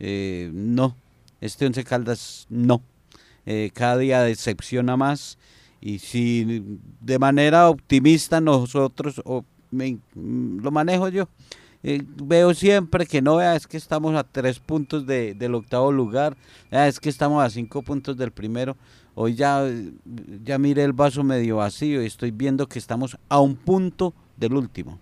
eh, 0.00 0.50
no, 0.54 0.96
este 1.42 1.66
Once 1.66 1.84
Caldas 1.84 2.46
no, 2.48 2.80
eh, 3.44 3.70
cada 3.74 3.98
día 3.98 4.22
decepciona 4.22 4.96
más 4.96 5.36
y 5.82 5.98
si 5.98 6.64
de 7.02 7.18
manera 7.18 7.68
optimista 7.68 8.40
nosotros 8.40 9.20
Mm, 9.70 10.60
lo 10.62 10.70
manejo 10.70 11.08
yo. 11.08 11.28
Veo 11.82 12.52
siempre 12.52 13.06
que 13.06 13.22
no, 13.22 13.40
es 13.40 13.66
que 13.68 13.76
estamos 13.76 14.16
a 14.16 14.24
tres 14.24 14.58
puntos 14.58 15.06
del 15.06 15.54
octavo 15.54 15.92
lugar, 15.92 16.36
es 16.70 16.98
que 16.98 17.08
estamos 17.08 17.44
a 17.44 17.50
cinco 17.50 17.82
puntos 17.82 18.16
del 18.16 18.32
primero. 18.32 18.76
Hoy 19.14 19.34
ya, 19.36 19.64
ya 20.44 20.58
miré 20.58 20.82
el 20.82 20.92
vaso 20.92 21.22
medio 21.22 21.56
vacío 21.56 22.02
y 22.02 22.06
estoy 22.06 22.32
viendo 22.32 22.66
que 22.66 22.80
estamos 22.80 23.16
a 23.28 23.40
un 23.40 23.54
punto 23.54 24.14
del 24.36 24.54
último. 24.54 25.00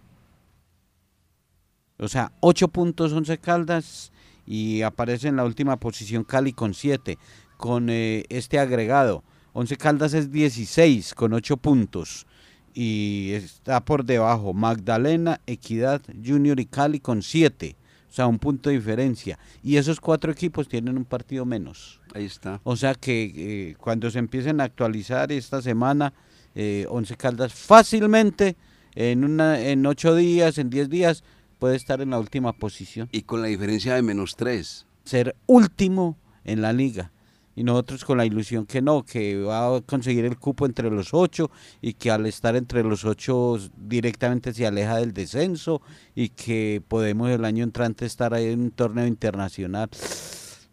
O 1.99 2.09
sea, 2.09 2.33
ocho 2.41 2.69
puntos 2.69 3.13
once 3.13 3.39
caldas 3.39 4.13
y 4.47 4.83
aparece 4.83 5.29
en 5.29 5.37
la 5.37 5.45
última 5.45 5.79
posición 5.79 6.25
Cali 6.25 6.53
con 6.53 6.75
siete, 6.75 7.19
con 7.57 7.89
eh, 7.89 8.25
este 8.29 8.59
agregado. 8.59 9.23
Once 9.53 9.77
Caldas 9.77 10.15
es 10.15 10.33
16 10.33 11.15
con 11.15 11.33
ocho 11.33 11.57
puntos 11.57 12.27
y 12.75 13.31
está 13.35 13.85
por 13.85 14.05
debajo 14.05 14.53
Magdalena, 14.53 15.41
Equidad, 15.47 16.03
Junior 16.25 16.59
y 16.59 16.67
Cali 16.67 16.99
con 16.99 17.23
siete. 17.23 17.77
O 18.11 18.13
sea, 18.13 18.27
un 18.27 18.39
punto 18.39 18.71
de 18.71 18.77
diferencia. 18.77 19.39
Y 19.63 19.77
esos 19.77 20.01
cuatro 20.01 20.31
equipos 20.31 20.69
tienen 20.69 20.97
un 20.97 21.05
partido 21.05 21.45
menos. 21.45 22.01
Ahí 22.15 22.25
está. 22.25 22.61
O 22.65 22.77
sea 22.77 22.95
que 22.95 23.33
eh, 23.37 23.77
cuando 23.77 24.11
se 24.11 24.19
empiecen 24.19 24.61
a 24.61 24.65
actualizar 24.65 25.33
esta 25.33 25.63
semana, 25.63 26.13
eh, 26.55 26.87
Once 26.89 27.17
Caldas 27.17 27.53
fácilmente 27.53 28.57
en, 28.95 29.25
una, 29.25 29.61
en 29.61 29.85
ocho 29.87 30.15
días, 30.15 30.59
en 30.59 30.71
diez 30.71 30.89
días, 30.89 31.25
puede 31.59 31.77
estar 31.77 32.01
en 32.01 32.11
la 32.11 32.19
última 32.19 32.53
posición. 32.53 33.09
Y 33.13 33.23
con 33.23 33.43
la 33.43 33.49
diferencia 33.49 33.95
de 33.95 34.03
menos 34.03 34.37
tres. 34.37 34.87
Ser 35.05 35.35
último 35.47 36.17
en 36.45 36.63
la 36.63 36.73
liga 36.73 37.11
y 37.57 37.63
nosotros 37.63 38.05
con 38.05 38.19
la 38.19 38.27
ilusión 38.27 38.67
que 38.67 38.83
no, 38.83 39.05
que 39.05 39.41
va 39.41 39.77
a 39.77 39.81
conseguir 39.81 40.25
el 40.25 40.39
cupo 40.39 40.67
entre 40.67 40.91
los 40.91 41.15
ocho 41.15 41.51
y 41.81 41.95
que 41.95 42.11
al 42.11 42.27
estar 42.27 42.57
entre 42.57 42.83
los 42.83 43.05
ocho 43.05 43.59
directamente 43.77 44.53
se 44.53 44.67
aleja 44.67 44.97
del 44.97 45.13
descenso 45.13 45.81
y 46.15 46.31
que 46.31 46.83
podemos 46.87 47.31
el 47.31 47.45
año 47.45 47.65
entrante 47.65 48.07
estar 48.07 48.35
ahí 48.35 48.47
en 48.47 48.61
un 48.61 48.71
torneo 48.71 49.07
internacional. 49.07 49.89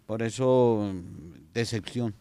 Por 0.06 0.24
eso, 0.24 0.92
decepción. 1.54 2.16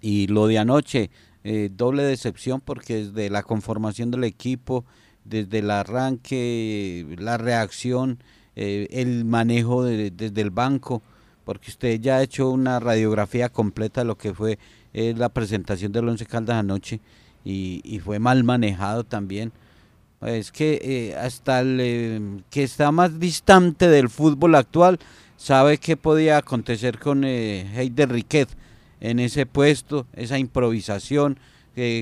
Y 0.00 0.26
lo 0.26 0.46
de 0.46 0.58
anoche, 0.58 1.10
eh, 1.44 1.70
doble 1.72 2.02
decepción 2.02 2.60
porque 2.60 3.04
desde 3.04 3.30
la 3.30 3.42
conformación 3.42 4.10
del 4.10 4.24
equipo, 4.24 4.84
desde 5.28 5.58
el 5.58 5.70
arranque, 5.70 7.06
la 7.18 7.36
reacción, 7.36 8.18
eh, 8.54 8.88
el 8.90 9.24
manejo 9.24 9.84
desde 9.84 10.40
el 10.40 10.50
banco, 10.50 11.02
porque 11.44 11.70
usted 11.70 12.00
ya 12.00 12.16
ha 12.16 12.22
hecho 12.22 12.50
una 12.50 12.80
radiografía 12.80 13.48
completa 13.48 14.00
de 14.00 14.06
lo 14.06 14.16
que 14.16 14.34
fue 14.34 14.58
eh, 14.94 15.14
la 15.16 15.28
presentación 15.28 15.92
del 15.92 16.08
Once 16.08 16.26
Caldas 16.26 16.56
anoche 16.56 17.00
y, 17.44 18.00
fue 18.04 18.18
mal 18.18 18.42
manejado 18.44 19.04
también. 19.04 19.52
Es 20.22 20.50
que 20.50 20.80
eh, 20.82 21.16
hasta 21.16 21.60
el 21.60 22.42
que 22.50 22.62
está 22.62 22.90
más 22.90 23.20
distante 23.20 23.88
del 23.88 24.08
fútbol 24.08 24.54
actual 24.54 24.98
sabe 25.36 25.78
qué 25.78 25.96
podía 25.96 26.38
acontecer 26.38 26.98
con 26.98 27.22
Heider 27.24 28.10
Riquet 28.10 28.48
en 29.00 29.20
ese 29.20 29.44
puesto, 29.46 30.06
esa 30.14 30.38
improvisación 30.38 31.38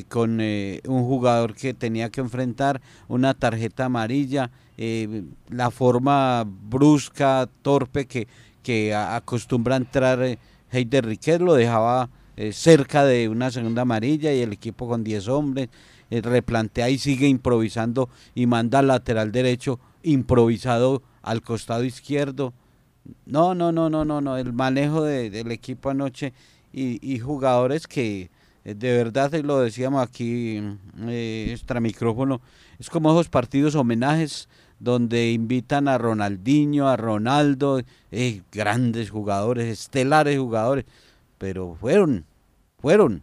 con 0.08 0.40
un 0.40 1.04
jugador 1.04 1.54
que 1.54 1.74
tenía 1.74 2.08
que 2.10 2.20
enfrentar 2.20 2.80
una 3.08 3.34
tarjeta 3.34 3.87
amarilla, 3.87 4.50
la 5.48 5.70
forma 5.70 6.44
brusca, 6.46 7.48
torpe 7.62 8.06
que, 8.06 8.28
que 8.64 8.94
acostumbra 8.94 9.76
entrar 9.76 10.20
eh, 10.24 10.38
Heider 10.72 11.06
Riquet, 11.06 11.40
lo 11.40 11.54
dejaba 11.54 12.08
eh, 12.37 12.52
cerca 12.52 13.04
de 13.04 13.28
una 13.28 13.52
segunda 13.52 13.82
amarilla 13.82 14.32
y 14.32 14.40
el 14.40 14.52
equipo 14.52 14.88
con 14.88 15.04
10 15.04 15.28
hombres 15.28 15.68
eh, 16.10 16.20
replantea 16.20 16.90
y 16.90 16.98
sigue 16.98 17.28
improvisando 17.28 18.08
y 18.34 18.46
manda 18.46 18.80
al 18.80 18.88
lateral 18.88 19.30
derecho 19.30 19.78
improvisado 20.02 21.02
al 21.22 21.42
costado 21.42 21.84
izquierdo. 21.84 22.52
No, 23.26 23.54
no, 23.54 23.70
no, 23.70 23.88
no, 23.90 24.04
no, 24.04 24.20
no, 24.20 24.37
el 24.37 24.52
manejo 24.52 25.02
del 25.02 25.52
equipo 25.52 25.90
anoche 25.90 26.32
y, 26.72 27.18
jugadores 27.20 27.87
que 27.87 28.30
de 28.64 28.96
verdad 28.96 29.33
lo 29.42 29.61
decíamos 29.61 30.03
aquí 30.03 30.61
extra 31.07 31.81
micrófono, 31.81 32.40
es 32.79 32.88
como 32.88 33.11
esos 33.11 33.29
partidos 33.29 33.74
homenajes 33.74 34.48
donde 34.81 35.33
invitan 35.33 35.88
a 35.88 35.98
Ronaldinho, 35.98 36.88
a 36.88 36.96
Ronaldo, 36.96 37.81
eh, 38.11 38.42
grandes 38.50 39.11
jugadores, 39.11 39.66
estelares 39.66 40.38
jugadores, 40.38 40.85
pero 41.38 41.77
fueron, 41.81 42.24
fueron, 42.79 43.22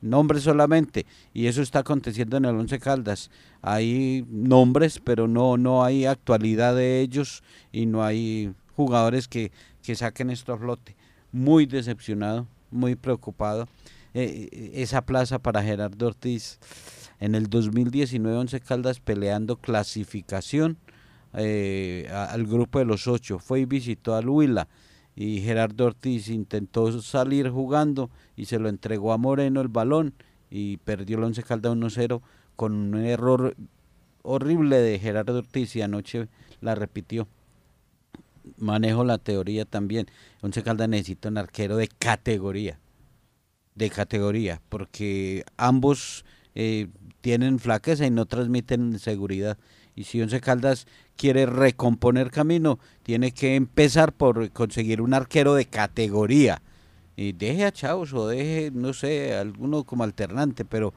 nombres 0.00 0.42
solamente, 0.42 1.06
y 1.32 1.46
eso 1.46 1.62
está 1.62 1.80
aconteciendo 1.80 2.36
en 2.36 2.44
el 2.44 2.54
Once 2.56 2.78
Caldas. 2.78 3.30
Hay 3.62 4.24
nombres, 4.28 5.00
pero 5.02 5.26
no, 5.26 5.56
no 5.56 5.82
hay 5.82 6.04
actualidad 6.04 6.74
de 6.76 7.00
ellos 7.00 7.42
y 7.72 7.86
no 7.86 8.04
hay 8.04 8.52
jugadores 8.76 9.28
que, 9.28 9.50
que 9.82 9.94
saquen 9.96 10.30
esto 10.30 10.52
a 10.52 10.58
flote. 10.58 10.94
Muy 11.32 11.66
decepcionado, 11.66 12.46
muy 12.70 12.94
preocupado. 12.96 13.66
Eh, 14.14 14.48
eh, 14.52 14.70
esa 14.74 15.04
plaza 15.04 15.40
para 15.40 15.64
Gerardo 15.64 16.06
Ortiz 16.06 16.60
en 17.18 17.34
el 17.34 17.48
2019 17.48 18.36
Once 18.36 18.60
Caldas 18.60 19.00
peleando 19.00 19.56
clasificación 19.56 20.78
eh, 21.32 22.08
al 22.12 22.46
grupo 22.46 22.78
de 22.78 22.84
los 22.84 23.08
ocho. 23.08 23.40
Fue 23.40 23.60
y 23.60 23.64
visitó 23.64 24.14
al 24.14 24.28
Huila 24.28 24.68
y 25.16 25.40
Gerardo 25.40 25.86
Ortiz 25.86 26.28
intentó 26.28 27.02
salir 27.02 27.50
jugando 27.50 28.08
y 28.36 28.44
se 28.44 28.60
lo 28.60 28.68
entregó 28.68 29.12
a 29.12 29.18
Moreno 29.18 29.60
el 29.60 29.68
balón 29.68 30.14
y 30.48 30.76
perdió 30.78 31.18
el 31.18 31.24
Once 31.24 31.42
Caldas 31.42 31.72
1-0 31.72 32.22
con 32.54 32.72
un 32.72 33.04
error 33.04 33.56
horrible 34.22 34.76
de 34.76 35.00
Gerardo 35.00 35.38
Ortiz 35.38 35.74
y 35.74 35.82
anoche 35.82 36.28
la 36.60 36.76
repitió. 36.76 37.26
Manejo 38.58 39.02
la 39.02 39.18
teoría 39.18 39.64
también. 39.64 40.06
Once 40.40 40.62
Caldas 40.62 40.88
necesita 40.88 41.30
un 41.30 41.38
arquero 41.38 41.76
de 41.76 41.88
categoría. 41.88 42.78
De 43.74 43.90
categoría, 43.90 44.60
porque 44.68 45.44
ambos 45.56 46.24
eh, 46.54 46.86
tienen 47.20 47.58
flaqueza 47.58 48.06
y 48.06 48.10
no 48.10 48.26
transmiten 48.26 48.98
seguridad. 48.98 49.58
Y 49.96 50.04
si 50.04 50.20
Once 50.20 50.40
Caldas 50.40 50.86
quiere 51.16 51.46
recomponer 51.46 52.30
camino, 52.30 52.78
tiene 53.02 53.32
que 53.32 53.56
empezar 53.56 54.12
por 54.12 54.50
conseguir 54.50 55.00
un 55.00 55.14
arquero 55.14 55.54
de 55.54 55.66
categoría. 55.66 56.62
Y 57.16 57.32
deje 57.32 57.64
a 57.64 57.72
Chaos 57.72 58.12
o 58.12 58.26
deje, 58.26 58.70
no 58.72 58.92
sé, 58.92 59.34
alguno 59.34 59.84
como 59.84 60.04
alternante, 60.04 60.64
pero, 60.64 60.92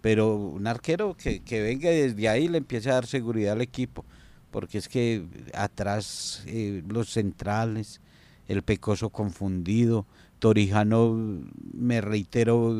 pero 0.00 0.36
un 0.36 0.66
arquero 0.66 1.16
que, 1.16 1.40
que 1.40 1.60
venga 1.60 1.90
desde 1.90 2.28
ahí 2.28 2.48
le 2.48 2.58
empiece 2.58 2.90
a 2.90 2.94
dar 2.94 3.06
seguridad 3.06 3.52
al 3.52 3.62
equipo. 3.62 4.04
Porque 4.50 4.78
es 4.78 4.88
que 4.88 5.24
atrás 5.54 6.44
eh, 6.46 6.82
los 6.88 7.10
centrales, 7.10 8.00
el 8.46 8.62
pecoso 8.62 9.10
confundido, 9.10 10.06
Torijano, 10.38 11.42
me 11.72 12.00
reitero, 12.00 12.76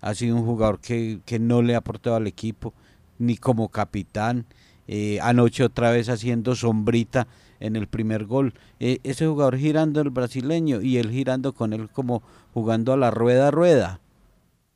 ha 0.00 0.14
sido 0.14 0.36
un 0.36 0.44
jugador 0.44 0.80
que, 0.80 1.20
que 1.24 1.38
no 1.38 1.62
le 1.62 1.74
ha 1.74 1.78
aportado 1.78 2.16
al 2.16 2.26
equipo, 2.26 2.74
ni 3.18 3.36
como 3.36 3.68
capitán 3.68 4.46
eh, 4.92 5.20
anoche 5.22 5.62
otra 5.62 5.92
vez 5.92 6.08
haciendo 6.08 6.56
sombrita 6.56 7.28
en 7.60 7.76
el 7.76 7.86
primer 7.86 8.24
gol. 8.24 8.54
Eh, 8.80 8.98
ese 9.04 9.24
jugador 9.24 9.56
girando 9.56 10.00
el 10.00 10.10
brasileño 10.10 10.80
y 10.82 10.96
él 10.96 11.12
girando 11.12 11.52
con 11.52 11.72
él 11.72 11.88
como 11.90 12.24
jugando 12.52 12.92
a 12.92 12.96
la 12.96 13.12
rueda 13.12 13.52
rueda, 13.52 14.00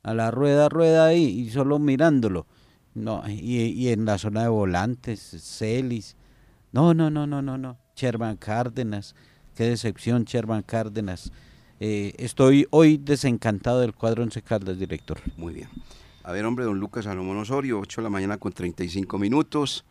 a 0.03 0.13
la 0.13 0.31
rueda 0.31 0.69
rueda 0.69 1.05
ahí 1.07 1.25
y 1.25 1.49
solo 1.49 1.79
mirándolo. 1.79 2.45
No, 2.93 3.23
y, 3.27 3.57
y 3.57 3.89
en 3.89 4.05
la 4.05 4.17
zona 4.17 4.43
de 4.43 4.47
volantes, 4.47 5.19
Celis. 5.41 6.15
No, 6.71 6.93
no, 6.93 7.09
no, 7.09 7.27
no, 7.27 7.41
no, 7.41 7.57
no. 7.57 7.77
Sherman 7.97 8.37
Cárdenas, 8.37 9.15
qué 9.53 9.65
decepción, 9.65 10.23
Sherman 10.23 10.63
Cárdenas. 10.63 11.33
Eh, 11.79 12.13
estoy 12.17 12.67
hoy 12.69 12.97
desencantado 12.97 13.81
del 13.81 13.93
cuadro 13.93 14.23
Once 14.23 14.41
Caldas, 14.41 14.79
director. 14.79 15.19
Muy 15.35 15.53
bien. 15.53 15.69
A 16.23 16.31
ver, 16.31 16.45
hombre, 16.45 16.65
don 16.65 16.79
Lucas 16.79 17.05
Salomón 17.05 17.37
Osorio, 17.37 17.79
8 17.79 18.01
de 18.01 18.03
la 18.03 18.09
mañana 18.09 18.37
con 18.37 18.53
35 18.53 19.17
minutos. 19.19 19.83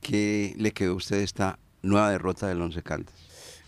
¿Qué 0.00 0.54
le 0.56 0.72
quedó 0.72 0.92
a 0.92 0.96
usted 0.96 1.18
esta 1.18 1.58
nueva 1.82 2.10
derrota 2.10 2.48
del 2.48 2.60
Once 2.62 2.82
Caldas? 2.82 3.14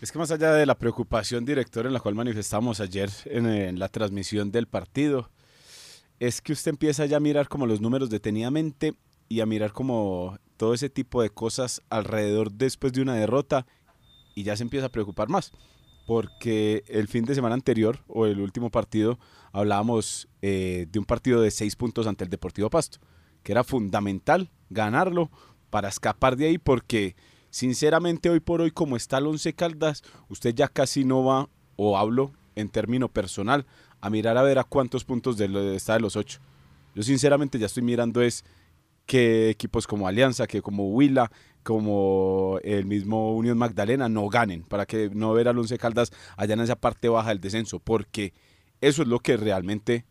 Es 0.01 0.11
que 0.11 0.19
más 0.19 0.31
allá 0.31 0.51
de 0.53 0.65
la 0.65 0.77
preocupación, 0.77 1.45
director, 1.45 1.85
en 1.85 1.93
la 1.93 1.99
cual 1.99 2.15
manifestamos 2.15 2.79
ayer 2.79 3.09
en, 3.25 3.45
en, 3.45 3.79
la 3.79 3.87
transmisión 3.87 4.51
del 4.51 4.67
partido, 4.67 5.29
es 6.19 6.41
que 6.41 6.53
usted 6.53 6.71
empieza 6.71 7.05
ya 7.05 7.17
a 7.17 7.21
mirar 7.21 7.47
como 7.47 7.67
los 7.67 7.79
números 7.79 8.09
detenidamente 8.09 8.95
y 9.29 9.39
a 9.39 9.45
mirar 9.45 9.71
como 9.71 10.37
todo 10.57 10.73
ese 10.73 10.89
tipo 10.89 11.21
de 11.21 11.29
cosas 11.29 11.81
alrededor 11.89 12.51
después 12.51 12.91
de 12.93 13.01
una 13.01 13.15
derrota 13.15 13.65
y 14.35 14.43
ya 14.43 14.57
se 14.57 14.63
empieza 14.63 14.87
a 14.87 14.91
preocupar 14.91 15.29
más. 15.29 15.51
Porque 16.05 16.83
el 16.87 17.07
fin 17.07 17.23
de 17.25 17.35
semana 17.35 17.55
anterior 17.55 17.99
o 18.07 18.25
el 18.25 18.41
último 18.41 18.69
partido 18.69 19.19
hablábamos 19.51 20.27
eh, 20.41 20.87
de 20.91 20.99
un 20.99 21.05
partido 21.05 21.41
de 21.41 21.51
seis 21.51 21.75
puntos 21.75 22.07
ante 22.07 22.23
el 22.23 22.29
Deportivo 22.29 22.69
Pasto, 22.69 22.99
que 23.43 23.53
era 23.53 23.63
fundamental 23.63 24.51
ganarlo 24.69 25.31
para 25.69 25.89
escapar 25.89 26.35
de 26.35 26.47
ahí 26.47 26.57
porque 26.57 27.15
sinceramente 27.49 28.29
hoy 28.29 28.39
por 28.39 28.61
hoy 28.61 28.71
como 28.71 28.95
está 28.97 29.19
el 29.19 29.27
Once 29.27 29.53
Caldas, 29.53 30.03
usted 30.27 30.53
ya 30.53 30.67
casi 30.67 31.05
no 31.05 31.23
va, 31.23 31.49
o 31.75 31.97
hablo 31.97 32.33
en 32.55 32.69
término 32.69 33.09
personal, 33.09 33.65
a 34.01 34.09
mirar 34.09 34.37
a 34.37 34.43
ver 34.43 34.59
a 34.59 34.63
cuántos 34.63 35.05
puntos 35.05 35.37
de 35.37 35.75
está 35.75 35.93
de 35.93 35.99
los 36.01 36.15
ocho. 36.15 36.39
Yo 36.95 37.03
sinceramente 37.03 37.57
ya 37.57 37.67
estoy 37.67 37.83
mirando 37.83 38.21
es 38.21 38.43
que 39.05 39.49
equipos 39.49 39.87
como 39.87 40.07
Alianza, 40.07 40.47
que 40.47 40.61
como 40.61 40.89
Huila, 40.89 41.31
como 41.63 42.59
el 42.63 42.85
mismo 42.85 43.33
Unión 43.35 43.57
Magdalena 43.57 44.09
no 44.09 44.27
ganen, 44.29 44.63
para 44.63 44.85
que 44.85 45.09
no 45.09 45.33
ver 45.33 45.47
al 45.47 45.57
Once 45.57 45.77
Caldas 45.77 46.11
allá 46.37 46.53
en 46.53 46.59
esa 46.59 46.75
parte 46.75 47.09
baja 47.09 47.29
del 47.29 47.39
descenso, 47.39 47.79
porque 47.79 48.33
eso 48.81 49.01
es 49.01 49.07
lo 49.07 49.19
que 49.19 49.37
realmente 49.37 50.05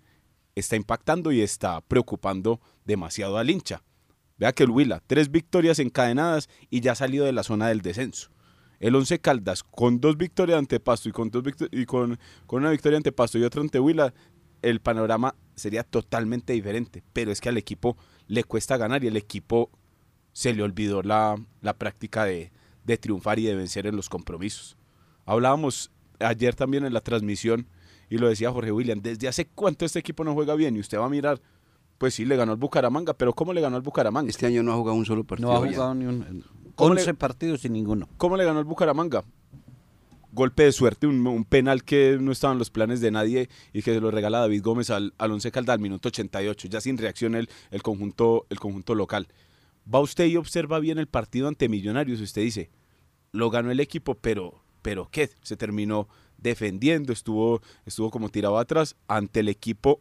está 0.54 0.76
impactando 0.76 1.32
y 1.32 1.40
está 1.40 1.80
preocupando 1.82 2.60
demasiado 2.84 3.38
al 3.38 3.50
hincha. 3.50 3.82
Vea 4.38 4.52
que 4.52 4.64
el 4.64 4.70
Huila, 4.70 5.02
tres 5.06 5.30
victorias 5.30 5.78
encadenadas 5.78 6.48
y 6.68 6.80
ya 6.80 6.92
ha 6.92 6.96
salido 6.96 7.24
de 7.24 7.32
la 7.32 7.42
zona 7.42 7.68
del 7.68 7.82
descenso. 7.82 8.30
El 8.80 8.96
Once 8.96 9.20
Caldas, 9.20 9.62
con 9.62 10.00
dos 10.00 10.16
victorias 10.16 10.58
ante 10.58 10.80
Pasto 10.80 11.08
y 11.08 11.12
con, 11.12 11.30
dos 11.30 11.44
y 11.70 11.84
con, 11.86 12.18
con 12.46 12.62
una 12.62 12.70
victoria 12.70 12.96
ante 12.96 13.12
Pasto 13.12 13.38
y 13.38 13.44
otra 13.44 13.60
ante 13.60 13.78
Huila, 13.78 14.12
el 14.62 14.80
panorama 14.80 15.36
sería 15.54 15.84
totalmente 15.84 16.52
diferente. 16.52 17.04
Pero 17.12 17.30
es 17.30 17.40
que 17.40 17.48
al 17.48 17.58
equipo 17.58 17.96
le 18.26 18.42
cuesta 18.42 18.76
ganar 18.76 19.04
y 19.04 19.08
el 19.08 19.16
equipo 19.16 19.70
se 20.32 20.54
le 20.54 20.62
olvidó 20.62 21.02
la, 21.02 21.36
la 21.60 21.74
práctica 21.74 22.24
de, 22.24 22.52
de 22.84 22.98
triunfar 22.98 23.38
y 23.38 23.44
de 23.44 23.54
vencer 23.54 23.86
en 23.86 23.96
los 23.96 24.08
compromisos. 24.08 24.76
Hablábamos 25.24 25.90
ayer 26.18 26.54
también 26.54 26.84
en 26.84 26.92
la 26.92 27.00
transmisión 27.00 27.66
y 28.08 28.18
lo 28.18 28.28
decía 28.28 28.52
Jorge 28.52 28.72
William, 28.72 29.00
desde 29.00 29.28
hace 29.28 29.46
cuánto 29.46 29.84
este 29.84 29.98
equipo 29.98 30.24
no 30.24 30.34
juega 30.34 30.54
bien 30.54 30.76
y 30.76 30.80
usted 30.80 30.98
va 30.98 31.06
a 31.06 31.10
mirar 31.10 31.40
pues 32.02 32.14
sí, 32.14 32.24
le 32.24 32.34
ganó 32.34 32.50
al 32.50 32.58
Bucaramanga, 32.58 33.14
pero 33.14 33.32
¿cómo 33.32 33.52
le 33.52 33.60
ganó 33.60 33.76
al 33.76 33.82
Bucaramanga? 33.82 34.28
Este 34.28 34.44
año 34.44 34.64
no 34.64 34.72
ha 34.72 34.74
jugado 34.74 34.98
un 34.98 35.06
solo 35.06 35.22
partido. 35.22 35.52
No 35.52 35.56
ha 35.56 35.64
jugado 35.64 35.94
ni 35.94 36.06
un... 36.06 36.44
11 36.74 37.06
le, 37.06 37.14
partidos 37.14 37.60
sin 37.60 37.74
ninguno. 37.74 38.08
¿Cómo 38.16 38.36
le 38.36 38.44
ganó 38.44 38.58
al 38.58 38.64
Bucaramanga? 38.64 39.22
Golpe 40.32 40.64
de 40.64 40.72
suerte, 40.72 41.06
un, 41.06 41.24
un, 41.24 41.44
penal 41.44 41.84
que 41.84 42.18
no 42.20 42.32
estaba 42.32 42.54
en 42.54 42.58
los 42.58 42.70
planes 42.70 43.00
de 43.00 43.12
nadie 43.12 43.48
y 43.72 43.82
que 43.82 43.94
se 43.94 44.00
lo 44.00 44.10
regala 44.10 44.40
David 44.40 44.64
Gómez 44.64 44.90
al, 44.90 45.14
al 45.16 45.30
Once 45.30 45.52
Caldas 45.52 45.74
al 45.74 45.78
minuto 45.78 46.08
88, 46.08 46.66
ya 46.66 46.80
sin 46.80 46.98
reacción 46.98 47.36
el, 47.36 47.48
el, 47.70 47.82
conjunto, 47.84 48.46
el 48.50 48.58
conjunto 48.58 48.96
local. 48.96 49.28
Va 49.92 50.00
usted 50.00 50.26
y 50.26 50.36
observa 50.36 50.78
bien 50.78 50.98
el 50.98 51.06
partido 51.06 51.48
ante 51.48 51.68
Millonarios, 51.68 52.20
usted 52.20 52.42
dice, 52.42 52.70
lo 53.32 53.50
ganó 53.50 53.70
el 53.70 53.80
equipo, 53.80 54.14
pero, 54.14 54.62
pero 54.82 55.08
¿qué? 55.10 55.30
Se 55.42 55.56
terminó 55.56 56.08
defendiendo, 56.38 57.12
estuvo, 57.12 57.62
estuvo 57.86 58.10
como 58.10 58.28
tirado 58.28 58.58
atrás 58.58 58.96
ante 59.08 59.40
el 59.40 59.48
equipo 59.48 60.00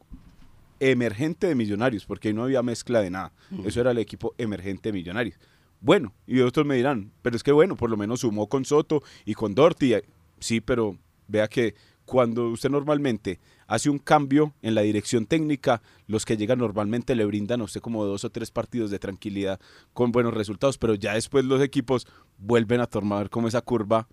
emergente 0.80 1.48
de 1.48 1.56
Millonarios, 1.56 2.06
porque 2.06 2.34
no 2.34 2.44
había 2.44 2.64
mezcla 2.64 3.02
de 3.02 3.12
nada. 3.12 3.32
Eso 3.64 3.82
era 3.82 3.92
el 3.92 4.00
equipo 4.00 4.34
emergente 4.38 4.90
de 4.90 4.94
Millonarios. 4.94 5.40
Bueno, 5.80 6.14
y 6.28 6.40
otros 6.42 6.66
me 6.66 6.76
dirán, 6.76 7.12
pero 7.22 7.36
es 7.36 7.44
que 7.44 7.52
bueno, 7.52 7.76
por 7.76 7.90
lo 7.90 7.98
menos 7.98 8.22
sumó 8.22 8.48
con 8.48 8.66
Soto 8.66 9.02
y 9.26 9.34
con 9.34 9.56
Dorti. 9.56 9.94
Sí, 10.40 10.62
pero 10.62 10.98
vea 11.28 11.48
que 11.48 11.76
cuando 12.06 12.50
usted 12.50 12.70
normalmente 12.70 13.40
hace 13.68 13.90
un 13.90 14.00
cambio 14.00 14.54
en 14.62 14.76
la 14.76 14.82
dirección 14.82 15.26
técnica, 15.26 15.82
los 16.08 16.26
que 16.26 16.38
llegan 16.38 16.60
normalmente 16.60 17.16
le 17.16 17.26
brindan 17.26 17.62
a 17.62 17.66
usted 17.66 17.82
como 17.82 18.06
dos 18.06 18.26
o 18.26 18.30
tres 18.30 18.52
partidos 18.52 18.92
de 18.92 19.00
tranquilidad 19.00 19.60
con 19.94 20.12
buenos 20.12 20.34
resultados, 20.34 20.78
pero 20.78 20.96
ya 20.96 21.14
después 21.14 21.46
los 21.46 21.62
equipos 21.62 22.08
vuelven 22.38 22.82
a 22.82 22.88
tomar 22.88 23.30
como 23.30 23.48
esa 23.48 23.62
curva 23.62 24.08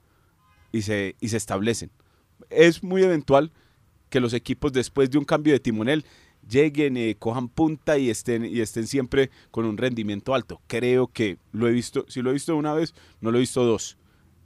y 0.70 0.83
se, 0.83 1.16
y 1.20 1.29
se 1.29 1.37
establecen. 1.37 1.90
Es 2.51 2.83
muy 2.83 3.03
eventual 3.03 3.53
que 4.11 4.20
los 4.20 4.33
equipos 4.33 4.72
después 4.72 5.11
de 5.11 5.18
un 5.18 5.24
cambio 5.24 5.53
de 5.53 5.61
timonel 5.61 6.05
lleguen, 6.48 6.96
eh, 6.96 7.16
cojan 7.18 7.48
punta 7.48 7.98
y 7.98 8.11
estén, 8.11 8.44
y 8.44 8.61
estén 8.61 8.87
siempre 8.87 9.31
con 9.51 9.64
un 9.64 9.77
rendimiento 9.77 10.35
alto. 10.35 10.61
Creo 10.66 11.09
que 11.09 11.38
lo 11.53 11.68
he 11.68 11.72
visto, 11.72 12.05
si 12.09 12.22
lo 12.22 12.31
he 12.31 12.35
visto 12.35 12.57
una 12.57 12.74
vez, 12.74 12.94
no 13.20 13.31
lo 13.31 13.38
he 13.38 13.40
visto 13.40 13.64
dos 13.64 13.98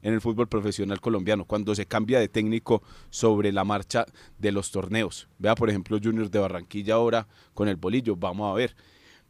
en 0.03 0.15
el 0.15 0.21
fútbol 0.21 0.49
profesional 0.49 1.01
colombiano, 1.01 1.45
cuando 1.45 1.75
se 1.75 1.87
cambia 1.87 2.21
de 2.21 2.29
técnico 2.29 2.83
sobre 3.11 3.53
la 3.53 3.65
marcha 3.65 4.05
de 4.39 4.53
los 4.53 4.71
torneos. 4.71 5.29
Vea, 5.39 5.55
por 5.55 5.71
ejemplo, 5.71 5.99
Junior 6.03 6.31
de 6.31 6.39
Barranquilla 6.39 6.95
ahora 6.95 7.29
con 7.55 7.69
el 7.69 7.77
bolillo, 7.77 8.17
vamos 8.17 8.51
a 8.51 8.55
ver. 8.55 8.77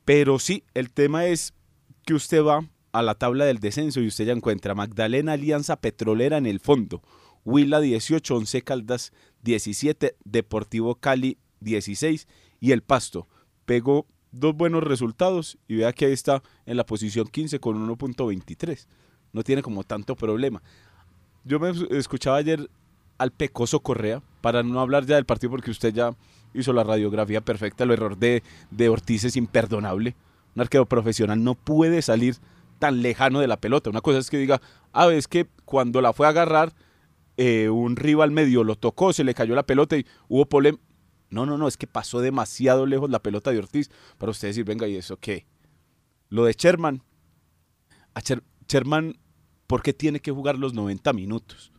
Pero 0.04 0.38
sí, 0.38 0.64
el 0.74 0.90
tema 0.90 1.26
es 1.26 1.54
que 2.04 2.14
usted 2.14 2.42
va 2.42 2.68
a 2.92 3.02
la 3.02 3.14
tabla 3.14 3.44
del 3.44 3.58
descenso 3.58 4.00
y 4.00 4.08
usted 4.08 4.26
ya 4.26 4.32
encuentra 4.32 4.74
Magdalena 4.74 5.32
Alianza 5.32 5.76
Petrolera 5.76 6.37
en 6.37 6.46
el 6.46 6.61
fondo, 6.61 7.02
Huila 7.44 7.80
18, 7.80 8.37
11 8.37 8.62
Caldas 8.62 9.12
17, 9.42 10.16
Deportivo 10.24 10.96
Cali 10.96 11.38
16 11.61 12.28
y 12.61 12.72
el 12.72 12.82
Pasto. 12.82 13.28
Pegó 13.64 14.06
dos 14.30 14.54
buenos 14.54 14.82
resultados 14.82 15.58
y 15.68 15.76
vea 15.76 15.92
que 15.92 16.06
ahí 16.06 16.12
está 16.12 16.42
en 16.66 16.76
la 16.76 16.87
posición 16.87 17.26
15 17.26 17.61
con 17.61 17.88
1.23. 17.88 18.87
No 19.33 19.42
tiene 19.42 19.62
como 19.62 19.85
tanto 19.85 20.14
problema. 20.16 20.62
Yo 21.45 21.59
me 21.59 21.73
escuchaba 21.90 22.37
ayer 22.37 22.68
al 23.18 23.31
Pecoso 23.31 23.81
Correa, 23.81 24.23
para 24.40 24.62
no 24.62 24.81
hablar 24.81 25.07
ya 25.07 25.16
del 25.16 25.25
partido 25.25 25.51
porque 25.51 25.71
usted 25.71 25.95
ya 25.95 26.14
hizo 26.55 26.73
la 26.73 26.85
radiografía 26.85 27.40
perfecta, 27.40 27.85
el 27.85 27.92
error 27.92 28.16
de, 28.16 28.42
de 28.71 28.88
Ortiz 28.88 29.25
es 29.25 29.37
imperdonable. 29.37 30.14
Un 30.55 30.62
arquero 30.62 30.87
profesional 30.87 31.42
no 31.42 31.55
puede 31.55 32.03
salir 32.03 32.37
tan 32.79 33.01
lejano 33.01 33.40
de 33.40 33.47
la 33.47 33.59
pelota. 33.59 33.90
Una 33.90 34.01
cosa 34.01 34.18
es 34.18 34.29
que 34.29 34.38
diga, 34.38 34.61
ah, 34.92 35.09
es 35.12 35.29
que 35.29 35.47
cuando 35.64 36.01
la 36.03 36.12
fue 36.12 36.27
a 36.27 36.31
agarrar, 36.31 36.73
eh, 37.37 37.68
un 37.71 37.97
rival 37.97 38.31
medio 38.33 38.64
lo 38.64 38.77
tocó, 38.77 39.12
se 39.12 39.25
le 39.25 39.35
cayó 39.35 39.55
la 39.55 39.62
pelota 39.62 39.97
y 39.97 40.05
hubo 40.29 40.47
polémica. 40.47 40.83
No, 41.31 41.47
no, 41.47 41.57
no, 41.57 41.66
es 41.66 41.79
que 41.79 41.87
pasó 41.87 42.21
demasiado 42.21 42.85
lejos 42.85 43.09
la 43.09 43.23
pelota 43.23 43.53
de 43.53 43.59
Ortiz 43.59 43.90
para 44.18 44.31
usted 44.31 44.49
decir, 44.49 44.64
venga, 44.64 44.87
¿y 44.87 44.97
eso 44.97 45.16
qué? 45.16 45.47
Lo 46.29 46.45
de 46.45 46.53
Sherman. 46.53 47.03
A 48.14 48.21
Sherman, 48.72 49.18
¿por 49.66 49.82
qué 49.82 49.92
tiene 49.92 50.20
que 50.20 50.30
jugar 50.30 50.58
los 50.58 50.72
90 50.72 51.12
minutos? 51.12 51.72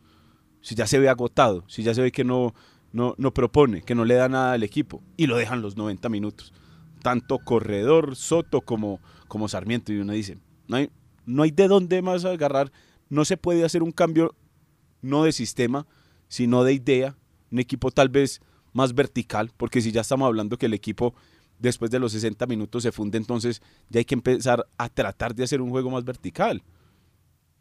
Si 0.60 0.76
ya 0.76 0.86
se 0.86 1.00
ve 1.00 1.08
agotado, 1.08 1.64
si 1.66 1.82
ya 1.82 1.92
se 1.92 2.00
ve 2.00 2.12
que 2.12 2.22
no, 2.22 2.54
no, 2.92 3.16
no 3.18 3.34
propone, 3.34 3.82
que 3.82 3.96
no 3.96 4.04
le 4.04 4.14
da 4.14 4.28
nada 4.28 4.52
al 4.52 4.62
equipo 4.62 5.02
y 5.16 5.26
lo 5.26 5.36
dejan 5.36 5.60
los 5.60 5.76
90 5.76 6.08
minutos. 6.08 6.52
Tanto 7.02 7.40
corredor, 7.40 8.14
Soto 8.14 8.60
como, 8.60 9.00
como 9.26 9.48
Sarmiento. 9.48 9.92
Y 9.92 9.98
uno 9.98 10.12
dice, 10.12 10.38
no 10.68 10.76
hay, 10.76 10.90
no 11.26 11.42
hay 11.42 11.50
de 11.50 11.66
dónde 11.66 12.00
más 12.00 12.24
agarrar. 12.24 12.70
No 13.08 13.24
se 13.24 13.36
puede 13.36 13.64
hacer 13.64 13.82
un 13.82 13.90
cambio 13.90 14.36
no 15.02 15.24
de 15.24 15.32
sistema, 15.32 15.88
sino 16.28 16.62
de 16.62 16.74
idea. 16.74 17.16
Un 17.50 17.58
equipo 17.58 17.90
tal 17.90 18.08
vez 18.08 18.40
más 18.72 18.94
vertical, 18.94 19.50
porque 19.56 19.80
si 19.80 19.90
ya 19.90 20.02
estamos 20.02 20.26
hablando 20.26 20.58
que 20.58 20.66
el 20.66 20.74
equipo 20.74 21.12
después 21.58 21.90
de 21.90 21.98
los 21.98 22.12
60 22.12 22.46
minutos 22.46 22.84
se 22.84 22.92
funde, 22.92 23.18
entonces 23.18 23.62
ya 23.88 23.98
hay 23.98 24.04
que 24.04 24.14
empezar 24.14 24.64
a 24.78 24.88
tratar 24.88 25.34
de 25.34 25.42
hacer 25.42 25.60
un 25.60 25.70
juego 25.70 25.90
más 25.90 26.04
vertical. 26.04 26.62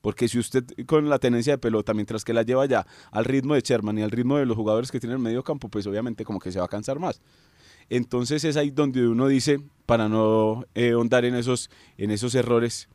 Porque 0.04 0.28
si 0.28 0.38
usted 0.38 0.66
con 0.86 1.08
la 1.08 1.18
tenencia 1.18 1.54
de 1.54 1.58
pelota, 1.60 1.94
mientras 1.94 2.26
que 2.26 2.34
la 2.34 2.42
lleva 2.42 2.66
ya 2.66 2.86
al 3.10 3.24
ritmo 3.24 3.54
de 3.54 3.62
Sherman 3.62 3.98
y 3.98 4.02
al 4.02 4.12
ritmo 4.12 4.38
de 4.38 4.46
los 4.46 4.58
jugadores 4.58 4.92
que 4.92 5.00
tienen 5.00 5.16
en 5.16 5.22
el 5.22 5.24
medio 5.24 5.46
campo, 5.46 5.70
pues 5.70 5.88
obviamente 5.88 6.26
como 6.26 6.40
que 6.42 6.52
se 6.52 6.60
va 6.60 6.66
a 6.66 6.68
cansar 6.68 7.00
más. 7.00 7.22
Entonces 7.88 8.44
es 8.44 8.58
ahí 8.58 8.70
donde 8.70 9.08
uno 9.08 9.30
dice, 9.30 9.62
para 9.86 10.10
no 10.10 10.66
eh, 10.76 10.92
ahondar 10.92 11.24
en 11.24 11.36
esos, 11.36 11.70
en 11.98 12.12
esos 12.12 12.36
errores, 12.36 12.90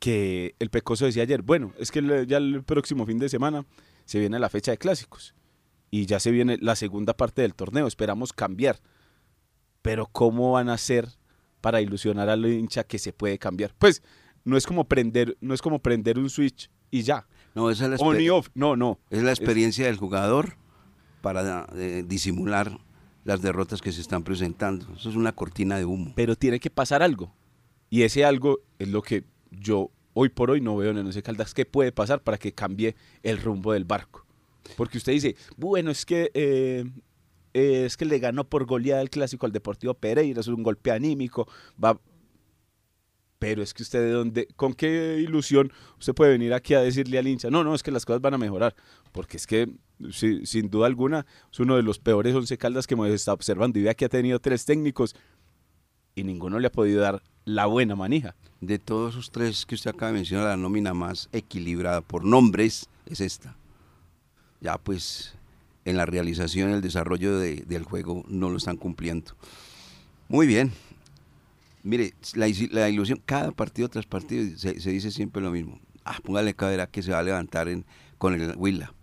que 0.00 0.56
el 0.58 0.70
Pecoso 0.70 1.04
decía 1.04 1.22
ayer, 1.22 1.42
bueno, 1.42 1.72
es 1.78 1.92
que 1.92 2.26
ya 2.26 2.38
el 2.38 2.64
próximo 2.64 3.06
fin 3.06 3.18
de 3.18 3.28
semana 3.28 3.64
se 4.04 4.18
viene 4.18 4.40
la 4.40 4.48
fecha 4.48 4.72
de 4.72 4.78
clásicos 4.78 5.36
y 5.88 6.06
ya 6.06 6.18
se 6.18 6.32
viene 6.32 6.58
la 6.60 6.74
segunda 6.74 7.16
parte 7.16 7.42
del 7.42 7.54
torneo, 7.54 7.86
esperamos 7.86 8.32
cambiar. 8.32 8.80
Pero 9.82 10.06
¿cómo 10.10 10.50
van 10.50 10.68
a 10.68 10.74
hacer 10.74 11.08
para 11.60 11.80
ilusionar 11.80 12.28
al 12.28 12.44
hincha 12.44 12.82
que 12.82 12.98
se 12.98 13.12
puede 13.12 13.38
cambiar? 13.38 13.72
Pues 13.78 14.02
no 14.48 14.56
es 14.56 14.66
como 14.66 14.84
prender, 14.84 15.36
no 15.40 15.54
es 15.54 15.62
como 15.62 15.78
prender 15.78 16.18
un 16.18 16.30
switch 16.30 16.70
y 16.90 17.02
ya. 17.02 17.26
No, 17.54 17.70
esa 17.70 17.84
es 17.84 17.90
la 17.90 17.96
On 18.06 18.20
y 18.20 18.30
off. 18.30 18.48
No, 18.54 18.76
no. 18.76 18.98
Es 19.10 19.22
la 19.22 19.30
experiencia 19.30 19.86
del 19.86 19.96
jugador 19.96 20.56
para 21.20 21.66
eh, 21.74 22.04
disimular 22.06 22.78
las 23.24 23.42
derrotas 23.42 23.82
que 23.82 23.92
se 23.92 24.00
están 24.00 24.22
presentando. 24.24 24.86
Eso 24.94 25.10
es 25.10 25.16
una 25.16 25.32
cortina 25.32 25.76
de 25.76 25.84
humo. 25.84 26.12
Pero 26.16 26.34
tiene 26.34 26.60
que 26.60 26.70
pasar 26.70 27.02
algo. 27.02 27.34
Y 27.90 28.02
ese 28.02 28.24
algo 28.24 28.60
es 28.78 28.88
lo 28.88 29.02
que 29.02 29.24
yo 29.50 29.90
hoy 30.14 30.30
por 30.30 30.50
hoy 30.50 30.60
no 30.60 30.76
veo 30.76 30.90
en 30.90 30.98
Once 30.98 31.22
Caldas 31.22 31.52
que 31.52 31.66
puede 31.66 31.92
pasar 31.92 32.22
para 32.22 32.38
que 32.38 32.52
cambie 32.52 32.96
el 33.22 33.38
rumbo 33.38 33.72
del 33.72 33.84
barco. 33.84 34.24
Porque 34.76 34.98
usted 34.98 35.12
dice, 35.12 35.36
bueno, 35.56 35.90
es 35.90 36.04
que 36.04 36.30
eh, 36.34 36.84
es 37.52 37.96
que 37.96 38.04
le 38.04 38.18
ganó 38.18 38.44
por 38.48 38.66
goleada 38.66 39.00
el 39.00 39.10
clásico 39.10 39.46
al 39.46 39.52
Deportivo 39.52 39.94
Pereira, 39.94 40.40
es 40.40 40.48
un 40.48 40.62
golpe 40.62 40.90
anímico, 40.90 41.48
va, 41.82 41.98
pero 43.38 43.62
es 43.62 43.72
que 43.72 43.82
usted 43.82 44.00
de 44.00 44.10
dónde, 44.10 44.48
con 44.56 44.74
qué 44.74 45.18
ilusión 45.18 45.72
usted 45.98 46.14
puede 46.14 46.32
venir 46.32 46.52
aquí 46.54 46.74
a 46.74 46.80
decirle 46.80 47.18
al 47.18 47.28
hincha, 47.28 47.50
no, 47.50 47.62
no, 47.62 47.74
es 47.74 47.82
que 47.82 47.90
las 47.90 48.04
cosas 48.04 48.20
van 48.20 48.34
a 48.34 48.38
mejorar, 48.38 48.74
porque 49.12 49.36
es 49.36 49.46
que 49.46 49.68
sin 50.12 50.70
duda 50.70 50.86
alguna 50.86 51.26
es 51.52 51.60
uno 51.60 51.76
de 51.76 51.82
los 51.82 51.98
peores 51.98 52.34
once 52.34 52.56
caldas 52.58 52.86
que 52.86 52.94
hemos 52.94 53.08
estado 53.08 53.34
observando 53.34 53.78
y 53.78 53.82
vea 53.82 53.94
que 53.94 54.04
ha 54.04 54.08
tenido 54.08 54.38
tres 54.38 54.64
técnicos 54.64 55.14
y 56.14 56.24
ninguno 56.24 56.58
le 56.58 56.66
ha 56.66 56.72
podido 56.72 57.00
dar 57.00 57.22
la 57.44 57.66
buena 57.66 57.94
manija. 57.94 58.34
De 58.60 58.78
todos 58.78 59.14
esos 59.14 59.30
tres 59.30 59.64
que 59.64 59.74
usted 59.74 59.90
acaba 59.90 60.12
de 60.12 60.18
mencionar, 60.18 60.46
la 60.46 60.56
nómina 60.56 60.92
más 60.94 61.28
equilibrada 61.32 62.00
por 62.00 62.24
nombres 62.24 62.88
es 63.06 63.20
esta. 63.20 63.56
Ya 64.60 64.78
pues 64.78 65.34
en 65.84 65.96
la 65.96 66.06
realización, 66.06 66.70
el 66.70 66.82
desarrollo 66.82 67.38
del 67.38 67.84
juego 67.84 68.24
no 68.28 68.50
lo 68.50 68.58
están 68.58 68.76
cumpliendo. 68.76 69.32
Muy 70.28 70.46
bien. 70.46 70.72
Mire, 71.82 72.14
la, 72.34 72.48
ilusión, 72.88 73.20
cada 73.24 73.52
partido 73.52 73.88
tras 73.88 74.06
partido 74.06 74.56
se, 74.56 74.74
dice 74.74 75.10
siempre 75.10 75.42
lo 75.42 75.50
mismo. 75.50 75.80
Ah, 76.04 76.18
póngale 76.22 76.54
cadera 76.54 76.86
que 76.86 77.02
se 77.02 77.12
va 77.12 77.18
a 77.18 77.22
levantar 77.22 77.68
en, 77.68 77.84
con 78.18 78.34
el 78.34 78.56
Huila. 78.56 78.94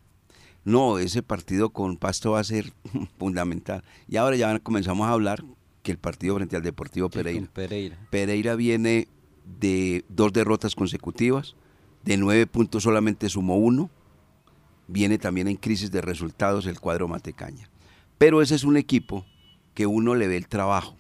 No, 0.63 0.97
ese 0.97 1.21
partido 1.21 1.69
con 1.69 1.97
Pasto 1.97 2.31
va 2.31 2.39
a 2.39 2.43
ser 2.43 2.73
fundamental. 3.19 3.83
Y 4.07 4.17
ahora 4.17 4.35
ya 4.35 4.59
comenzamos 4.59 5.07
a 5.07 5.11
hablar 5.11 5.43
que 5.83 5.91
el 5.91 5.99
partido 5.99 6.35
frente 6.35 6.55
al 6.55 6.63
Deportivo 6.63 7.09
Pereira. 7.09 7.47
Pereira. 7.53 7.97
Pereira 8.09 8.55
viene 8.55 9.07
de 9.59 10.03
dos 10.09 10.33
derrotas 10.33 10.73
consecutivas, 10.75 11.55
de 12.03 12.17
nueve 12.17 12.47
puntos 12.47 12.83
solamente 12.83 13.29
sumó 13.29 13.57
uno, 13.57 13.91
viene 14.87 15.17
también 15.17 15.47
en 15.47 15.57
crisis 15.57 15.91
de 15.91 16.01
resultados 16.01 16.65
el 16.65 16.79
cuadro 16.79 17.07
Matecaña. 17.07 17.69
Pero 18.17 18.41
ese 18.41 18.55
es 18.55 18.63
un 18.63 18.77
equipo 18.77 19.25
que 19.75 19.85
uno 19.85 20.15
le 20.15 20.27
ve 20.27 20.37
el 20.37 20.47
trabajo. 20.47 20.97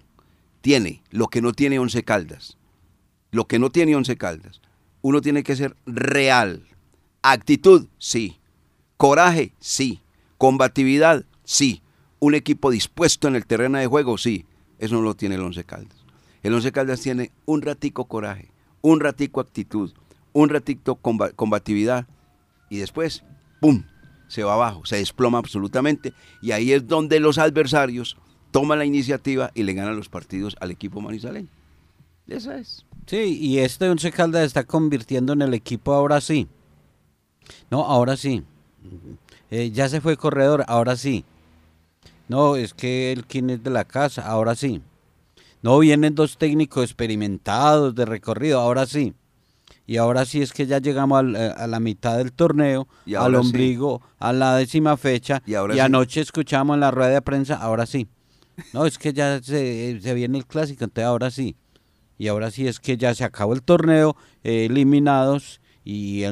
Tiene 0.65 1.03
lo 1.11 1.27
que 1.27 1.43
no 1.43 1.53
tiene 1.53 1.77
Once 1.77 2.03
Caldas. 2.03 2.57
Lo 3.29 3.45
que 3.45 3.59
no 3.59 3.69
tiene 3.69 3.95
Once 3.95 4.17
Caldas. 4.17 4.61
Uno 5.03 5.21
tiene 5.21 5.43
que 5.43 5.55
ser 5.55 5.75
real. 5.85 6.65
Actitud, 7.21 7.85
sí. 7.99 8.39
Coraje, 8.97 9.53
sí. 9.59 10.01
Combatividad, 10.39 11.23
sí. 11.43 11.83
Un 12.17 12.33
equipo 12.33 12.71
dispuesto 12.71 13.27
en 13.27 13.35
el 13.35 13.45
terreno 13.45 13.77
de 13.77 13.85
juego, 13.85 14.17
sí. 14.17 14.47
Eso 14.79 14.95
no 14.95 15.03
lo 15.03 15.13
tiene 15.13 15.35
el 15.35 15.41
Once 15.41 15.63
Caldas. 15.65 16.03
El 16.41 16.55
Once 16.55 16.71
Caldas 16.71 16.99
tiene 16.99 17.31
un 17.45 17.61
ratico 17.61 18.05
coraje, 18.05 18.49
un 18.81 18.99
ratico 19.01 19.41
actitud, 19.41 19.93
un 20.33 20.49
ratito 20.49 20.95
combatividad 20.95 22.07
y 22.71 22.77
después 22.77 23.23
¡pum! 23.61 23.83
se 24.27 24.43
va 24.43 24.55
abajo, 24.55 24.83
se 24.83 24.95
desploma 24.95 25.37
absolutamente 25.37 26.15
y 26.41 26.53
ahí 26.53 26.71
es 26.71 26.87
donde 26.87 27.19
los 27.19 27.37
adversarios 27.37 28.17
toman 28.55 28.79
la 28.79 28.85
iniciativa 28.85 29.51
y 29.53 29.63
le 29.63 29.73
ganan 29.73 29.97
los 29.97 30.07
partidos 30.07 30.55
al 30.61 30.71
equipo 30.71 31.01
manizaleño. 31.01 31.49
Esa 32.25 32.57
es. 32.57 32.85
Sí, 33.05 33.37
y 33.37 33.59
este 33.59 33.89
Once 33.89 34.09
Caldas 34.13 34.45
está 34.45 34.63
convirtiendo 34.63 35.33
en 35.33 35.41
el 35.41 35.53
equipo 35.53 35.93
ahora 35.93 36.21
sí. 36.21 36.47
No, 37.69 37.83
ahora 37.83 38.15
sí. 38.15 38.45
Eh, 39.51 39.71
ya 39.71 39.89
se 39.89 39.99
fue 39.99 40.15
corredor, 40.15 40.63
ahora 40.69 40.95
sí. 40.95 41.25
No, 42.29 42.55
es 42.55 42.73
que 42.73 43.11
el 43.11 43.25
quien 43.25 43.49
es 43.49 43.61
de 43.61 43.71
la 43.71 43.83
casa, 43.83 44.25
ahora 44.25 44.55
sí. 44.55 44.81
No, 45.61 45.77
vienen 45.79 46.15
dos 46.15 46.37
técnicos 46.37 46.85
experimentados 46.85 47.93
de 47.93 48.05
recorrido, 48.05 48.61
ahora 48.61 48.85
sí 48.85 49.13
y 49.87 49.97
ahora 49.97 50.25
sí 50.25 50.41
es 50.41 50.51
que 50.51 50.65
ya 50.65 50.79
llegamos 50.79 51.23
eh, 51.35 51.53
a 51.55 51.67
la 51.67 51.79
mitad 51.79 52.17
del 52.17 52.31
torneo, 52.31 52.87
al 53.17 53.35
ombligo, 53.35 54.01
a 54.17 54.33
la 54.33 54.55
décima 54.55 54.97
fecha, 54.97 55.43
y, 55.45 55.53
anoche 55.53 56.21
escuchamos 56.21 56.75
en 56.75 56.79
la 56.79 56.91
rueda 56.91 57.11
de 57.11 57.21
prensa, 57.21 57.55
ahora 57.55 57.85
sí. 57.85 58.07
No, 58.73 58.85
es 58.85 58.97
que 58.97 59.13
ya 59.13 59.41
se, 59.41 59.99
viene 60.13 60.37
el 60.37 60.45
clásico, 60.45 60.83
entonces 60.83 61.05
ahora 61.05 61.31
sí. 61.31 61.55
Y 62.17 62.27
ahora 62.27 62.51
sí 62.51 62.67
es 62.67 62.79
que 62.79 62.97
ya 62.97 63.13
se 63.13 63.23
acabó 63.23 63.53
el 63.53 63.61
torneo, 63.61 64.15
eh, 64.43 64.65
eliminados 64.65 65.59
y, 65.83 66.23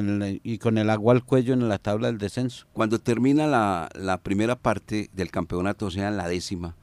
con 0.58 0.78
el 0.78 0.90
agua 0.90 1.12
al 1.12 1.24
cuello 1.24 1.52
en 1.52 1.68
la 1.68 1.78
tabla 1.78 2.08
del 2.08 2.18
descenso. 2.18 2.66
Cuando 2.72 2.98
termina 2.98 3.46
la, 3.46 4.20
primera 4.22 4.56
parte 4.56 5.10
del 5.12 5.30
campeonato, 5.30 5.86
o 5.86 5.90
sea, 5.90 6.10
la 6.10 6.28
décima, 6.28 6.76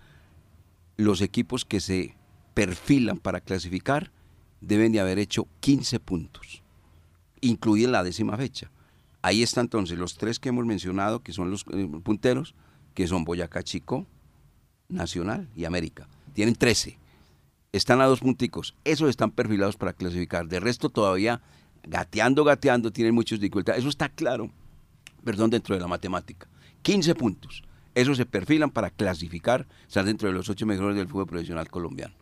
los 0.98 1.22
equipos 1.22 1.66
que 1.66 1.80
se 1.80 2.16
perfilan 2.54 3.18
para 3.18 3.42
clasificar 3.42 4.12
deben 4.62 4.92
de 4.92 5.00
haber 5.00 5.18
hecho 5.18 5.48
15 5.62 6.00
puntos 6.00 6.62
incluye 7.42 7.88
la 7.88 8.04
décima 8.04 8.38
fecha. 8.38 8.72
Ahí 9.22 9.44
están 9.44 9.66
entonces 9.66 9.98
los 10.00 10.18
tres 10.18 10.40
que 10.40 10.50
hemos 10.50 10.66
mencionado, 10.66 11.22
que 11.22 11.34
son 11.34 11.52
los 11.52 11.66
eh, 11.74 11.88
punteros, 12.04 12.56
que 12.94 13.08
son 13.08 13.24
Boyacá 13.24 13.64
Chico, 13.64 14.08
Nacional 14.92 15.48
y 15.56 15.66
América. 15.66 16.08
Tienen 16.34 16.56
13. 16.56 16.98
Están 17.72 18.02
a 18.02 18.06
dos 18.06 18.20
punticos. 18.20 18.76
Esos 18.84 19.10
están 19.10 19.32
perfilados 19.32 19.78
para 19.78 19.94
clasificar. 19.94 20.48
De 20.48 20.60
resto 20.60 20.90
todavía 20.90 21.42
gateando, 21.84 22.44
gateando, 22.44 22.92
tienen 22.92 23.16
muchas 23.16 23.40
dificultades. 23.40 23.80
Eso 23.80 23.90
está 23.90 24.10
claro, 24.10 24.50
perdón, 25.24 25.50
dentro 25.50 25.76
de 25.76 25.82
la 25.82 25.88
matemática. 25.88 26.48
15 26.82 27.16
puntos. 27.16 27.64
Esos 27.94 28.18
se 28.18 28.26
perfilan 28.26 28.72
para 28.72 28.90
clasificar, 28.90 29.68
estar 29.88 30.06
dentro 30.06 30.30
de 30.30 30.34
los 30.34 30.50
ocho 30.50 30.66
mejores 30.66 30.96
del 30.96 31.08
fútbol 31.08 31.28
profesional 31.28 31.70
colombiano. 31.70 32.14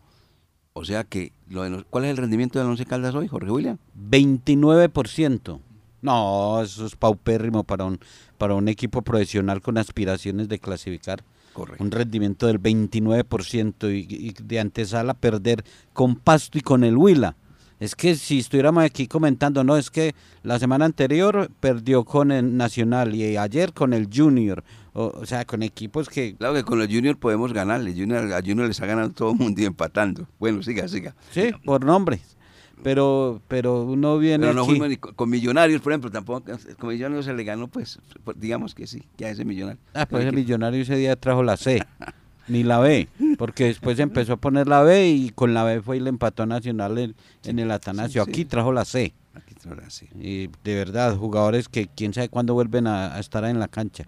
O 0.74 0.86
sea 0.86 1.04
que, 1.04 1.34
lo 1.48 1.86
¿cuál 1.90 2.06
es 2.06 2.12
el 2.12 2.18
rendimiento 2.18 2.58
del 2.58 2.68
Once 2.68 2.86
Caldas 2.86 3.14
hoy, 3.14 3.28
Jorge 3.28 3.52
William? 3.52 3.78
29%. 4.10 5.60
No, 6.02 6.62
eso 6.62 6.86
es 6.86 6.96
paupérrimo 6.96 7.64
para 7.64 7.86
un, 7.86 8.00
para 8.38 8.56
un 8.56 8.68
equipo 8.68 9.02
profesional 9.02 9.62
con 9.62 9.78
aspiraciones 9.78 10.48
de 10.48 10.60
clasificar. 10.60 11.24
Correcto. 11.60 11.84
Un 11.84 11.92
rendimiento 11.92 12.48
del 12.48 12.62
29% 12.62 13.94
y, 13.94 14.28
y 14.28 14.34
de 14.42 14.60
antesala 14.60 15.14
perder 15.14 15.64
con 15.94 16.16
Pasto 16.16 16.58
y 16.58 16.62
con 16.62 16.84
el 16.84 16.96
Huila. 16.96 17.36
Es 17.80 17.96
que 17.96 18.16
si 18.16 18.40
estuviéramos 18.40 18.84
aquí 18.84 19.08
comentando, 19.08 19.64
no, 19.64 19.78
es 19.78 19.90
que 19.90 20.14
la 20.44 20.60
semana 20.60 20.86
anterior 20.86 21.50
perdió 21.62 22.04
con 22.04 22.32
el 22.32 22.58
Nacional 22.58 23.16
y 23.16 23.38
ayer 23.38 23.74
con 23.74 23.94
el 23.94 24.10
Junior. 24.14 24.64
O, 24.94 25.26
sea, 25.26 25.46
con 25.46 25.64
equipos 25.64 26.10
que... 26.10 26.36
Claro 26.36 26.56
que 26.56 26.64
con 26.64 26.82
el 26.82 26.94
Junior 26.94 27.18
podemos 27.18 27.54
ganarle. 27.54 27.94
Junior, 27.94 28.34
a 28.34 28.42
Junior 28.42 28.68
les 28.68 28.82
ha 28.82 28.86
ganado 28.86 29.12
todo 29.12 29.32
el 29.32 29.38
mundo 29.38 29.62
y 29.62 29.66
empatando. 29.66 30.28
Bueno, 30.40 30.62
siga, 30.62 30.90
siga. 30.90 31.16
Sí, 31.32 31.52
por 31.64 31.86
nombres. 31.86 32.38
Pero, 32.84 33.42
pero 33.48 33.84
uno 33.84 34.18
viene 34.18 34.48
pero 34.48 34.66
no 34.66 34.84
aquí... 34.84 34.98
con 34.98 35.30
Millonarios, 35.30 35.82
por 35.82 35.92
ejemplo, 35.92 36.12
tampoco, 36.12 36.52
con 36.78 36.90
Millonarios 36.90 37.26
se 37.26 37.34
le 37.34 37.44
ganó, 37.44 37.68
pues, 37.68 38.00
digamos 38.36 38.74
que 38.74 38.88
sí, 38.88 39.04
ya 39.18 39.30
ese 39.30 39.46
Millonario. 39.46 39.82
Ah, 39.94 40.06
pues 40.06 40.26
ese 40.26 40.36
Millonario 40.36 40.82
ese 40.82 40.96
día 40.96 41.16
trajo 41.16 41.44
la 41.44 41.58
C. 41.58 41.84
ni 42.50 42.64
la 42.64 42.80
B, 42.80 43.08
porque 43.38 43.66
después 43.66 44.00
empezó 44.00 44.34
a 44.34 44.38
poner 44.38 44.68
la 44.68 44.82
B 44.82 45.10
y 45.10 45.30
con 45.30 45.54
la 45.54 45.64
B 45.64 45.82
fue 45.82 45.98
y 45.98 46.00
le 46.00 46.10
empató 46.10 46.44
a 46.44 46.46
Nacional 46.48 47.16
en, 47.44 47.60
el 47.60 47.72
Atanasio. 47.72 48.24
Aquí 48.24 48.44
trajo 48.44 48.74
la 48.74 48.86
C. 48.86 49.14
Aquí 49.36 49.54
traerá, 49.54 49.90
sí. 49.90 50.08
Y 50.20 50.48
de 50.64 50.76
verdad, 50.76 51.16
jugadores 51.16 51.70
que 51.70 51.88
quién 51.88 52.14
sabe 52.14 52.30
cuándo 52.30 52.56
vuelven 52.56 52.88
a, 52.88 53.16
a 53.16 53.20
estar 53.20 53.46
en 53.46 53.60
la 53.60 53.68
cancha. 53.68 54.06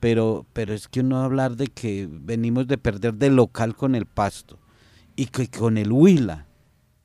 Pero, 0.00 0.46
pero 0.52 0.74
es 0.74 0.88
que 0.88 1.00
uno 1.00 1.22
hablar 1.22 1.56
de 1.56 1.68
que 1.68 2.08
venimos 2.10 2.66
de 2.66 2.78
perder 2.78 3.14
de 3.14 3.30
local 3.30 3.76
con 3.76 3.94
el 3.94 4.06
Pasto 4.06 4.58
y 5.14 5.26
que 5.26 5.48
con 5.48 5.78
el 5.78 5.92
Huila. 5.92 6.46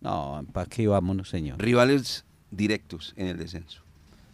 No, 0.01 0.45
¿para 0.53 0.69
qué 0.69 0.87
vámonos, 0.87 1.29
señor? 1.29 1.59
Rivales 1.59 2.25
directos 2.51 3.13
en 3.17 3.27
el 3.27 3.37
descenso. 3.37 3.81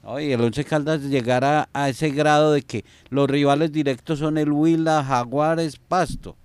Oye, 0.06 0.34
el 0.34 0.42
Once 0.42 0.66
Caldas 0.66 1.02
llegará 1.04 1.70
a 1.72 1.88
ese 1.88 2.10
grado 2.10 2.52
de 2.52 2.62
que 2.62 2.84
los 3.10 3.30
rivales 3.30 3.72
directos 3.72 4.20
son 4.20 4.38
el 4.38 4.52
Huila, 4.52 5.04
Jaguares, 5.04 5.78
Pasto. 5.78 6.36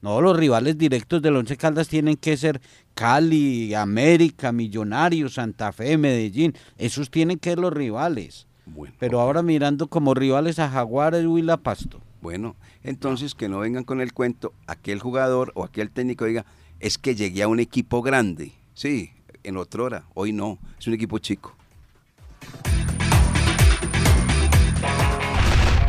No, 0.00 0.20
los 0.20 0.36
rivales 0.36 0.78
directos 0.78 1.20
del 1.20 1.36
Once 1.36 1.56
Caldas 1.56 1.88
tienen 1.88 2.16
que 2.16 2.36
ser 2.36 2.60
Cali, 2.94 3.74
América, 3.74 4.52
Millonarios, 4.52 5.34
Santa 5.34 5.72
Fe, 5.72 5.98
Medellín. 5.98 6.54
Esos 6.78 7.10
tienen 7.10 7.38
que 7.38 7.50
ser 7.50 7.58
los 7.58 7.72
rivales. 7.72 8.46
Bueno, 8.64 8.94
Pero 9.00 9.20
ahora 9.20 9.42
mirando 9.42 9.88
como 9.88 10.14
rivales 10.14 10.60
a 10.60 10.70
Jaguares, 10.70 11.26
Huila, 11.26 11.56
Pasto. 11.56 12.00
Bueno, 12.22 12.54
entonces 12.84 13.34
que 13.34 13.48
no 13.48 13.58
vengan 13.58 13.82
con 13.82 14.00
el 14.00 14.12
cuento, 14.12 14.52
aquel 14.68 15.00
jugador 15.00 15.50
o 15.56 15.64
aquel 15.64 15.90
técnico 15.90 16.26
diga, 16.26 16.46
es 16.78 16.96
que 16.96 17.16
llegué 17.16 17.42
a 17.42 17.48
un 17.48 17.58
equipo 17.58 18.02
grande. 18.02 18.52
Sí, 18.80 19.10
en 19.42 19.58
otra 19.58 19.82
hora, 19.82 20.04
hoy 20.14 20.32
no, 20.32 20.58
es 20.78 20.86
un 20.86 20.94
equipo 20.94 21.18
chico. 21.18 21.54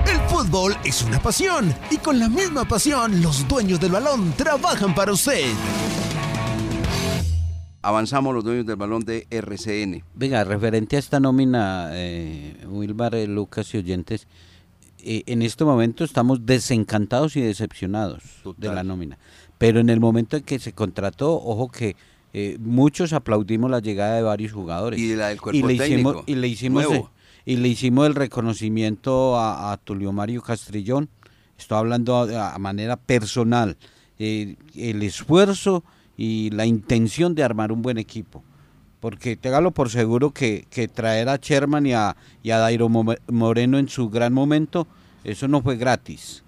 El 0.06 0.20
fútbol 0.28 0.76
es 0.84 1.02
una 1.02 1.18
pasión 1.24 1.74
y 1.90 2.00
con 2.00 2.20
la 2.20 2.28
misma 2.28 2.66
pasión 2.66 3.22
los 3.22 3.48
dueños 3.48 3.80
del 3.80 3.94
balón 3.94 4.34
trabajan 4.34 4.94
para 4.94 5.14
usted. 5.14 5.54
Avanzamos 7.82 8.36
los 8.36 8.44
dueños 8.44 8.66
del 8.66 8.76
balón 8.76 9.06
de 9.06 9.26
RCN. 9.30 10.04
Venga, 10.14 10.44
referente 10.44 10.98
a 10.98 11.00
esta 11.00 11.22
nómina, 11.22 11.92
eh, 11.94 12.58
Wilmar, 12.68 13.16
eh, 13.16 13.26
Lucas 13.26 13.74
y 13.74 13.78
oyentes, 13.78 14.28
eh, 15.02 15.24
en 15.28 15.44
este 15.44 15.64
momento 15.64 16.04
estamos 16.04 16.46
desencantados 16.46 17.38
y 17.38 17.42
decepcionados 17.42 18.22
Total. 18.44 18.60
de 18.60 18.76
la 18.76 18.84
nómina. 18.84 19.18
Pero 19.58 19.80
en 19.80 19.90
el 19.90 20.02
momento 20.02 20.36
en 20.36 20.44
que 20.44 20.60
se 20.60 20.74
contrató, 20.74 21.36
ojo 21.36 21.70
que 21.70 21.96
eh, 22.34 22.58
muchos 22.60 23.14
aplaudimos 23.14 23.70
la 23.72 23.80
llegada 23.80 24.16
de 24.16 24.22
varios 24.24 24.52
jugadores. 24.52 25.00
Y 25.00 25.16
la 25.16 25.30
del 25.30 25.42
cuerpo 25.42 25.58
y 25.58 25.64
le 25.78 25.86
hicimos, 25.86 26.24
y 26.26 26.36
le 26.36 26.48
hicimos, 26.48 26.84
nuevo. 26.86 27.12
y 27.46 27.56
le 27.58 27.68
hicimos 27.68 28.08
el 28.08 28.16
reconocimiento 28.16 29.38
a, 29.38 29.72
a 29.72 29.78
Tulio 29.78 30.12
Mario 30.12 30.42
Castrillón. 30.42 31.10
Estoy 31.58 31.78
hablando 31.78 32.18
a, 32.18 32.54
a 32.56 32.58
manera 32.60 32.98
personal. 32.98 33.78
eh, 34.20 34.56
el 34.76 35.02
esfuerzo 35.04 35.84
y 36.16 36.52
la 36.52 36.66
intención 36.68 37.34
de 37.34 37.44
armar 37.44 37.72
un 37.72 37.82
buen 37.82 37.98
equipo. 37.98 38.44
Porque 39.00 39.36
téngalo 39.36 39.72
por 39.72 39.90
seguro 39.90 40.30
que, 40.32 40.68
que 40.70 40.88
traer 40.88 41.28
a 41.28 41.38
Sherman 41.38 41.88
y 41.88 41.94
a, 41.94 42.16
y 42.44 42.52
a 42.52 42.60
Dairo 42.60 42.88
Mo- 42.88 43.16
Moreno 43.28 43.80
en 43.80 43.90
su 43.90 44.10
gran 44.12 44.32
momento, 44.32 44.86
eso 45.24 45.48
no 45.48 45.62
fue 45.64 45.76
gratis. 45.76 46.44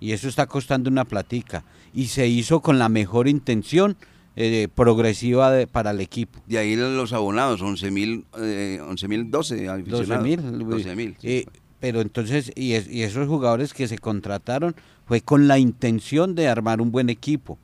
Y 0.00 0.12
eso 0.12 0.28
está 0.28 0.46
costando 0.46 0.90
una 0.90 1.06
platica. 1.06 1.64
Y 1.94 2.08
se 2.08 2.28
hizo 2.28 2.60
con 2.60 2.78
la 2.78 2.90
mejor 2.90 3.26
intención 3.26 3.96
eh, 4.36 4.68
progresiva 4.74 5.50
de- 5.52 5.66
para 5.66 5.90
el 5.92 6.00
equipo. 6.00 6.40
De 6.46 6.58
ahí 6.58 6.74
los 6.76 7.12
abonados, 7.12 7.62
11 7.62 7.90
mil, 7.90 8.24
eh, 8.40 8.80
11.012 8.82 9.30
12 9.30 9.68
aficionados. 9.70 10.24
mil. 10.24 10.40
12.000, 10.40 11.16
sí. 11.20 11.28
Eh, 11.28 11.46
pero 11.80 12.00
entonces, 12.00 12.50
y, 12.54 12.72
es- 12.72 12.88
y 12.90 13.02
esos 13.02 13.28
jugadores 13.28 13.74
que 13.74 13.86
se 13.88 13.98
contrataron 13.98 14.74
fue 15.06 15.20
con 15.20 15.46
la 15.48 15.58
intención 15.58 16.34
de 16.34 16.48
armar 16.48 16.80
un 16.80 16.90
buen 16.90 17.10
equipo. 17.10 17.58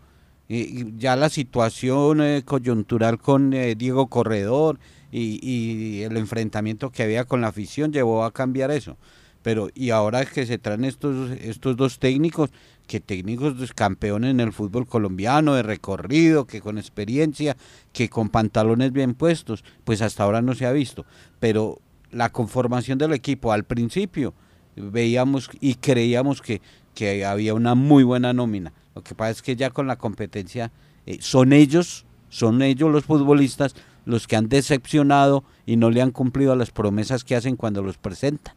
Y- 0.49 0.97
ya 0.99 1.17
la 1.17 1.29
situación 1.29 2.21
eh, 2.21 2.43
coyuntural 2.45 3.19
con 3.19 3.53
eh, 3.53 3.75
Diego 3.77 4.09
Corredor 4.09 4.79
y, 5.13 5.39
y 5.43 6.03
el 6.03 6.17
enfrentamiento 6.17 6.91
que 6.91 7.03
había 7.03 7.25
con 7.25 7.41
la 7.41 7.49
afición 7.49 7.93
llevó 7.93 8.25
a 8.25 8.33
cambiar 8.33 8.71
eso. 8.71 8.97
Pero 9.43 9.69
y 9.75 9.91
ahora 9.91 10.25
que 10.27 10.47
se 10.47 10.59
traen 10.59 10.85
estos, 10.85 11.31
estos 11.31 11.77
dos 11.77 11.99
técnicos, 11.99 12.51
que 12.87 13.01
técnicos 13.01 13.73
campeones 13.73 14.33
en 14.33 14.41
el 14.41 14.53
fútbol 14.53 14.87
colombiano, 14.87 15.55
de 15.55 15.63
recorrido, 15.63 16.47
que 16.47 16.61
con 16.61 16.77
experiencia, 16.77 17.57
que 17.93 18.09
con 18.09 18.29
pantalones 18.29 18.93
bien 18.93 19.15
puestos, 19.15 19.65
pues 19.85 20.03
hasta 20.03 20.25
ahora 20.25 20.43
no 20.43 20.55
se 20.55 20.67
ha 20.67 20.73
visto. 20.73 21.07
Pero 21.39 21.81
la 22.11 22.31
conformación 22.31 22.99
del 22.99 23.13
equipo 23.13 23.53
al 23.53 23.65
principio 23.65 24.35
veíamos 24.77 25.51
y 25.61 25.75
creíamos 25.75 26.43
que, 26.43 26.61
que 26.95 27.25
había 27.25 27.55
una 27.55 27.75
muy 27.75 28.03
buena 28.03 28.33
nómina. 28.33 28.73
Lo 28.95 29.03
que 29.03 29.15
pasa 29.15 29.31
es 29.31 29.43
que 29.43 29.57
ya 29.57 29.71
con 29.71 29.87
la 29.87 29.97
competencia 29.97 30.73
eh, 31.07 31.19
son 31.21 31.53
ellos, 31.53 32.05
son 32.29 32.61
ellos 32.63 32.91
los 32.91 33.05
futbolistas 33.05 33.75
los 34.05 34.27
que 34.27 34.37
han 34.37 34.49
decepcionado 34.49 35.45
y 35.67 35.77
no 35.77 35.91
le 35.91 36.03
han 36.03 36.11
cumplido 36.11 36.53
a 36.53 36.57
las 36.57 36.71
promesas 36.71 37.25
que 37.25 37.37
hacen 37.37 37.57
cuando 37.57 37.83
los 37.83 37.99
presentan. 37.99 38.55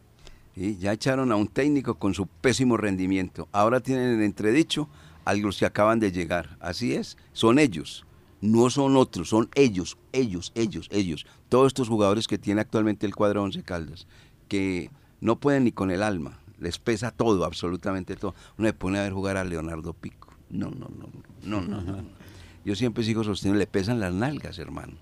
Y 0.56 0.76
ya 0.76 0.92
echaron 0.92 1.32
a 1.32 1.36
un 1.36 1.48
técnico 1.48 1.96
con 1.96 2.14
su 2.14 2.26
pésimo 2.26 2.76
rendimiento. 2.76 3.48
Ahora 3.52 3.80
tienen 3.80 4.14
en 4.14 4.22
entredicho 4.22 4.88
a 5.24 5.34
los 5.34 5.58
que 5.58 5.66
acaban 5.66 6.00
de 6.00 6.12
llegar. 6.12 6.56
Así 6.60 6.94
es, 6.94 7.16
son 7.32 7.58
ellos. 7.58 8.06
No 8.40 8.68
son 8.68 8.96
otros, 8.96 9.30
son 9.30 9.48
ellos, 9.54 9.96
ellos, 10.12 10.52
ellos, 10.54 10.88
ellos. 10.92 11.26
Todos 11.48 11.68
estos 11.68 11.88
jugadores 11.88 12.28
que 12.28 12.38
tiene 12.38 12.60
actualmente 12.60 13.06
el 13.06 13.14
cuadro 13.14 13.42
Once 13.42 13.62
Caldas, 13.62 14.06
que 14.48 14.90
no 15.20 15.40
pueden 15.40 15.64
ni 15.64 15.72
con 15.72 15.90
el 15.90 16.02
alma, 16.02 16.38
les 16.58 16.78
pesa 16.78 17.10
todo, 17.10 17.44
absolutamente 17.46 18.16
todo. 18.16 18.34
Uno 18.58 18.66
le 18.66 18.74
pone 18.74 18.98
a 18.98 19.02
ver 19.02 19.12
jugar 19.12 19.38
a 19.38 19.44
Leonardo 19.44 19.94
Pico. 19.94 20.28
No, 20.50 20.70
no, 20.70 20.90
no, 20.90 21.08
no, 21.42 21.62
no. 21.62 21.80
no, 21.80 21.80
no. 21.80 22.04
Yo 22.64 22.74
siempre 22.76 23.04
sigo 23.04 23.24
sosteniendo, 23.24 23.58
le 23.58 23.66
pesan 23.66 24.00
las 24.00 24.12
nalgas, 24.12 24.58
hermano. 24.58 24.94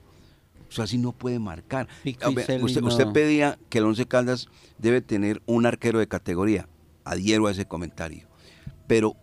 O 0.73 0.75
sea, 0.75 0.85
así 0.85 0.97
no 0.97 1.12
puede 1.12 1.39
marcar. 1.39 1.87
Celi 2.03 2.16
usted, 2.64 2.83
usted 2.83 3.12
pedía 3.12 3.59
que 3.68 3.77
el 3.77 3.85
Once 3.85 4.07
Caldas 4.07 4.49
debe 4.79 5.03
tener 5.03 5.43
un 5.45 5.66
arquero 5.66 5.99
de 5.99 6.09
categoría. 6.09 6.66
Adhiero 7.05 7.47
a 7.47 7.51
ese 7.51 7.66
comentario. 7.66 8.27
Pero, 8.87 9.14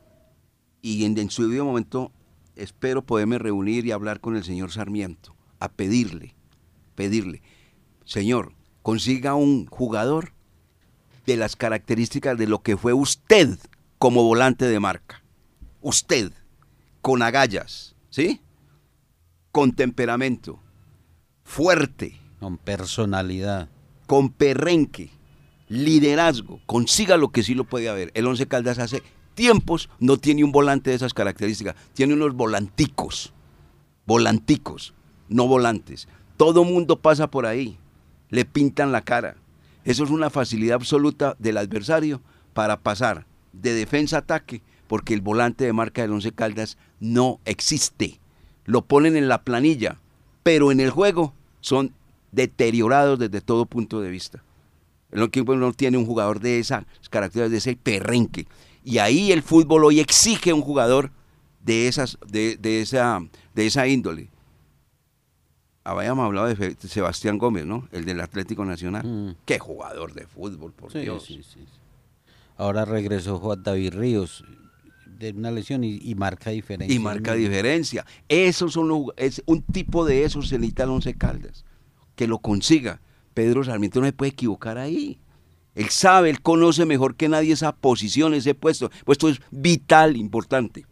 y 0.84 1.06
en, 1.06 1.18
en 1.18 1.32
su 1.32 1.42
debido 1.42 1.66
momento, 1.66 2.12
espero 2.56 3.04
poderme 3.04 3.40
reunir 3.40 3.88
y 3.88 3.92
hablar 3.92 4.20
con 4.20 4.36
el 4.36 4.44
señor 4.44 4.72
Sarmiento, 4.72 5.36
a 5.60 5.70
pedirle, 5.70 6.36
pedirle, 6.94 7.42
señor, 8.06 8.54
consiga 8.84 9.34
un 9.34 9.66
jugador 9.66 10.34
de 11.26 11.36
las 11.36 11.56
características 11.56 12.38
de 12.38 12.46
lo 12.46 12.62
que 12.62 12.78
fue 12.78 12.94
usted 12.94 13.58
como 13.98 14.24
volante 14.24 14.66
de 14.66 14.80
marca. 14.80 15.24
Usted, 15.82 16.32
con 17.02 17.24
agallas, 17.24 17.96
¿sí? 18.12 18.40
Con 19.52 19.72
temperamento, 19.72 20.62
fuerte, 21.50 22.22
Con 22.40 22.58
personalidad. 22.60 23.70
con 24.06 24.30
perrenque, 24.30 25.10
liderazgo, 25.68 26.62
consiga 26.68 27.18
lo 27.18 27.30
que 27.32 27.42
sí 27.42 27.56
lo 27.56 27.64
puede 27.64 27.90
haber. 27.90 28.12
El 28.14 28.28
Once 28.28 28.46
Caldas 28.48 28.78
hace 28.78 29.02
tiempos 29.34 29.90
no 30.00 30.18
tiene 30.18 30.44
un 30.44 30.52
volante 30.52 30.92
de 30.92 30.96
esas 30.96 31.16
características, 31.16 31.76
tiene 31.94 32.14
unos 32.14 32.36
volanticos, 32.36 33.34
volanticos, 34.06 34.94
no 35.28 35.48
volantes. 35.48 36.08
Todo 36.38 36.64
mundo 36.64 37.00
pasa 37.00 37.32
por 37.32 37.48
ahí, 37.48 37.80
le 38.30 38.46
pintan 38.46 38.92
la 38.92 39.02
cara. 39.02 39.36
Eso 39.86 40.04
es 40.04 40.12
una 40.12 40.30
facilidad 40.30 40.76
absoluta 40.76 41.36
del 41.40 41.58
adversario 41.58 42.22
para 42.54 42.80
pasar 42.80 43.26
de 43.54 43.74
defensa 43.74 44.18
a 44.18 44.20
ataque, 44.20 44.62
porque 44.88 45.16
el 45.16 45.22
volante 45.22 45.66
de 45.66 45.74
marca 45.74 46.04
del 46.04 46.12
Once 46.12 46.32
Caldas 46.32 46.78
no 47.00 47.40
existe. 47.46 48.20
Lo 48.66 48.84
ponen 48.86 49.18
en 49.18 49.28
la 49.28 49.42
planilla, 49.44 50.00
pero 50.44 50.72
en 50.72 50.80
el 50.80 50.92
juego 50.92 51.34
son 51.62 51.94
deteriorados 52.32 53.20
desde 53.20 53.42
todo 53.42 53.66
punto 53.66 54.02
de 54.02 54.10
vista. 54.10 54.44
El 55.12 55.24
equipo 55.24 55.56
no 55.56 55.74
tiene 55.74 55.98
un 55.98 56.06
jugador 56.06 56.40
de 56.40 56.60
esas 56.60 56.86
características, 57.10 57.52
de 57.52 57.58
ese 57.58 57.76
perrenque. 57.76 58.48
Y 58.84 59.00
ahí 59.00 59.32
el 59.32 59.42
fútbol 59.44 59.84
hoy 59.86 60.00
exige 60.00 60.54
un 60.54 60.62
jugador 60.62 61.12
de 61.64 61.88
esas, 61.88 62.18
de, 62.28 62.58
de 62.58 62.82
esa, 62.82 63.20
de 63.56 63.66
esa 63.68 63.88
índole. 63.88 64.30
Habíamos 65.84 66.26
hablado 66.26 66.48
de 66.54 66.76
Sebastián 66.88 67.38
Gómez, 67.40 67.66
¿no? 67.66 67.88
El 67.92 68.06
del 68.06 68.22
Atlético 68.22 68.64
Nacional. 68.66 69.06
Mm. 69.06 69.36
Qué 69.46 69.58
jugador 69.58 70.14
de 70.14 70.28
fútbol, 70.28 70.72
por 70.74 70.92
Sí, 70.92 71.00
Dios. 71.00 71.24
sí, 71.24 71.42
sí, 71.44 71.62
sí. 71.66 71.66
Ahora 72.58 72.86
regresó 72.86 73.40
Juan 73.40 73.64
David 73.64 73.94
Ríos 73.96 74.44
de 75.20 75.32
una 75.32 75.52
lesión 75.52 75.84
y, 75.84 76.16
marca 76.16 76.50
diferencia. 76.50 76.96
Y 76.96 77.00
marca 77.00 77.34
diferencia. 77.34 78.06
Esos 78.30 78.72
son 78.72 78.88
los, 78.88 79.04
es 79.18 79.44
un 79.46 79.62
tipo 79.62 80.06
de 80.06 80.24
esos 80.24 80.48
se 80.48 80.58
necesita 80.58 80.90
Once 80.90 81.14
Caldas. 81.14 81.66
Que 82.16 82.26
lo 82.26 82.40
consiga. 82.40 83.02
Pedro 83.34 83.64
Sarmiento 83.64 84.00
no 84.00 84.06
se 84.06 84.14
puede 84.14 84.32
equivocar 84.32 84.78
ahí. 84.78 85.20
Él 85.76 85.90
sabe, 85.90 86.30
él 86.30 86.42
conoce 86.42 86.86
mejor 86.86 87.16
que 87.16 87.28
nadie 87.28 87.54
esa 87.54 87.76
posición, 87.76 88.34
ese 88.34 88.56
puesto. 88.56 88.90
Puesto 89.04 89.28
es 89.28 89.42
vital, 89.52 90.16
importante, 90.16 90.86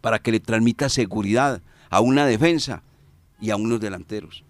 para 0.00 0.18
que 0.18 0.32
le 0.32 0.40
transmita 0.40 0.88
seguridad 0.88 1.62
a 1.88 2.00
una 2.00 2.26
defensa 2.26 2.82
y 3.40 3.50
a 3.50 3.56
unos 3.56 3.80
delanteros. 3.80 4.44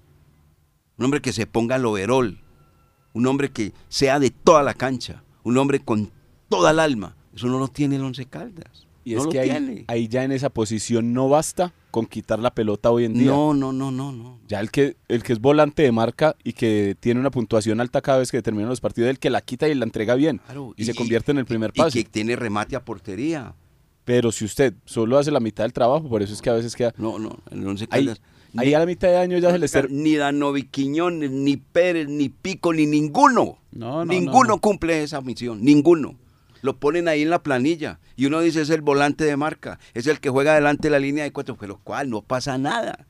Un 0.97 1.05
hombre 1.05 1.21
que 1.21 1.35
se 1.35 1.47
ponga 1.47 1.77
el 1.77 1.85
overol, 1.85 2.41
un 3.13 3.27
hombre 3.27 3.51
que 3.51 3.73
sea 3.89 4.19
de 4.19 4.31
toda 4.31 4.63
la 4.63 4.73
cancha, 4.73 5.23
un 5.43 5.59
hombre 5.59 5.81
con 5.81 6.11
toda 6.49 6.71
el 6.71 6.81
alma. 6.81 7.15
Eso 7.37 7.47
no 7.49 7.59
lo 7.59 7.69
tiene 7.69 7.97
el 7.97 8.03
Once 8.03 8.25
Caldas. 8.27 8.87
Y 9.05 9.15
no 9.15 9.21
es 9.21 9.27
que 9.29 9.39
ahí, 9.39 9.85
ahí 9.87 10.09
ya 10.09 10.25
en 10.25 10.33
esa 10.33 10.51
posición 10.51 11.13
no 11.13 11.29
basta 11.29 11.73
con 11.93 12.07
quitar 12.07 12.41
la 12.41 12.53
pelota 12.53 12.91
hoy 12.91 13.05
en 13.05 13.15
día. 13.15 13.27
No, 13.27 13.55
no, 13.55 13.73
no, 13.73 13.93
no, 13.93 14.11
no. 14.11 14.41
Ya 14.49 14.59
el 14.59 14.73
que, 14.73 14.97
el 15.07 15.23
que 15.23 15.33
es 15.33 15.41
volante 15.41 15.85
de 15.85 15.93
marca 15.93 16.35
y 16.43 16.55
que 16.55 16.97
tiene 16.99 17.21
una 17.21 17.31
puntuación 17.31 17.81
alta 17.81 18.01
cada 18.03 18.19
vez 18.19 18.33
que 18.33 18.43
terminan 18.43 18.69
los 18.69 18.81
partidos, 18.81 19.09
el 19.11 19.21
que 19.21 19.31
la 19.31 19.41
quita 19.43 19.69
y 19.69 19.75
la 19.77 19.85
entrega 19.85 20.17
bien 20.17 20.39
Claro, 20.45 20.75
y, 20.77 20.85
se 20.87 20.95
convierte 20.95 21.31
en 21.31 21.39
el 21.39 21.45
primer 21.47 21.71
y 21.75 21.79
pase. 21.79 22.03
que 22.03 22.11
tiene 22.11 22.35
remate 22.35 22.75
a 22.75 22.85
portería. 22.85 23.55
Pero 24.05 24.33
si 24.33 24.45
usted 24.45 24.75
solo 24.87 25.19
hace 25.19 25.31
la 25.31 25.41
mitad 25.41 25.63
del 25.65 25.73
trabajo, 25.73 26.09
por 26.09 26.23
eso 26.23 26.33
es 26.33 26.43
que 26.43 26.51
a 26.51 26.55
veces 26.55 26.75
queda... 26.75 26.93
No, 26.99 27.19
no, 27.21 27.39
el 27.53 27.65
Once 27.67 27.85
Ahí, 27.91 28.07
Caldas. 28.07 28.21
ahí 28.57 28.75
a 28.75 28.81
la 28.81 28.87
mitad 28.87 29.09
de 29.09 29.19
año 29.19 29.39
ya 29.39 29.53
se 29.53 29.59
les... 29.61 29.71
ter- 29.71 29.91
Ni 29.91 30.17
Danovi 30.17 30.65
Quiñones, 30.65 31.31
ni 31.31 31.57
Pérez, 31.57 32.09
ni 32.09 32.29
Pico, 32.29 32.73
ni 32.73 32.87
ninguno. 32.87 33.59
No, 33.71 34.05
no, 34.05 34.07
ninguno 34.07 34.43
no, 34.49 34.55
no. 34.55 34.61
cumple 34.61 35.03
esa 35.05 35.21
misión, 35.21 35.63
ninguno. 35.65 36.17
Lo 36.67 36.79
ponen 36.81 37.07
ahí 37.07 37.23
en 37.23 37.31
la 37.31 37.43
planilla 37.45 38.01
y 38.17 38.27
uno 38.27 38.41
dice 38.41 38.61
es 38.61 38.71
el 38.71 38.81
volante 38.83 39.25
de 39.25 39.37
marca, 39.37 39.79
es 39.95 40.09
el 40.09 40.19
que 40.19 40.31
juega 40.31 40.53
delante 40.57 40.89
de 40.89 40.91
la 40.91 40.99
línea 40.99 41.23
de 41.23 41.33
cuatro, 41.33 41.57
pero 41.57 41.79
¿cuál? 41.85 42.11
No 42.11 42.23
pasa 42.23 42.59
nada. 42.59 43.07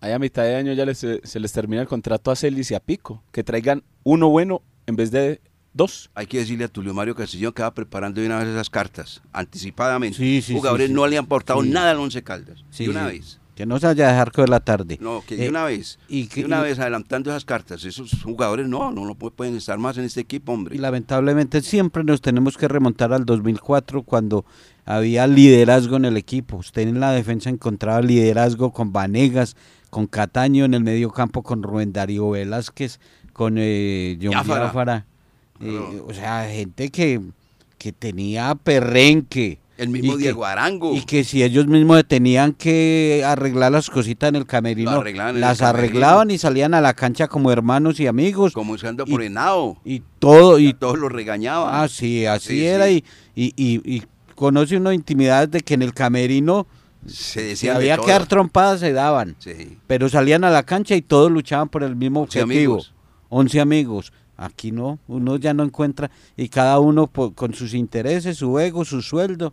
Ahí 0.00 0.12
a 0.12 0.20
mitad 0.20 0.44
de 0.44 0.54
año 0.54 0.72
ya 0.72 0.86
les, 0.86 1.02
eh, 1.02 1.20
se 1.24 1.40
les 1.40 1.52
termina 1.52 1.82
el 1.82 1.88
contrato 1.88 2.30
a 2.30 2.36
Celis 2.36 2.70
y 2.70 2.74
a 2.76 2.80
Pico. 2.80 3.22
Que 3.32 3.42
traigan 3.42 3.82
uno 4.04 4.28
bueno 4.28 4.62
en 4.86 4.94
vez 4.94 5.10
de 5.10 5.40
dos. 5.72 6.08
Hay 6.14 6.26
que 6.28 6.38
decirle 6.38 6.64
a 6.66 6.68
Tulio 6.68 6.94
Mario 6.94 7.16
Castillo 7.16 7.52
que 7.52 7.62
va 7.62 7.74
preparando 7.74 8.20
de 8.20 8.26
una 8.28 8.38
vez 8.38 8.46
esas 8.48 8.70
cartas, 8.70 9.22
anticipadamente. 9.32 10.18
Sí, 10.18 10.40
sí, 10.40 10.54
Jugadores 10.54 10.86
sí, 10.86 10.92
sí. 10.92 10.94
no 10.94 11.06
le 11.08 11.18
han 11.18 11.24
aportado 11.24 11.62
Sí. 11.62 11.68
nada 11.70 11.90
al 11.90 11.98
Once 11.98 12.22
Caldas. 12.22 12.64
Sí, 12.70 12.84
de 12.84 12.90
una 12.90 13.10
sí. 13.10 13.18
vez. 13.18 13.40
Que 13.62 13.66
no 13.66 13.78
se 13.78 13.86
vaya 13.86 14.08
a 14.08 14.10
dejar 14.10 14.48
la 14.48 14.58
tarde. 14.58 14.98
No, 15.00 15.22
que 15.24 15.36
de 15.36 15.46
Eh, 15.46 15.48
una 15.48 15.62
vez. 15.66 16.00
y 16.08 16.26
que- 16.26 16.40
de 16.40 16.46
una 16.46 16.58
y- 16.58 16.62
vez 16.64 16.80
adelantando 16.80 17.30
esas 17.30 17.44
cartas. 17.44 17.84
Esos 17.84 18.20
jugadores 18.24 18.66
no, 18.66 18.90
no, 18.90 19.04
no 19.06 19.14
pueden 19.14 19.54
estar 19.56 19.78
más 19.78 19.96
en 19.98 20.02
este 20.04 20.20
equipo, 20.20 20.50
hombre. 20.50 20.74
Y 20.74 20.78
lamentablemente 20.80 21.60
siempre 21.62 22.02
nos 22.02 22.20
tenemos 22.20 22.58
que 22.58 22.66
remontar 22.66 23.12
al 23.12 23.24
2004 23.24 24.02
cuando 24.02 24.44
había 24.84 25.28
liderazgo 25.28 25.96
en 25.96 26.06
el 26.06 26.16
equipo. 26.16 26.56
Usted 26.56 26.82
en 26.88 26.98
la 26.98 27.12
defensa 27.12 27.50
encontraba 27.50 28.02
liderazgo 28.02 28.72
con 28.72 28.92
Vanegas, 28.92 29.54
con 29.90 30.08
Cataño 30.08 30.64
en 30.64 30.74
el 30.74 30.82
medio 30.82 31.12
campo, 31.12 31.44
con 31.44 31.62
Rubén 31.62 31.92
Darío 31.92 32.30
Velázquez, 32.30 32.98
con 33.32 33.58
eh, 33.58 34.18
John 34.20 34.30
Biafara. 34.30 34.60
Biafara. 34.64 35.06
Eh, 35.60 36.02
o 36.04 36.12
sea, 36.12 36.48
gente 36.50 36.90
que, 36.90 37.20
que 37.78 37.92
tenía 37.92 38.56
perrenque. 38.56 39.60
El 39.82 39.88
mismo 39.90 40.12
que- 40.12 40.18
Diego 40.22 40.44
Arango. 40.44 40.94
Y 40.94 41.02
que 41.02 41.24
si 41.24 41.42
ellos 41.42 41.66
mismos 41.66 42.04
tenían 42.06 42.52
que 42.52 43.22
arreglar 43.26 43.72
las 43.72 43.90
cositas 43.90 44.28
en 44.28 44.36
el 44.36 44.46
camerino, 44.46 45.02
el 45.02 45.16
las 45.16 45.58
camerino. 45.58 45.66
arreglaban 45.66 46.30
y 46.30 46.38
salían 46.38 46.74
a 46.74 46.80
la 46.80 46.94
cancha 46.94 47.28
como 47.28 47.50
hermanos 47.52 47.98
y 48.00 48.06
amigos. 48.06 48.52
como 48.52 48.72
usando 48.74 49.04
y- 49.06 49.10
por 49.10 49.22
Henao. 49.22 49.78
Y 49.84 50.02
todo, 50.18 50.58
y 50.58 50.68
Y 50.68 50.74
todos 50.74 50.98
lo 50.98 51.08
regañaban. 51.08 51.70
Ah, 51.74 51.88
sí, 51.88 52.24
así 52.26 52.48
Sí, 52.60 52.66
era. 52.66 52.86
sí. 52.86 53.04
Y, 53.34 53.52
y, 53.56 53.80
y, 53.96 54.02
conoce 54.34 54.76
uno 54.76 54.92
intimidades 54.92 55.50
de 55.50 55.60
que 55.60 55.74
en 55.74 55.82
el 55.82 55.92
camerino, 55.94 56.66
Se 57.06 57.40
si 57.40 57.48
decían 57.48 57.74
de 57.78 57.92
había 57.92 57.98
que 58.04 58.10
dar 58.12 58.26
trompadas, 58.26 58.80
se 58.80 58.92
daban. 58.92 59.34
Sí. 59.38 59.76
Pero 59.86 60.08
salían 60.08 60.44
a 60.44 60.50
la 60.50 60.62
cancha 60.62 60.94
y 60.96 61.02
todos 61.02 61.30
luchaban 61.30 61.68
por 61.68 61.82
el 61.82 61.96
mismo 61.96 62.22
objetivo. 62.22 62.44
amigos. 62.44 62.94
11 63.28 63.60
amigos. 63.60 64.12
Aquí 64.36 64.72
no, 64.72 64.98
uno 65.08 65.36
ya 65.36 65.54
no 65.54 65.62
encuentra, 65.62 66.10
y 66.36 66.48
cada 66.48 66.78
uno 66.80 67.06
con 67.08 67.54
sus 67.54 67.74
intereses, 67.74 68.38
su 68.38 68.58
ego, 68.58 68.84
su 68.84 69.00
sueldo. 69.02 69.52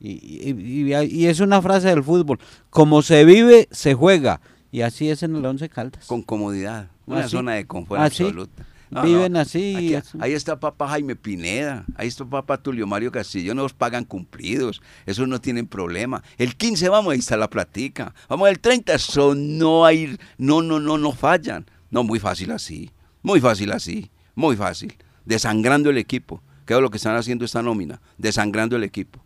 Y, 0.00 0.10
y- 0.12 0.94
y- 0.94 1.26
es 1.26 1.40
una 1.40 1.60
frase 1.62 1.88
del 1.88 2.02
fútbol: 2.04 2.38
como 2.70 3.02
se 3.02 3.24
vive, 3.24 3.68
se 3.70 3.94
juega. 3.94 4.40
Y 4.70 4.82
así 4.82 5.08
es 5.10 5.22
en 5.22 5.34
el 5.36 5.44
Once 5.44 5.68
Caldas. 5.68 6.06
Con 6.06 6.22
comodidad. 6.22 6.88
Una 7.06 7.26
zona 7.28 7.54
de 7.54 7.66
confort 7.66 8.00
¿Ah, 8.02 8.10
sí? 8.10 8.24
absoluta. 8.24 8.66
Viven 9.02 9.36
así, 9.36 9.74
Aquí- 9.76 9.94
así. 9.96 10.18
ahí 10.20 10.32
está 10.32 10.58
papá 10.58 10.88
Jaime 10.88 11.14
Pineda, 11.14 11.84
ahí 11.96 12.08
está 12.08 12.24
papá 12.24 12.56
Tulio 12.56 12.86
Mario 12.86 13.12
Castillo, 13.12 13.54
no 13.54 13.62
los 13.62 13.74
pagan 13.74 14.04
cumplidos, 14.06 14.80
esos 15.04 15.28
no 15.28 15.42
tienen 15.42 15.66
problema. 15.66 16.22
El 16.38 16.56
15 16.56 16.88
vamos, 16.88 17.12
ahí 17.12 17.18
está 17.18 17.36
la 17.36 17.50
platica. 17.50 18.14
Vamos 18.30 18.48
el 18.48 18.60
30, 18.60 18.94
eso 18.94 19.34
no 19.34 19.84
hay, 19.84 20.16
no, 20.38 20.62
no, 20.62 20.80
no, 20.80 20.96
no 20.96 21.12
fallan. 21.12 21.66
No, 21.90 22.02
muy 22.02 22.18
fácil 22.18 22.50
así, 22.50 22.90
muy 23.22 23.40
fácil 23.42 23.72
así, 23.72 24.10
muy 24.34 24.56
fácil. 24.56 24.94
Desangrando 25.26 25.90
el 25.90 25.98
equipo, 25.98 26.42
que 26.64 26.72
es 26.72 26.80
lo 26.80 26.88
que 26.90 26.96
están 26.96 27.16
haciendo 27.16 27.44
esta 27.44 27.62
nómina, 27.62 28.00
desangrando 28.16 28.76
el 28.76 28.84
equipo. 28.84 29.22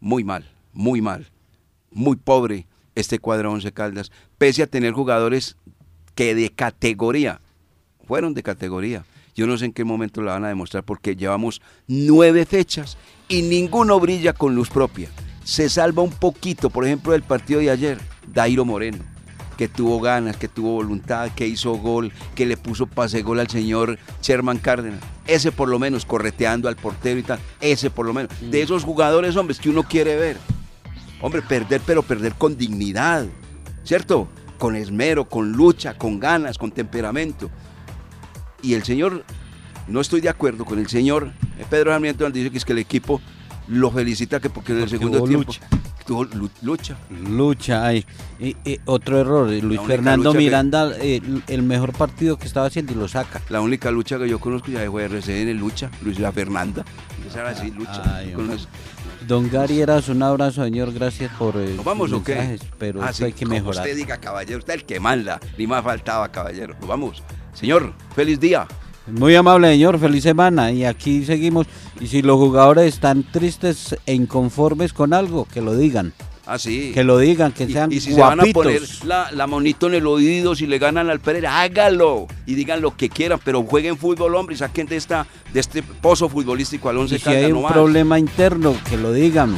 Muy 0.00 0.24
mal, 0.24 0.48
muy 0.72 1.00
mal, 1.00 1.30
muy 1.90 2.16
pobre 2.16 2.66
este 2.94 3.18
cuadro 3.18 3.52
Once 3.52 3.72
Caldas, 3.72 4.12
pese 4.38 4.62
a 4.62 4.66
tener 4.66 4.92
jugadores 4.92 5.56
que 6.14 6.34
de 6.34 6.50
categoría, 6.50 7.40
fueron 8.06 8.34
de 8.34 8.42
categoría. 8.42 9.04
Yo 9.34 9.46
no 9.46 9.58
sé 9.58 9.66
en 9.66 9.72
qué 9.72 9.84
momento 9.84 10.22
la 10.22 10.32
van 10.32 10.44
a 10.44 10.48
demostrar 10.48 10.82
porque 10.82 11.14
llevamos 11.14 11.60
nueve 11.86 12.46
fechas 12.46 12.96
y 13.28 13.42
ninguno 13.42 14.00
brilla 14.00 14.32
con 14.32 14.54
luz 14.54 14.70
propia. 14.70 15.10
Se 15.44 15.68
salva 15.68 16.02
un 16.02 16.10
poquito, 16.10 16.70
por 16.70 16.86
ejemplo, 16.86 17.12
del 17.12 17.22
partido 17.22 17.60
de 17.60 17.70
ayer, 17.70 17.98
Dairo 18.32 18.64
Moreno, 18.64 19.04
que 19.56 19.68
tuvo 19.68 20.00
ganas, 20.00 20.36
que 20.36 20.48
tuvo 20.48 20.72
voluntad, 20.72 21.30
que 21.34 21.46
hizo 21.46 21.74
gol, 21.74 22.12
que 22.34 22.46
le 22.46 22.56
puso 22.56 22.86
pase 22.86 23.22
gol 23.22 23.40
al 23.40 23.48
señor 23.48 23.98
Sherman 24.22 24.58
Cárdenas. 24.58 25.00
Ese 25.26 25.52
por 25.52 25.68
lo 25.68 25.78
menos, 25.78 26.04
correteando 26.04 26.68
al 26.68 26.76
portero 26.76 27.18
y 27.18 27.22
tal, 27.22 27.38
ese 27.60 27.90
por 27.90 28.06
lo 28.06 28.12
menos. 28.12 28.30
De 28.40 28.62
esos 28.62 28.84
jugadores, 28.84 29.36
hombres, 29.36 29.58
que 29.58 29.70
uno 29.70 29.82
quiere 29.82 30.16
ver. 30.16 30.36
Hombre, 31.20 31.42
perder, 31.42 31.80
pero 31.84 32.02
perder 32.02 32.34
con 32.34 32.56
dignidad, 32.56 33.26
¿cierto? 33.84 34.28
Con 34.58 34.76
esmero, 34.76 35.28
con 35.28 35.52
lucha, 35.52 35.94
con 35.96 36.20
ganas, 36.20 36.58
con 36.58 36.70
temperamento. 36.70 37.50
Y 38.62 38.74
el 38.74 38.84
señor, 38.84 39.24
no 39.88 40.00
estoy 40.00 40.20
de 40.20 40.28
acuerdo 40.28 40.64
con 40.64 40.78
el 40.78 40.88
señor 40.88 41.32
eh, 41.58 41.64
Pedro 41.68 41.92
Sarmiento, 41.92 42.28
dice 42.30 42.50
que 42.50 42.58
es 42.58 42.64
que 42.64 42.72
el 42.72 42.78
equipo 42.78 43.20
lo 43.68 43.90
felicita 43.90 44.40
que 44.40 44.50
porque 44.50 44.72
en 44.72 44.78
el 44.78 44.84
Porque 44.84 44.98
segundo 44.98 45.24
tiempo 45.24 45.52
lucha. 45.52 45.66
Lucha. 46.62 46.96
Lucha 47.28 47.86
ahí. 47.86 48.04
Y, 48.38 48.56
y 48.64 48.80
otro 48.84 49.18
error, 49.20 49.52
eh, 49.52 49.60
Luis 49.62 49.80
Fernando 49.86 50.32
que- 50.32 50.38
Miranda, 50.38 50.92
eh, 51.00 51.20
el 51.48 51.62
mejor 51.62 51.92
partido 51.92 52.36
que 52.38 52.46
estaba 52.46 52.66
haciendo 52.66 52.92
y 52.92 52.96
lo 52.96 53.08
saca. 53.08 53.40
La 53.48 53.60
única 53.60 53.90
lucha 53.90 54.18
que 54.18 54.28
yo 54.28 54.38
conozco 54.38 54.70
ya 54.70 54.88
fue 54.90 55.04
RCN, 55.04 55.54
lucha, 55.54 55.90
Luis 56.02 56.18
La 56.18 56.32
Fernanda. 56.32 56.84
Esa 57.26 57.40
era 57.40 57.50
así, 57.50 57.70
lucha. 57.70 58.02
Ay, 58.16 58.34
los- 58.36 58.68
Don 59.26 59.50
Gary 59.50 59.80
Eras, 59.80 60.08
un 60.08 60.22
abrazo, 60.22 60.62
señor, 60.64 60.92
gracias 60.92 61.32
por 61.36 61.56
eh, 61.56 61.72
¿Nos 61.74 61.84
vamos 61.84 62.12
o 62.12 62.22
qué? 62.22 62.58
pero 62.78 63.02
Ah, 63.02 63.12
sí, 63.12 63.24
hay 63.24 63.32
que 63.32 63.44
como 63.44 63.56
mejorar. 63.56 63.84
usted 63.84 63.96
diga, 63.96 64.18
caballero, 64.18 64.58
usted 64.58 64.74
es 64.74 64.80
el 64.80 64.86
que 64.86 65.00
manda, 65.00 65.40
ni 65.58 65.66
más 65.66 65.82
faltaba, 65.82 66.30
caballero. 66.30 66.76
Nos 66.78 66.88
vamos. 66.88 67.22
Señor, 67.52 67.92
feliz 68.14 68.38
día. 68.38 68.68
Muy 69.08 69.34
amable, 69.36 69.68
señor, 69.70 69.98
feliz 69.98 70.22
semana. 70.24 70.72
Y 70.72 70.84
aquí 70.84 71.24
seguimos. 71.24 71.66
Y 72.00 72.08
si 72.08 72.22
los 72.22 72.36
jugadores 72.36 72.92
están 72.94 73.22
tristes 73.22 73.96
e 74.06 74.14
inconformes 74.14 74.92
con 74.92 75.12
algo, 75.12 75.44
que 75.46 75.60
lo 75.60 75.76
digan. 75.76 76.12
Ah, 76.48 76.58
sí. 76.60 76.92
Que 76.94 77.02
lo 77.02 77.18
digan, 77.18 77.50
que 77.52 77.64
Y- 77.64 77.72
sean 77.72 77.90
y, 77.92 77.98
si 78.00 78.12
se 78.14 78.20
van 78.20 78.38
a 78.40 78.44
poner 78.52 78.80
la, 79.04 79.32
la 79.32 79.48
monito 79.48 79.88
en 79.88 79.94
el 79.94 80.06
oído, 80.06 80.54
si 80.54 80.66
le 80.68 80.78
ganan 80.78 81.10
al 81.10 81.18
Pereira, 81.18 81.60
hágalo 81.60 82.28
y 82.46 82.54
digan 82.54 82.80
lo 82.80 82.96
que 82.96 83.08
quieran, 83.08 83.40
pero 83.44 83.64
jueguen 83.64 83.96
fútbol, 83.96 84.36
hombre, 84.36 84.54
y 84.54 84.58
saquen 84.58 84.86
de, 84.86 84.94
esta, 84.96 85.26
de 85.52 85.58
este 85.58 85.82
pozo 85.82 86.28
futbolístico 86.28 86.88
al 86.88 86.96
Y 86.96 86.98
once 87.00 87.18
si 87.18 87.28
hay 87.30 87.46
un 87.46 87.54
no 87.54 87.62
más. 87.62 87.72
problema 87.72 88.16
interno, 88.18 88.76
que 88.88 88.96
lo 88.96 89.12
digan. 89.12 89.56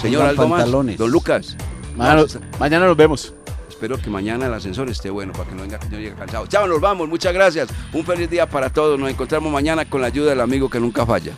Señor, 0.00 0.26
algo 0.26 0.46
pantalones. 0.48 0.94
más. 0.94 0.98
Don 0.98 1.10
Lucas. 1.10 1.56
Mañana, 1.96 2.24
mañana 2.60 2.86
nos 2.86 2.96
vemos. 2.98 3.32
Espero 3.76 3.98
que 3.98 4.08
mañana 4.08 4.46
el 4.46 4.54
ascensor 4.54 4.88
esté 4.88 5.10
bueno 5.10 5.34
para 5.34 5.50
que 5.50 5.54
no 5.54 5.60
venga 5.60 5.78
que 5.78 5.90
llegue 5.90 6.14
cansado. 6.14 6.46
Chao, 6.46 6.66
nos 6.66 6.80
vamos. 6.80 7.10
Muchas 7.10 7.34
gracias. 7.34 7.68
Un 7.92 8.06
feliz 8.06 8.30
día 8.30 8.48
para 8.48 8.70
todos. 8.70 8.98
Nos 8.98 9.10
encontramos 9.10 9.52
mañana 9.52 9.84
con 9.84 10.00
la 10.00 10.06
ayuda 10.06 10.30
del 10.30 10.40
amigo 10.40 10.70
que 10.70 10.80
nunca 10.80 11.04
falla. 11.04 11.32